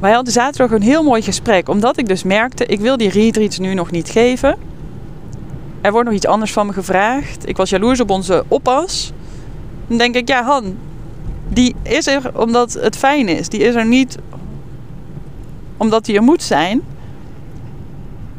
Wij 0.00 0.12
hadden 0.12 0.32
zaterdag 0.32 0.70
een 0.70 0.82
heel 0.82 1.02
mooi 1.02 1.22
gesprek. 1.22 1.68
Omdat 1.68 1.98
ik 1.98 2.08
dus 2.08 2.22
merkte, 2.22 2.66
ik 2.66 2.80
wil 2.80 2.96
die 2.96 3.10
retreats 3.10 3.58
nu 3.58 3.74
nog 3.74 3.90
niet 3.90 4.08
geven. 4.08 4.56
Er 5.80 5.92
wordt 5.92 6.06
nog 6.06 6.16
iets 6.16 6.26
anders 6.26 6.52
van 6.52 6.66
me 6.66 6.72
gevraagd. 6.72 7.48
Ik 7.48 7.56
was 7.56 7.70
jaloers 7.70 8.00
op 8.00 8.10
onze 8.10 8.44
oppas. 8.48 9.12
Dan 9.86 9.98
denk 9.98 10.14
ik, 10.14 10.28
ja 10.28 10.42
Han, 10.42 10.76
die 11.48 11.74
is 11.82 12.06
er 12.06 12.40
omdat 12.40 12.72
het 12.72 12.96
fijn 12.96 13.28
is. 13.28 13.48
Die 13.48 13.60
is 13.60 13.74
er 13.74 13.86
niet 13.86 14.18
omdat 15.76 16.06
hij 16.06 16.16
er 16.16 16.22
moet 16.22 16.42
zijn. 16.42 16.82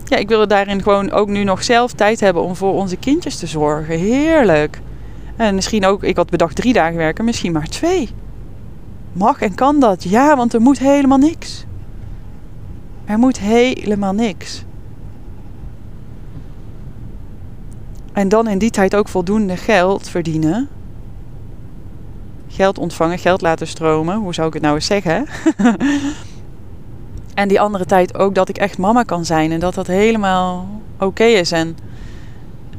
Ja, 0.06 0.18
ik 0.18 0.28
wilde 0.28 0.48
daarin 0.48 0.84
gewoon 0.84 1.12
ook 1.12 1.28
nu 1.28 1.44
nog 1.44 1.64
zelf 1.64 1.92
tijd 1.92 2.20
hebben 2.20 2.44
om 2.44 2.56
voor 2.56 2.74
onze 2.74 2.96
kindjes 2.96 3.36
te 3.36 3.48
zorgen. 3.48 4.00
Heerlijk. 4.00 4.82
En 5.36 5.56
misschien 5.56 5.86
ook, 5.86 6.04
ik 6.04 6.16
had 6.16 6.30
bedacht 6.30 6.56
drie 6.56 6.74
dagen 6.74 6.98
werken, 6.98 7.26
misschien 7.26 7.52
maar 7.52 7.68
twee. 7.68 8.10
Mag 9.14 9.42
en 9.42 9.56
kan 9.56 9.80
dat? 9.80 10.04
Ja, 10.04 10.36
want 10.36 10.54
er 10.54 10.62
moet 10.62 10.80
helemaal 10.80 11.18
niks. 11.18 11.66
Er 13.06 13.18
moet 13.18 13.40
helemaal 13.40 14.14
niks. 14.14 14.64
En 18.14 18.30
dan 18.30 18.48
in 18.48 18.58
die 18.58 18.70
tijd 18.70 18.96
ook 18.96 19.08
voldoende 19.08 19.58
geld 19.58 20.10
verdienen. 20.10 20.70
Geld 22.48 22.78
ontvangen, 22.78 23.20
geld 23.20 23.42
laten 23.42 23.68
stromen. 23.68 24.18
Hoe 24.18 24.34
zou 24.34 24.48
ik 24.48 24.54
het 24.54 24.62
nou 24.62 24.76
eens 24.76 24.86
zeggen? 24.86 25.26
en 27.34 27.48
die 27.48 27.62
andere 27.62 27.86
tijd 27.86 28.18
ook 28.18 28.36
dat 28.36 28.50
ik 28.50 28.58
echt 28.58 28.78
mama 28.78 29.04
kan 29.04 29.26
zijn. 29.26 29.52
En 29.52 29.60
dat 29.60 29.74
dat 29.74 29.88
helemaal 29.88 30.68
oké 31.00 31.24
is. 31.24 31.52
En 31.52 31.78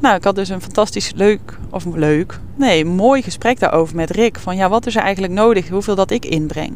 nou, 0.01 0.15
ik 0.15 0.23
had 0.23 0.35
dus 0.35 0.49
een 0.49 0.61
fantastisch 0.61 1.11
leuk, 1.15 1.57
of 1.69 1.85
leuk, 1.85 2.39
nee, 2.55 2.85
mooi 2.85 3.21
gesprek 3.21 3.59
daarover 3.59 3.95
met 3.95 4.09
Rick. 4.09 4.39
Van 4.39 4.55
ja, 4.55 4.69
wat 4.69 4.85
is 4.85 4.95
er 4.95 5.01
eigenlijk 5.01 5.33
nodig? 5.33 5.69
Hoeveel 5.69 5.95
dat 5.95 6.11
ik 6.11 6.25
inbreng? 6.25 6.73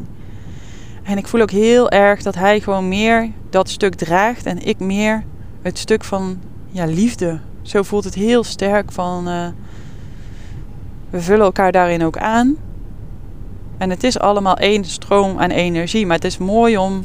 En 1.02 1.18
ik 1.18 1.28
voel 1.28 1.40
ook 1.40 1.50
heel 1.50 1.90
erg 1.90 2.22
dat 2.22 2.34
hij 2.34 2.60
gewoon 2.60 2.88
meer 2.88 3.30
dat 3.50 3.68
stuk 3.68 3.94
draagt 3.94 4.46
en 4.46 4.66
ik 4.66 4.78
meer 4.78 5.24
het 5.62 5.78
stuk 5.78 6.04
van 6.04 6.38
ja, 6.70 6.84
liefde. 6.84 7.38
Zo 7.62 7.82
voelt 7.82 8.04
het 8.04 8.14
heel 8.14 8.44
sterk 8.44 8.92
van 8.92 9.28
uh, 9.28 9.46
we 11.10 11.20
vullen 11.20 11.44
elkaar 11.44 11.72
daarin 11.72 12.04
ook 12.04 12.18
aan. 12.18 12.56
En 13.78 13.90
het 13.90 14.04
is 14.04 14.18
allemaal 14.18 14.56
één 14.56 14.84
stroom 14.84 15.38
aan 15.38 15.50
energie. 15.50 16.06
Maar 16.06 16.16
het 16.16 16.24
is 16.24 16.38
mooi 16.38 16.78
om 16.78 17.04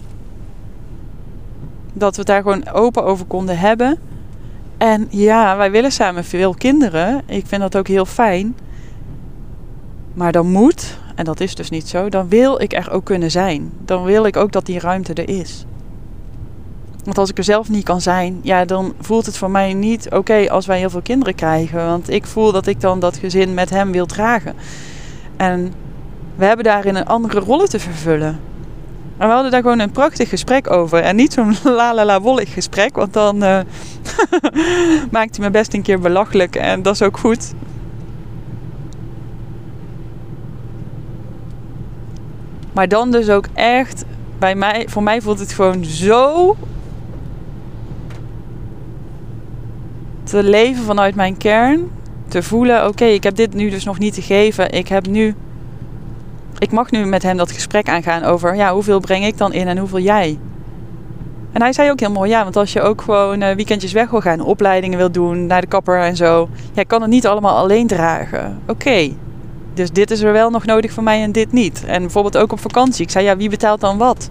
dat 1.94 2.16
we 2.16 2.24
daar 2.24 2.42
gewoon 2.42 2.70
open 2.70 3.04
over 3.04 3.26
konden 3.26 3.58
hebben. 3.58 4.00
En 4.82 5.08
ja, 5.10 5.58
wij 5.58 5.72
willen 5.72 5.92
samen 5.92 6.24
veel 6.24 6.54
kinderen. 6.54 7.22
Ik 7.26 7.46
vind 7.48 7.62
dat 7.62 7.78
ook 7.78 7.88
heel 7.88 8.06
fijn. 8.06 8.56
Maar 10.14 10.32
dan 10.32 10.48
moet, 10.48 10.98
en 11.16 11.26
dat 11.26 11.40
is 11.40 11.56
dus 11.56 11.70
niet 11.70 11.88
zo, 11.88 12.10
dan 12.10 12.30
wil 12.30 12.62
ik 12.62 12.74
er 12.74 12.92
ook 12.92 13.06
kunnen 13.06 13.32
zijn. 13.32 13.72
Dan 13.86 14.04
wil 14.04 14.26
ik 14.26 14.38
ook 14.38 14.52
dat 14.52 14.66
die 14.66 14.80
ruimte 14.80 15.14
er 15.14 15.30
is. 15.30 15.66
Want 17.04 17.18
als 17.18 17.30
ik 17.30 17.38
er 17.38 17.44
zelf 17.44 17.70
niet 17.70 17.84
kan 17.84 18.02
zijn, 18.02 18.40
ja, 18.44 18.66
dan 18.66 18.94
voelt 19.00 19.26
het 19.26 19.38
voor 19.38 19.52
mij 19.52 19.74
niet 19.74 20.10
oké 20.10 20.50
als 20.50 20.66
wij 20.66 20.80
heel 20.80 20.90
veel 20.90 21.02
kinderen 21.02 21.36
krijgen. 21.36 21.86
Want 21.86 22.10
ik 22.10 22.26
voel 22.26 22.52
dat 22.52 22.68
ik 22.68 22.82
dan 22.82 23.00
dat 23.00 23.18
gezin 23.18 23.54
met 23.54 23.70
hem 23.70 23.92
wil 23.92 24.06
dragen. 24.06 24.56
En 25.38 25.74
we 26.36 26.46
hebben 26.46 26.66
daarin 26.66 26.96
een 26.96 27.06
andere 27.06 27.40
rollen 27.40 27.70
te 27.70 27.80
vervullen. 27.80 28.40
En 29.18 29.28
we 29.28 29.34
hadden 29.34 29.52
daar 29.52 29.62
gewoon 29.62 29.80
een 29.80 29.92
prachtig 29.92 30.30
gesprek 30.30 30.72
over. 30.72 31.00
En 31.00 31.16
niet 31.16 31.34
zo'n 31.34 31.56
la 31.78 31.94
la 31.94 32.06
la 32.06 32.22
wollig 32.22 32.54
gesprek, 32.54 32.96
want 32.96 33.14
dan 33.14 33.44
uh, 33.44 33.60
maakt 35.12 35.38
hij 35.38 35.46
me 35.46 35.52
best 35.52 35.74
een 35.74 35.82
keer 35.82 36.00
belachelijk. 36.00 36.56
En 36.56 36.82
dat 36.82 36.94
is 36.94 37.02
ook 37.02 37.18
goed. 37.18 37.54
Maar 42.74 42.88
dan 42.88 43.12
dus 43.12 43.30
ook 43.30 43.46
echt, 43.54 44.06
bij 44.40 44.56
mij, 44.56 44.86
voor 44.90 45.04
mij 45.04 45.22
voelt 45.22 45.40
het 45.40 45.54
gewoon 45.54 45.86
zo 45.86 46.56
te 50.24 50.44
leven 50.44 50.84
vanuit 50.84 51.16
mijn 51.16 51.38
kern. 51.38 51.92
Te 52.28 52.44
voelen, 52.44 52.88
oké, 52.88 53.06
ik 53.06 53.24
heb 53.24 53.36
dit 53.36 53.54
nu 53.54 53.70
dus 53.70 53.84
nog 53.84 54.00
niet 54.00 54.14
te 54.14 54.22
geven. 54.22 54.72
Ik 54.72 54.88
heb 54.88 55.08
nu, 55.08 55.36
ik 56.58 56.72
mag 56.72 56.92
nu 56.92 57.06
met 57.06 57.24
hem 57.24 57.38
dat 57.38 57.52
gesprek 57.52 57.90
aangaan 57.90 58.24
over, 58.24 58.56
ja, 58.56 58.74
hoeveel 58.74 59.00
breng 59.00 59.26
ik 59.26 59.38
dan 59.38 59.54
in 59.54 59.68
en 59.68 59.78
hoeveel 59.78 60.00
jij? 60.00 60.40
En 61.52 61.62
hij 61.62 61.74
zei 61.74 61.92
ook 61.92 62.00
heel 62.00 62.12
mooi, 62.12 62.30
ja, 62.30 62.44
want 62.44 62.56
als 62.56 62.74
je 62.74 62.82
ook 62.82 63.02
gewoon 63.02 63.42
uh, 63.42 63.52
weekendjes 63.52 63.92
weg 63.92 64.10
wil 64.10 64.22
gaan, 64.22 64.42
opleidingen 64.42 64.98
wil 64.98 65.12
doen, 65.12 65.46
naar 65.46 65.62
de 65.62 65.68
kapper 65.68 66.00
en 66.00 66.16
zo, 66.16 66.50
jij 66.74 66.86
kan 66.86 67.02
het 67.02 67.10
niet 67.10 67.28
allemaal 67.28 67.58
alleen 67.58 67.88
dragen. 67.88 68.60
Oké, 68.68 69.10
dus 69.74 69.92
dit 69.92 70.12
is 70.12 70.22
er 70.22 70.32
wel 70.32 70.50
nog 70.50 70.66
nodig 70.66 70.92
voor 70.92 71.04
mij 71.04 71.22
en 71.22 71.32
dit 71.32 71.52
niet. 71.52 71.84
En 71.86 72.02
bijvoorbeeld 72.02 72.38
ook 72.38 72.52
op 72.52 72.60
vakantie. 72.60 73.04
Ik 73.04 73.12
zei, 73.12 73.26
ja, 73.26 73.38
wie 73.38 73.50
betaalt 73.50 73.82
dan 73.82 73.98
wat? 73.98 74.30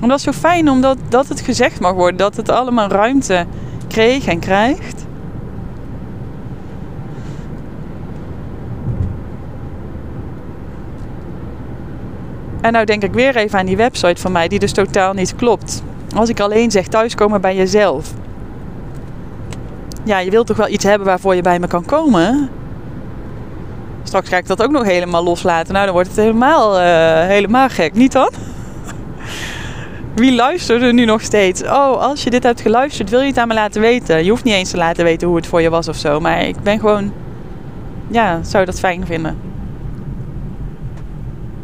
En 0.00 0.08
dat 0.08 0.18
is 0.18 0.24
zo 0.24 0.32
fijn 0.32 0.70
omdat 0.70 0.98
dat 1.08 1.28
het 1.28 1.40
gezegd 1.40 1.80
mag 1.80 1.92
worden, 1.92 2.16
dat 2.16 2.36
het 2.36 2.48
allemaal 2.48 2.88
ruimte 2.88 3.46
kreeg 3.88 4.26
en 4.26 4.38
krijgt. 4.38 5.04
En 12.60 12.72
nou 12.72 12.84
denk 12.84 13.02
ik 13.02 13.12
weer 13.12 13.36
even 13.36 13.58
aan 13.58 13.66
die 13.66 13.76
website 13.76 14.20
van 14.20 14.32
mij, 14.32 14.48
die 14.48 14.58
dus 14.58 14.72
totaal 14.72 15.12
niet 15.12 15.36
klopt. 15.36 15.82
Als 16.16 16.28
ik 16.28 16.40
alleen 16.40 16.70
zeg 16.70 16.86
thuiskomen 16.86 17.40
bij 17.40 17.56
jezelf. 17.56 18.12
Ja, 20.04 20.18
je 20.18 20.30
wilt 20.30 20.46
toch 20.46 20.56
wel 20.56 20.68
iets 20.68 20.84
hebben 20.84 21.06
waarvoor 21.06 21.34
je 21.34 21.42
bij 21.42 21.58
me 21.58 21.66
kan 21.66 21.84
komen? 21.84 22.50
Straks 24.02 24.28
ga 24.28 24.36
ik 24.36 24.46
dat 24.46 24.62
ook 24.62 24.70
nog 24.70 24.84
helemaal 24.84 25.24
loslaten. 25.24 25.72
Nou, 25.72 25.84
dan 25.84 25.94
wordt 25.94 26.08
het 26.08 26.18
helemaal, 26.18 26.80
uh, 26.80 27.26
helemaal 27.26 27.68
gek, 27.68 27.94
niet 27.94 28.12
dan? 28.12 28.30
Wie 30.14 30.34
luistert 30.34 30.82
er 30.82 30.92
nu 30.92 31.04
nog 31.04 31.20
steeds? 31.20 31.62
Oh, 31.62 32.00
als 32.00 32.22
je 32.22 32.30
dit 32.30 32.42
hebt 32.42 32.60
geluisterd, 32.60 33.10
wil 33.10 33.20
je 33.20 33.26
het 33.26 33.38
aan 33.38 33.48
me 33.48 33.54
laten 33.54 33.80
weten? 33.80 34.24
Je 34.24 34.30
hoeft 34.30 34.44
niet 34.44 34.54
eens 34.54 34.70
te 34.70 34.76
laten 34.76 35.04
weten 35.04 35.28
hoe 35.28 35.36
het 35.36 35.46
voor 35.46 35.62
je 35.62 35.70
was 35.70 35.88
of 35.88 35.96
zo. 35.96 36.20
Maar 36.20 36.42
ik 36.42 36.62
ben 36.62 36.80
gewoon... 36.80 37.12
Ja, 38.08 38.42
zou 38.42 38.64
dat 38.64 38.78
fijn 38.78 39.06
vinden? 39.06 39.38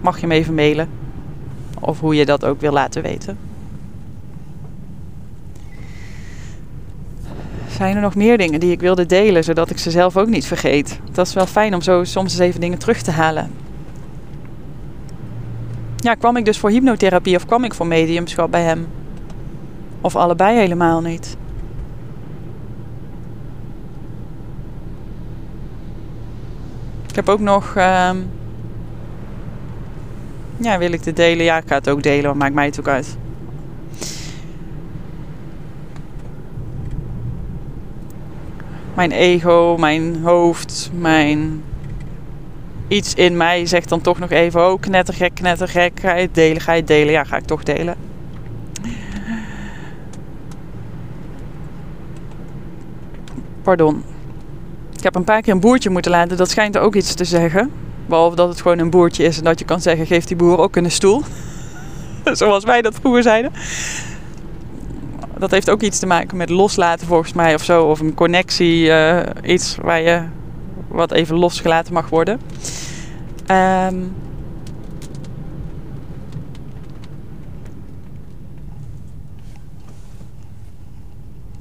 Mag 0.01 0.21
je 0.21 0.27
me 0.27 0.35
even 0.35 0.55
mailen? 0.55 0.89
Of 1.81 2.01
hoe 2.01 2.15
je 2.15 2.25
dat 2.25 2.45
ook 2.45 2.61
wil 2.61 2.73
laten 2.73 3.03
weten. 3.03 3.52
Zijn 7.83 7.97
er 7.97 8.03
nog 8.03 8.15
meer 8.15 8.39
dingen 8.39 8.61
die 8.61 8.71
ik 8.71 8.81
wilde 8.81 9.07
delen, 9.07 9.45
zodat 9.45 9.71
ik 9.71 9.79
ze 9.79 9.91
zelf 9.91 10.17
ook 10.17 10.29
niet 10.29 10.47
vergeet? 10.47 11.01
Dat 11.13 11.27
is 11.27 11.35
wel 11.35 11.47
fijn 11.47 11.75
om 11.75 11.83
zo 11.83 12.05
soms 12.05 12.33
eens 12.33 12.41
even 12.41 12.61
dingen 12.61 12.79
terug 12.79 13.03
te 13.03 13.11
halen. 13.11 13.51
Ja, 15.97 16.15
kwam 16.15 16.37
ik 16.37 16.45
dus 16.45 16.59
voor 16.59 16.71
hypnotherapie 16.71 17.37
of 17.37 17.47
kwam 17.47 17.65
ik 17.65 17.75
voor 17.75 17.87
mediumschap 17.87 18.51
bij 18.51 18.63
hem? 18.63 18.87
Of 20.01 20.17
allebei 20.17 20.59
helemaal 20.59 21.01
niet? 21.01 21.37
Ik 27.09 27.15
heb 27.15 27.29
ook 27.29 27.41
nog. 27.41 27.75
Uh, 27.77 28.11
ja, 30.57 30.79
wil 30.79 30.93
ik 30.93 31.03
dit 31.03 31.17
delen? 31.17 31.45
Ja, 31.45 31.57
ik 31.57 31.65
ga 31.67 31.75
het 31.75 31.89
ook 31.89 32.03
delen, 32.03 32.25
wat 32.25 32.35
maakt 32.35 32.55
mij 32.55 32.67
het 32.67 32.81
ook 32.81 32.89
uit. 32.89 33.17
Mijn 38.95 39.11
ego, 39.11 39.77
mijn 39.79 40.17
hoofd, 40.23 40.91
mijn 40.95 41.63
iets 42.89 43.15
in 43.15 43.37
mij 43.37 43.67
zegt 43.67 43.89
dan 43.89 44.01
toch 44.01 44.19
nog 44.19 44.31
even: 44.31 44.71
Oh, 44.71 44.81
knettergek, 44.81 45.35
knettergek. 45.35 46.01
Ga 46.01 46.15
je 46.15 46.23
het 46.23 46.35
delen? 46.35 46.63
Ga 46.63 46.73
je 46.73 46.79
het 46.79 46.89
delen? 46.89 47.13
Ja, 47.13 47.25
ga 47.25 47.37
ik 47.37 47.45
toch 47.45 47.63
delen. 47.63 47.95
Pardon. 53.63 54.03
Ik 54.97 55.03
heb 55.03 55.15
een 55.15 55.25
paar 55.25 55.43
keer 55.43 55.53
een 55.53 55.61
boertje 55.61 55.91
moeten 55.91 56.11
laten. 56.11 56.37
Dat 56.37 56.51
schijnt 56.51 56.79
ook 56.79 56.95
iets 56.95 57.15
te 57.15 57.25
zeggen. 57.25 57.71
Behalve 58.07 58.37
dat 58.37 58.49
het 58.49 58.61
gewoon 58.61 58.79
een 58.79 58.91
boertje 58.91 59.25
is 59.25 59.39
en 59.39 59.45
dat 59.45 59.59
je 59.59 59.65
kan 59.65 59.81
zeggen: 59.81 60.07
geef 60.07 60.25
die 60.25 60.37
boer 60.37 60.59
ook 60.59 60.77
een 60.77 60.91
stoel. 60.91 61.23
Zoals 62.33 62.65
wij 62.65 62.83
dat 62.83 62.95
vroeger 62.95 63.23
zeiden 63.23 63.53
dat 65.43 65.51
heeft 65.51 65.71
ook 65.71 65.83
iets 65.83 65.99
te 65.99 66.07
maken 66.07 66.37
met 66.37 66.51
loslaten 66.51 67.07
volgens 67.07 67.33
mij 67.33 67.55
of 67.55 67.65
zo. 67.65 67.85
Of 67.85 68.01
een 68.01 68.15
connectie, 68.15 68.87
uh, 68.87 69.21
iets 69.43 69.77
waar 69.81 70.01
je 70.01 70.23
wat 70.89 71.13
even 71.13 71.37
losgelaten 71.37 71.93
mag 71.93 72.09
worden. 72.09 72.41
Um, 73.51 74.15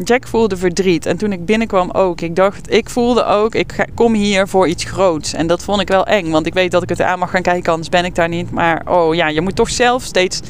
Jack 0.03 0.27
voelde 0.27 0.57
verdriet. 0.57 1.05
En 1.05 1.17
toen 1.17 1.32
ik 1.32 1.45
binnenkwam 1.45 1.91
ook. 1.91 2.21
Ik 2.21 2.36
dacht, 2.36 2.71
ik 2.71 2.89
voelde 2.89 3.25
ook, 3.25 3.55
ik 3.55 3.86
kom 3.93 4.13
hier 4.13 4.47
voor 4.47 4.67
iets 4.67 4.84
groots. 4.84 5.34
En 5.34 5.47
dat 5.47 5.63
vond 5.63 5.82
ik 5.82 5.88
wel 5.88 6.05
eng. 6.05 6.29
Want 6.29 6.45
ik 6.45 6.53
weet 6.53 6.71
dat 6.71 6.84
ik 6.84 6.89
het 6.89 7.01
aan 7.01 7.19
mag 7.19 7.29
gaan 7.29 7.41
kijken, 7.41 7.71
anders 7.71 7.89
ben 7.89 8.05
ik 8.05 8.15
daar 8.15 8.29
niet. 8.29 8.51
Maar 8.51 8.82
oh 8.88 9.15
ja, 9.15 9.27
je 9.27 9.41
moet 9.41 9.55
toch 9.55 9.69
zelf 9.69 10.03
steeds 10.03 10.41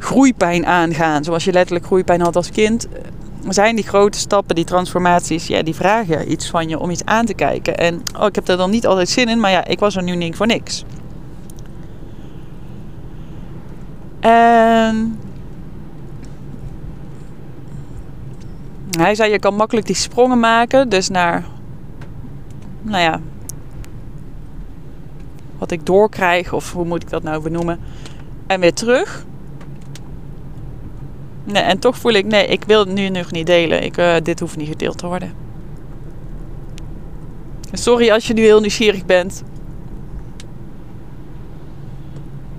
groeipijn 0.00 0.66
aangaan. 0.66 1.24
Zoals 1.24 1.44
je 1.44 1.52
letterlijk 1.52 1.86
groeipijn 1.86 2.20
had 2.20 2.36
als 2.36 2.50
kind. 2.50 2.88
Zijn 3.48 3.74
die 3.74 3.86
grote 3.86 4.18
stappen, 4.18 4.54
die 4.54 4.64
transformaties, 4.64 5.46
ja, 5.46 5.62
die 5.62 5.74
vragen 5.74 6.30
iets 6.30 6.50
van 6.50 6.68
je 6.68 6.78
om 6.78 6.90
iets 6.90 7.04
aan 7.04 7.26
te 7.26 7.34
kijken. 7.34 7.76
En 7.76 8.02
oh, 8.18 8.26
ik 8.26 8.34
heb 8.34 8.48
er 8.48 8.56
dan 8.56 8.70
niet 8.70 8.86
altijd 8.86 9.08
zin 9.08 9.28
in, 9.28 9.40
maar 9.40 9.50
ja, 9.50 9.64
ik 9.64 9.78
was 9.78 9.96
er 9.96 10.02
nu 10.02 10.16
niet 10.16 10.36
voor 10.36 10.46
niks. 10.46 10.84
En 14.20 15.18
hij 18.90 19.14
zei, 19.14 19.30
je 19.30 19.38
kan 19.38 19.54
makkelijk 19.54 19.86
die 19.86 19.96
sprongen 19.96 20.40
maken. 20.40 20.88
Dus 20.88 21.08
naar, 21.08 21.44
nou 22.82 23.02
ja, 23.02 23.20
wat 25.58 25.70
ik 25.70 25.86
doorkrijg, 25.86 26.52
of 26.52 26.72
hoe 26.72 26.84
moet 26.84 27.02
ik 27.02 27.10
dat 27.10 27.22
nou 27.22 27.42
benoemen. 27.42 27.80
En 28.46 28.60
weer 28.60 28.74
terug. 28.74 29.24
En 31.54 31.78
toch 31.78 31.96
voel 31.96 32.12
ik, 32.12 32.26
nee, 32.26 32.46
ik 32.46 32.64
wil 32.64 32.78
het 32.80 32.88
nu 32.88 33.08
nog 33.08 33.30
niet 33.30 33.46
delen. 33.46 33.82
Ik, 33.82 33.96
uh, 33.96 34.14
dit 34.22 34.40
hoeft 34.40 34.56
niet 34.56 34.68
gedeeld 34.68 34.98
te 34.98 35.06
worden. 35.06 35.32
Sorry 37.72 38.10
als 38.10 38.26
je 38.26 38.34
nu 38.34 38.42
heel 38.42 38.60
nieuwsgierig 38.60 39.06
bent. 39.06 39.42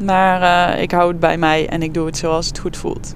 Maar 0.03 0.71
uh, 0.75 0.81
ik 0.81 0.91
hou 0.91 1.07
het 1.07 1.19
bij 1.19 1.37
mij 1.37 1.69
en 1.69 1.81
ik 1.81 1.93
doe 1.93 2.05
het 2.05 2.17
zoals 2.17 2.47
het 2.47 2.59
goed 2.59 2.77
voelt. 2.77 3.15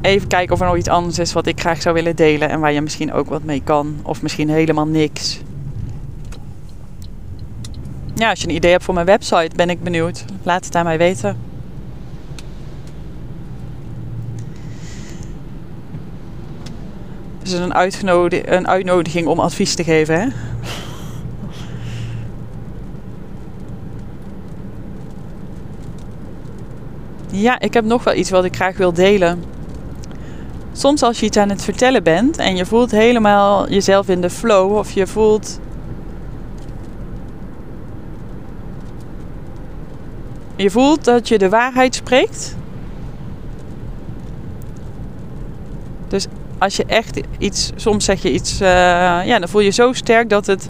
Even 0.00 0.28
kijken 0.28 0.54
of 0.54 0.60
er 0.60 0.66
nog 0.66 0.76
iets 0.76 0.88
anders 0.88 1.18
is 1.18 1.32
wat 1.32 1.46
ik 1.46 1.60
graag 1.60 1.82
zou 1.82 1.94
willen 1.94 2.16
delen 2.16 2.48
en 2.48 2.60
waar 2.60 2.72
je 2.72 2.80
misschien 2.80 3.12
ook 3.12 3.28
wat 3.28 3.42
mee 3.42 3.62
kan. 3.64 3.96
Of 4.02 4.22
misschien 4.22 4.48
helemaal 4.48 4.86
niks 4.86 5.40
ja, 8.16 8.30
als 8.30 8.40
je 8.40 8.48
een 8.48 8.54
idee 8.54 8.70
hebt 8.70 8.84
voor 8.84 8.94
mijn 8.94 9.06
website, 9.06 9.50
ben 9.56 9.70
ik 9.70 9.82
benieuwd. 9.82 10.24
Laat 10.42 10.64
het 10.64 10.74
aan 10.74 10.84
mij 10.84 10.98
weten. 10.98 11.36
Het 17.38 17.48
is 17.48 17.52
een, 17.52 18.54
een 18.54 18.68
uitnodiging 18.68 19.26
om 19.26 19.40
advies 19.40 19.74
te 19.74 19.84
geven, 19.84 20.20
hè? 20.20 20.26
Ja, 27.30 27.60
ik 27.60 27.74
heb 27.74 27.84
nog 27.84 28.04
wel 28.04 28.14
iets 28.14 28.30
wat 28.30 28.44
ik 28.44 28.54
graag 28.54 28.76
wil 28.76 28.92
delen. 28.92 29.44
Soms 30.72 31.02
als 31.02 31.20
je 31.20 31.26
iets 31.26 31.36
aan 31.36 31.48
het 31.48 31.64
vertellen 31.64 32.02
bent 32.02 32.36
en 32.36 32.56
je 32.56 32.66
voelt 32.66 32.90
helemaal 32.90 33.70
jezelf 33.70 34.08
in 34.08 34.20
de 34.20 34.30
flow 34.30 34.76
of 34.76 34.90
je 34.90 35.06
voelt 35.06 35.58
Je 40.56 40.70
voelt 40.70 41.04
dat 41.04 41.28
je 41.28 41.38
de 41.38 41.48
waarheid 41.48 41.94
spreekt. 41.94 42.56
Dus 46.08 46.26
als 46.58 46.76
je 46.76 46.84
echt 46.84 47.20
iets, 47.38 47.72
soms 47.76 48.04
zeg 48.04 48.22
je 48.22 48.32
iets, 48.32 48.60
uh, 48.60 48.68
ja, 49.24 49.38
dan 49.38 49.48
voel 49.48 49.60
je 49.60 49.70
zo 49.70 49.92
sterk 49.92 50.30
dat, 50.30 50.46
het, 50.46 50.68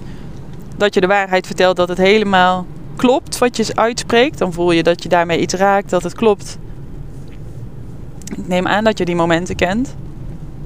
dat 0.77 0.95
je 0.95 1.01
de 1.01 1.07
waarheid 1.07 1.47
vertelt, 1.47 1.77
dat 1.77 1.89
het 1.89 1.99
helemaal 1.99 2.67
klopt 2.97 3.39
wat 3.39 3.57
je 3.57 3.67
uitspreekt. 3.75 4.39
Dan 4.39 4.53
voel 4.53 4.71
je 4.71 4.83
dat 4.83 5.03
je 5.03 5.09
daarmee 5.09 5.41
iets 5.41 5.55
raakt, 5.55 5.91
dat 5.91 6.03
het 6.03 6.15
klopt. 6.15 6.59
Ik 8.37 8.49
neem 8.49 8.67
aan 8.67 8.85
dat 8.85 8.99
je 8.99 9.05
die 9.05 9.15
momenten 9.15 9.57
kent. 9.57 9.87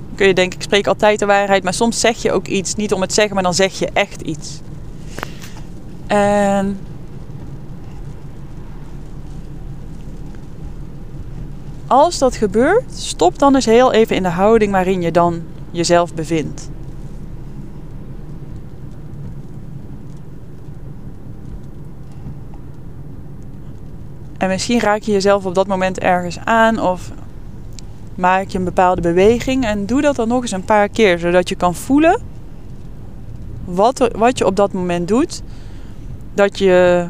Dan 0.07 0.17
kun 0.17 0.27
je 0.27 0.35
denken, 0.35 0.59
ik 0.59 0.65
spreek 0.65 0.87
altijd 0.87 1.19
de 1.19 1.27
waarheid, 1.27 1.63
maar 1.63 1.75
soms 1.75 2.01
zeg 2.01 2.23
je 2.23 2.33
ook 2.33 2.47
iets, 2.47 2.75
niet 2.75 2.93
om 2.93 3.01
het 3.01 3.15
zeggen, 3.15 3.35
maar 3.35 3.43
dan 3.43 3.55
zeg 3.55 3.79
je 3.79 3.89
echt 3.93 4.21
iets. 4.21 4.61
En 6.07 6.79
als 11.91 12.19
dat 12.19 12.37
gebeurt, 12.37 12.93
stop 12.93 13.39
dan 13.39 13.55
eens 13.55 13.67
heel 13.67 13.93
even 13.93 14.17
in 14.17 14.23
de 14.23 14.29
houding 14.29 14.73
waarin 14.73 15.03
je 15.03 15.11
dan 15.11 15.43
jezelf 15.71 16.15
bevindt. 16.15 16.71
En 24.39 24.49
misschien 24.49 24.81
raak 24.81 25.03
je 25.03 25.13
jezelf 25.13 25.47
op 25.47 25.55
dat 25.55 25.67
moment 25.67 25.99
ergens 25.99 26.39
aan 26.39 26.79
of 26.79 27.11
maak 28.15 28.49
je 28.49 28.59
een 28.59 28.65
bepaalde 28.65 29.01
beweging 29.01 29.65
en 29.65 29.87
doe 29.87 30.01
dat 30.01 30.17
dan 30.17 30.29
nog 30.29 30.43
eens 30.43 30.51
een 30.51 30.65
paar 30.65 30.89
keer, 30.89 31.19
zodat 31.19 31.49
je 31.49 31.55
kan 31.55 31.75
voelen 31.75 32.21
wat, 33.65 34.11
wat 34.17 34.39
je 34.39 34.47
op 34.47 34.57
dat 34.57 34.73
moment 34.73 35.09
doet. 35.09 35.43
Dat 36.35 36.59
je 36.59 37.07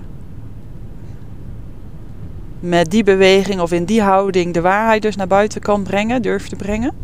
met 2.60 2.90
die 2.90 3.04
beweging 3.04 3.60
of 3.60 3.72
in 3.72 3.84
die 3.84 4.02
houding 4.02 4.54
de 4.54 4.60
waarheid 4.60 5.02
dus 5.02 5.16
naar 5.16 5.26
buiten 5.26 5.60
kan 5.60 5.82
brengen, 5.82 6.22
durft 6.22 6.48
te 6.48 6.56
brengen. 6.56 6.94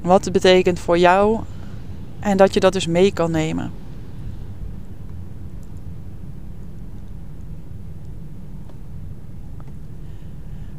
Wat 0.00 0.24
het 0.24 0.32
betekent 0.32 0.78
voor 0.78 0.98
jou 0.98 1.40
en 2.20 2.36
dat 2.36 2.54
je 2.54 2.60
dat 2.60 2.72
dus 2.72 2.86
mee 2.86 3.12
kan 3.12 3.30
nemen. 3.30 3.70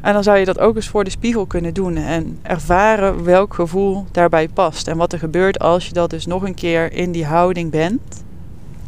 En 0.02 0.14
dan 0.14 0.24
zou 0.24 0.38
je 0.38 0.46
dat 0.46 0.60
ook 0.60 0.76
eens 0.76 0.88
voor 0.88 1.04
de 1.04 1.10
spiegel 1.10 1.46
kunnen 1.46 1.74
doen 1.74 1.96
en 1.96 2.40
ervaren 2.42 3.24
welk 3.24 3.54
gevoel 3.54 4.06
daarbij 4.12 4.48
past. 4.48 4.88
En 4.88 4.98
wat 4.98 5.14
er 5.14 5.20
gebeurt 5.20 5.60
als 5.60 5.88
je 5.88 5.94
dat 5.94 6.10
dus 6.10 6.26
nog 6.26 6.44
een 6.44 6.54
keer 6.54 6.94
in 6.94 7.12
die 7.12 7.26
houding 7.26 7.72
bent, 7.72 8.24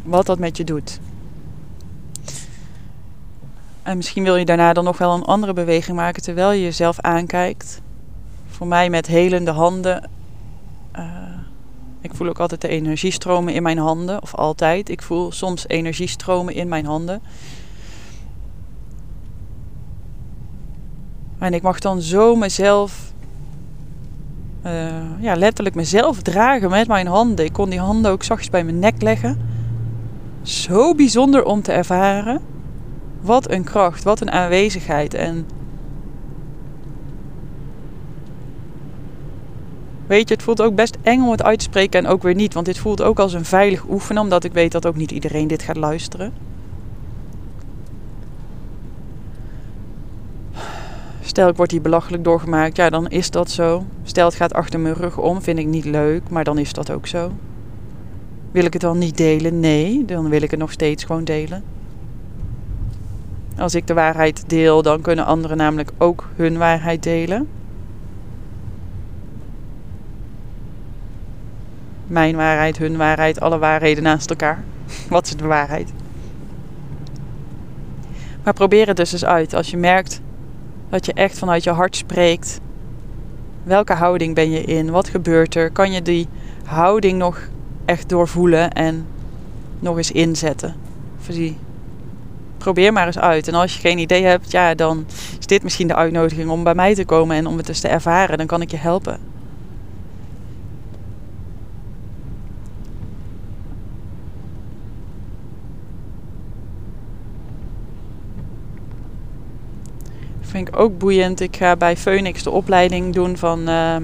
wat 0.04 0.26
dat 0.26 0.38
met 0.38 0.56
je 0.56 0.64
doet. 0.64 1.00
En 3.82 3.96
misschien 3.96 4.24
wil 4.24 4.36
je 4.36 4.44
daarna 4.44 4.72
dan 4.72 4.84
nog 4.84 4.98
wel 4.98 5.14
een 5.14 5.24
andere 5.24 5.52
beweging 5.52 5.96
maken 5.96 6.22
terwijl 6.22 6.52
je 6.52 6.62
jezelf 6.62 7.00
aankijkt. 7.00 7.80
Voor 8.46 8.66
mij 8.66 8.90
met 8.90 9.06
helende 9.06 9.50
handen. 9.50 10.10
Uh, 10.96 11.04
ik 12.00 12.14
voel 12.14 12.28
ook 12.28 12.40
altijd 12.40 12.60
de 12.60 12.68
energiestromen 12.68 13.54
in 13.54 13.62
mijn 13.62 13.78
handen, 13.78 14.22
of 14.22 14.34
altijd. 14.34 14.88
Ik 14.88 15.02
voel 15.02 15.32
soms 15.32 15.68
energiestromen 15.68 16.54
in 16.54 16.68
mijn 16.68 16.86
handen. 16.86 17.22
En 21.38 21.54
ik 21.54 21.62
mag 21.62 21.78
dan 21.78 22.00
zo 22.00 22.36
mezelf, 22.36 23.12
uh, 24.66 25.20
ja, 25.20 25.34
letterlijk 25.36 25.76
mezelf 25.76 26.22
dragen 26.22 26.70
met 26.70 26.88
mijn 26.88 27.06
handen. 27.06 27.44
Ik 27.44 27.52
kon 27.52 27.70
die 27.70 27.80
handen 27.80 28.10
ook 28.10 28.22
zachtjes 28.22 28.50
bij 28.50 28.64
mijn 28.64 28.78
nek 28.78 29.02
leggen. 29.02 29.51
Zo 30.42 30.94
bijzonder 30.94 31.44
om 31.44 31.62
te 31.62 31.72
ervaren. 31.72 32.40
Wat 33.20 33.50
een 33.50 33.64
kracht, 33.64 34.02
wat 34.02 34.20
een 34.20 34.30
aanwezigheid. 34.30 35.14
En 35.14 35.46
weet 40.06 40.28
je, 40.28 40.34
het 40.34 40.42
voelt 40.42 40.62
ook 40.62 40.74
best 40.74 40.96
eng 41.02 41.22
om 41.22 41.30
het 41.30 41.42
uit 41.42 41.58
te 41.58 41.64
spreken 41.64 42.04
en 42.04 42.10
ook 42.10 42.22
weer 42.22 42.34
niet. 42.34 42.54
Want 42.54 42.66
dit 42.66 42.78
voelt 42.78 43.02
ook 43.02 43.18
als 43.18 43.32
een 43.32 43.44
veilig 43.44 43.88
oefenen, 43.88 44.22
omdat 44.22 44.44
ik 44.44 44.52
weet 44.52 44.72
dat 44.72 44.86
ook 44.86 44.96
niet 44.96 45.10
iedereen 45.10 45.48
dit 45.48 45.62
gaat 45.62 45.76
luisteren. 45.76 46.32
Stel 51.20 51.48
ik 51.48 51.56
word 51.56 51.70
hier 51.70 51.80
belachelijk 51.80 52.24
doorgemaakt, 52.24 52.76
ja 52.76 52.90
dan 52.90 53.08
is 53.08 53.30
dat 53.30 53.50
zo. 53.50 53.84
Stel 54.02 54.26
het 54.26 54.34
gaat 54.34 54.52
achter 54.52 54.80
mijn 54.80 54.94
rug 54.94 55.18
om, 55.18 55.42
vind 55.42 55.58
ik 55.58 55.66
niet 55.66 55.84
leuk, 55.84 56.28
maar 56.30 56.44
dan 56.44 56.58
is 56.58 56.72
dat 56.72 56.90
ook 56.90 57.06
zo. 57.06 57.32
Wil 58.52 58.64
ik 58.64 58.72
het 58.72 58.82
dan 58.82 58.98
niet 58.98 59.16
delen? 59.16 59.60
Nee, 59.60 60.04
dan 60.04 60.28
wil 60.28 60.42
ik 60.42 60.50
het 60.50 60.60
nog 60.60 60.72
steeds 60.72 61.04
gewoon 61.04 61.24
delen. 61.24 61.64
Als 63.58 63.74
ik 63.74 63.86
de 63.86 63.94
waarheid 63.94 64.44
deel, 64.46 64.82
dan 64.82 65.00
kunnen 65.00 65.26
anderen 65.26 65.56
namelijk 65.56 65.90
ook 65.98 66.28
hun 66.36 66.58
waarheid 66.58 67.02
delen. 67.02 67.48
Mijn 72.06 72.36
waarheid, 72.36 72.78
hun 72.78 72.96
waarheid, 72.96 73.40
alle 73.40 73.58
waarheden 73.58 74.02
naast 74.02 74.30
elkaar. 74.30 74.64
Wat 75.08 75.26
is 75.26 75.36
de 75.36 75.46
waarheid? 75.46 75.92
Maar 78.44 78.54
probeer 78.54 78.86
het 78.86 78.96
dus 78.96 79.12
eens 79.12 79.24
uit. 79.24 79.54
Als 79.54 79.70
je 79.70 79.76
merkt 79.76 80.20
dat 80.88 81.06
je 81.06 81.12
echt 81.12 81.38
vanuit 81.38 81.64
je 81.64 81.70
hart 81.70 81.96
spreekt. 81.96 82.60
Welke 83.62 83.92
houding 83.92 84.34
ben 84.34 84.50
je 84.50 84.60
in? 84.60 84.90
Wat 84.90 85.08
gebeurt 85.08 85.54
er? 85.54 85.70
Kan 85.70 85.92
je 85.92 86.02
die 86.02 86.28
houding 86.64 87.18
nog 87.18 87.48
echt 87.92 88.08
doorvoelen 88.08 88.72
en 88.72 89.06
nog 89.80 89.96
eens 89.96 90.10
inzetten? 90.10 90.74
Probeer 92.58 92.92
maar 92.92 93.06
eens 93.06 93.18
uit. 93.18 93.48
En 93.48 93.54
als 93.54 93.74
je 93.74 93.80
geen 93.80 93.98
idee 93.98 94.24
hebt, 94.24 94.50
ja, 94.50 94.74
dan 94.74 95.06
is 95.38 95.46
dit 95.46 95.62
misschien 95.62 95.88
de 95.88 95.94
uitnodiging 95.94 96.50
om 96.50 96.64
bij 96.64 96.74
mij 96.74 96.94
te 96.94 97.04
komen 97.04 97.36
en 97.36 97.46
om 97.46 97.56
het 97.56 97.68
eens 97.68 97.80
te 97.80 97.88
ervaren. 97.88 98.38
Dan 98.38 98.46
kan 98.46 98.62
ik 98.62 98.70
je 98.70 98.76
helpen. 98.76 99.18
vind 110.52 110.68
ik 110.68 110.78
ook 110.78 110.98
boeiend. 110.98 111.40
Ik 111.40 111.56
ga 111.56 111.76
bij 111.76 111.96
Phoenix 111.96 112.42
de 112.42 112.50
opleiding 112.50 113.14
doen 113.14 113.36
van 113.36 113.68
ehm, 113.68 114.02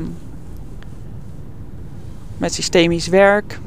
met 2.36 2.55
systemisch 2.55 3.07
werk, 3.07 3.59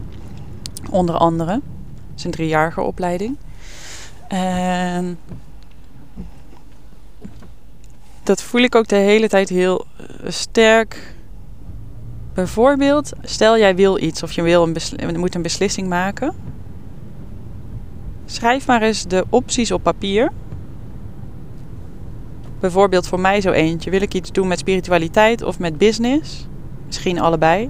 onder 0.92 1.16
andere. 1.16 1.52
Het 1.52 2.18
is 2.18 2.24
een 2.24 2.32
driejarige 2.32 2.82
opleiding. 2.82 3.38
En 4.28 5.20
dat 8.24 8.42
voel 8.42 8.62
ik 8.62 8.76
ook 8.76 8.88
de 8.88 8.96
hele 8.96 9.28
tijd 9.28 9.50
heel 9.50 9.86
eh, 9.98 10.06
sterk. 10.32 11.16
Bijvoorbeeld, 12.34 13.12
stel 13.22 13.58
jij 13.58 13.76
wil 13.76 14.02
iets 14.02 14.24
of 14.24 14.32
je 14.32 14.42
wil 14.42 14.64
een 14.64 15.20
moet 15.20 15.36
een 15.36 15.42
beslissing 15.42 15.88
maken. 15.88 16.34
Schrijf 18.26 18.68
maar 18.68 18.82
eens 18.82 19.04
de 19.04 19.26
opties 19.30 19.72
op 19.72 19.84
papier 19.84 20.32
Bijvoorbeeld 22.62 23.08
voor 23.08 23.20
mij 23.20 23.42
zo 23.42 23.52
eentje. 23.52 23.90
Wil 23.90 24.02
ik 24.02 24.14
iets 24.14 24.32
doen 24.32 24.48
met 24.48 24.60
spiritualiteit 24.60 25.42
of 25.44 25.60
met 25.60 25.78
business? 25.78 26.48
Misschien 26.86 27.20
allebei. 27.20 27.70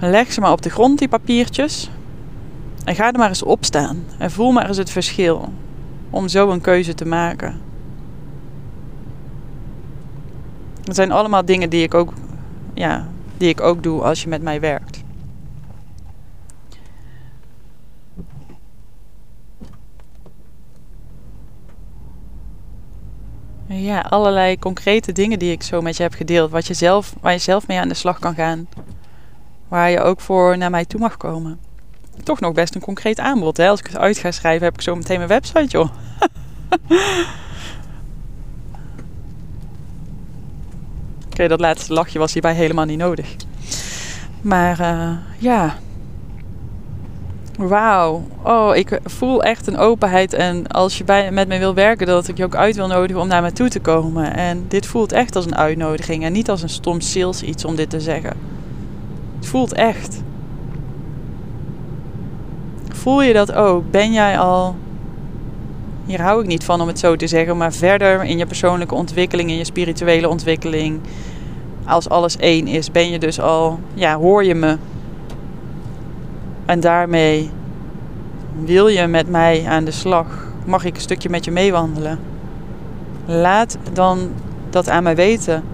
Leg 0.00 0.32
ze 0.32 0.40
maar 0.40 0.52
op 0.52 0.62
de 0.62 0.70
grond, 0.70 0.98
die 0.98 1.08
papiertjes. 1.08 1.90
En 2.84 2.94
ga 2.94 3.12
er 3.12 3.18
maar 3.18 3.28
eens 3.28 3.42
op 3.42 3.64
staan. 3.64 4.04
En 4.18 4.30
voel 4.30 4.52
maar 4.52 4.68
eens 4.68 4.76
het 4.76 4.90
verschil. 4.90 5.52
Om 6.10 6.28
zo 6.28 6.50
een 6.50 6.60
keuze 6.60 6.94
te 6.94 7.04
maken. 7.04 7.60
Het 10.84 10.94
zijn 10.94 11.12
allemaal 11.12 11.44
dingen 11.44 11.70
die 11.70 11.82
ik 11.82 11.94
ook, 11.94 12.12
ja, 12.74 13.08
die 13.36 13.48
ik 13.48 13.60
ook 13.60 13.82
doe 13.82 14.02
als 14.02 14.22
je 14.22 14.28
met 14.28 14.42
mij 14.42 14.60
werkt. 14.60 15.02
Ja, 23.66 24.00
allerlei 24.00 24.58
concrete 24.58 25.12
dingen 25.12 25.38
die 25.38 25.52
ik 25.52 25.62
zo 25.62 25.80
met 25.80 25.96
je 25.96 26.02
heb 26.02 26.14
gedeeld. 26.14 26.50
Wat 26.50 26.66
je 26.66 26.74
zelf, 26.74 27.14
waar 27.20 27.32
je 27.32 27.38
zelf 27.38 27.66
mee 27.66 27.78
aan 27.78 27.88
de 27.88 27.94
slag 27.94 28.18
kan 28.18 28.34
gaan. 28.34 28.68
Waar 29.70 29.90
je 29.90 30.00
ook 30.00 30.20
voor 30.20 30.58
naar 30.58 30.70
mij 30.70 30.84
toe 30.84 31.00
mag 31.00 31.16
komen. 31.16 31.58
Toch 32.22 32.40
nog 32.40 32.52
best 32.52 32.74
een 32.74 32.80
concreet 32.80 33.18
aanbod. 33.18 33.56
Hè? 33.56 33.68
Als 33.68 33.80
ik 33.80 33.86
het 33.86 33.96
uit 33.96 34.18
ga 34.18 34.30
schrijven, 34.30 34.64
heb 34.64 34.74
ik 34.74 34.80
zo 34.80 34.96
meteen 34.96 35.16
mijn 35.16 35.28
website, 35.28 35.66
joh. 35.66 35.88
Oké, 41.30 41.48
dat 41.48 41.60
laatste 41.60 41.92
lachje 41.92 42.18
was 42.18 42.32
hierbij 42.32 42.54
helemaal 42.54 42.84
niet 42.84 42.98
nodig. 42.98 43.36
Maar 44.42 44.80
uh, 44.80 45.10
ja, 45.38 45.76
Wauw. 47.68 48.22
Oh, 48.42 48.76
ik 48.76 49.00
voel 49.04 49.42
echt 49.42 49.66
een 49.66 49.78
openheid. 49.78 50.32
En 50.32 50.66
als 50.66 50.98
je 50.98 51.04
bij, 51.04 51.30
met 51.30 51.48
me 51.48 51.58
wil 51.58 51.74
werken, 51.74 52.06
dat 52.06 52.28
ik 52.28 52.36
je 52.36 52.44
ook 52.44 52.56
uit 52.56 52.76
wil 52.76 52.86
nodigen 52.86 53.22
om 53.22 53.28
naar 53.28 53.42
me 53.42 53.52
toe 53.52 53.68
te 53.68 53.80
komen. 53.80 54.34
En 54.34 54.64
dit 54.68 54.86
voelt 54.86 55.12
echt 55.12 55.36
als 55.36 55.44
een 55.44 55.56
uitnodiging. 55.56 56.24
En 56.24 56.32
niet 56.32 56.50
als 56.50 56.62
een 56.62 56.68
stom 56.68 57.00
sales 57.00 57.42
iets 57.42 57.64
om 57.64 57.76
dit 57.76 57.90
te 57.90 58.00
zeggen. 58.00 58.59
Het 59.40 59.48
voelt 59.48 59.72
echt. 59.72 60.22
Voel 62.88 63.22
je 63.22 63.32
dat 63.32 63.52
ook? 63.52 63.90
Ben 63.90 64.12
jij 64.12 64.38
al. 64.38 64.74
Hier 66.06 66.22
hou 66.22 66.40
ik 66.40 66.46
niet 66.46 66.64
van 66.64 66.80
om 66.80 66.86
het 66.86 66.98
zo 66.98 67.16
te 67.16 67.26
zeggen, 67.26 67.56
maar 67.56 67.72
verder 67.72 68.24
in 68.24 68.38
je 68.38 68.46
persoonlijke 68.46 68.94
ontwikkeling, 68.94 69.50
in 69.50 69.56
je 69.56 69.64
spirituele 69.64 70.28
ontwikkeling. 70.28 71.00
Als 71.84 72.08
alles 72.08 72.36
één 72.36 72.66
is, 72.66 72.90
ben 72.90 73.10
je 73.10 73.18
dus 73.18 73.40
al. 73.40 73.80
Ja, 73.94 74.16
hoor 74.16 74.44
je 74.44 74.54
me 74.54 74.76
en 76.70 76.80
daarmee 76.80 77.50
wil 78.64 78.88
je 78.88 79.06
met 79.06 79.28
mij 79.28 79.64
aan 79.66 79.84
de 79.84 79.90
slag? 79.90 80.26
Mag 80.64 80.84
ik 80.84 80.94
een 80.94 81.00
stukje 81.00 81.28
met 81.30 81.44
je 81.44 81.50
meewandelen? 81.50 82.18
Laat 83.26 83.78
dan 83.92 84.30
dat 84.70 84.88
aan 84.88 85.02
mij 85.02 85.16
weten. 85.16 85.64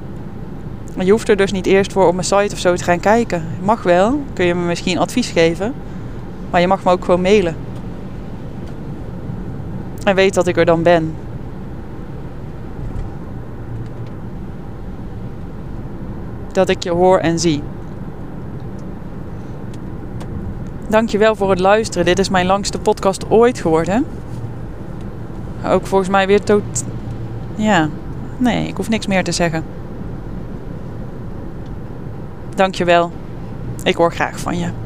Maar 0.97 1.05
je 1.05 1.11
hoeft 1.11 1.29
er 1.29 1.37
dus 1.37 1.53
niet 1.53 1.67
eerst 1.67 1.93
voor 1.93 2.07
op 2.07 2.15
mijn 2.15 2.27
site 2.27 2.55
of 2.55 2.59
zo 2.59 2.75
te 2.75 2.85
gaan 2.85 3.01
kijken. 3.01 3.45
Mag 3.63 3.83
wel, 3.83 4.23
kun 4.33 4.45
je 4.45 4.55
me 4.55 4.67
misschien 4.67 4.99
advies 4.99 5.31
geven. 5.31 5.75
Maar 6.51 6.61
je 6.61 6.67
mag 6.67 6.85
me 6.85 6.91
ook 6.91 7.05
gewoon 7.05 7.21
mailen. 7.21 7.57
En 10.05 10.15
weet 10.15 10.35
dat 10.35 10.47
ik 10.47 10.57
er 10.57 10.65
dan 10.65 10.83
ben. 10.83 11.15
Dat 16.53 16.69
ik 16.69 16.83
je 16.83 16.91
hoor 16.91 17.19
en 17.19 17.39
zie. 17.39 17.63
Dankjewel 20.89 21.35
voor 21.35 21.51
het 21.51 21.61
luisteren. 21.61 22.07
Dit 22.07 22.19
is 22.19 22.29
mijn 22.29 22.47
langste 22.47 22.79
podcast 22.79 23.31
ooit 23.31 23.61
geworden. 23.61 24.07
Ook 25.67 25.87
volgens 25.87 26.11
mij 26.11 26.27
weer 26.27 26.43
tot. 26.43 26.85
Ja, 27.55 27.89
nee, 28.37 28.69
ik 28.69 28.77
hoef 28.77 28.89
niks 28.89 29.07
meer 29.07 29.25
te 29.25 29.33
zeggen. 29.33 29.76
Dankjewel. 32.57 33.13
Ik 33.83 33.97
hoor 33.97 34.13
graag 34.13 34.39
van 34.39 34.59
je. 34.59 34.86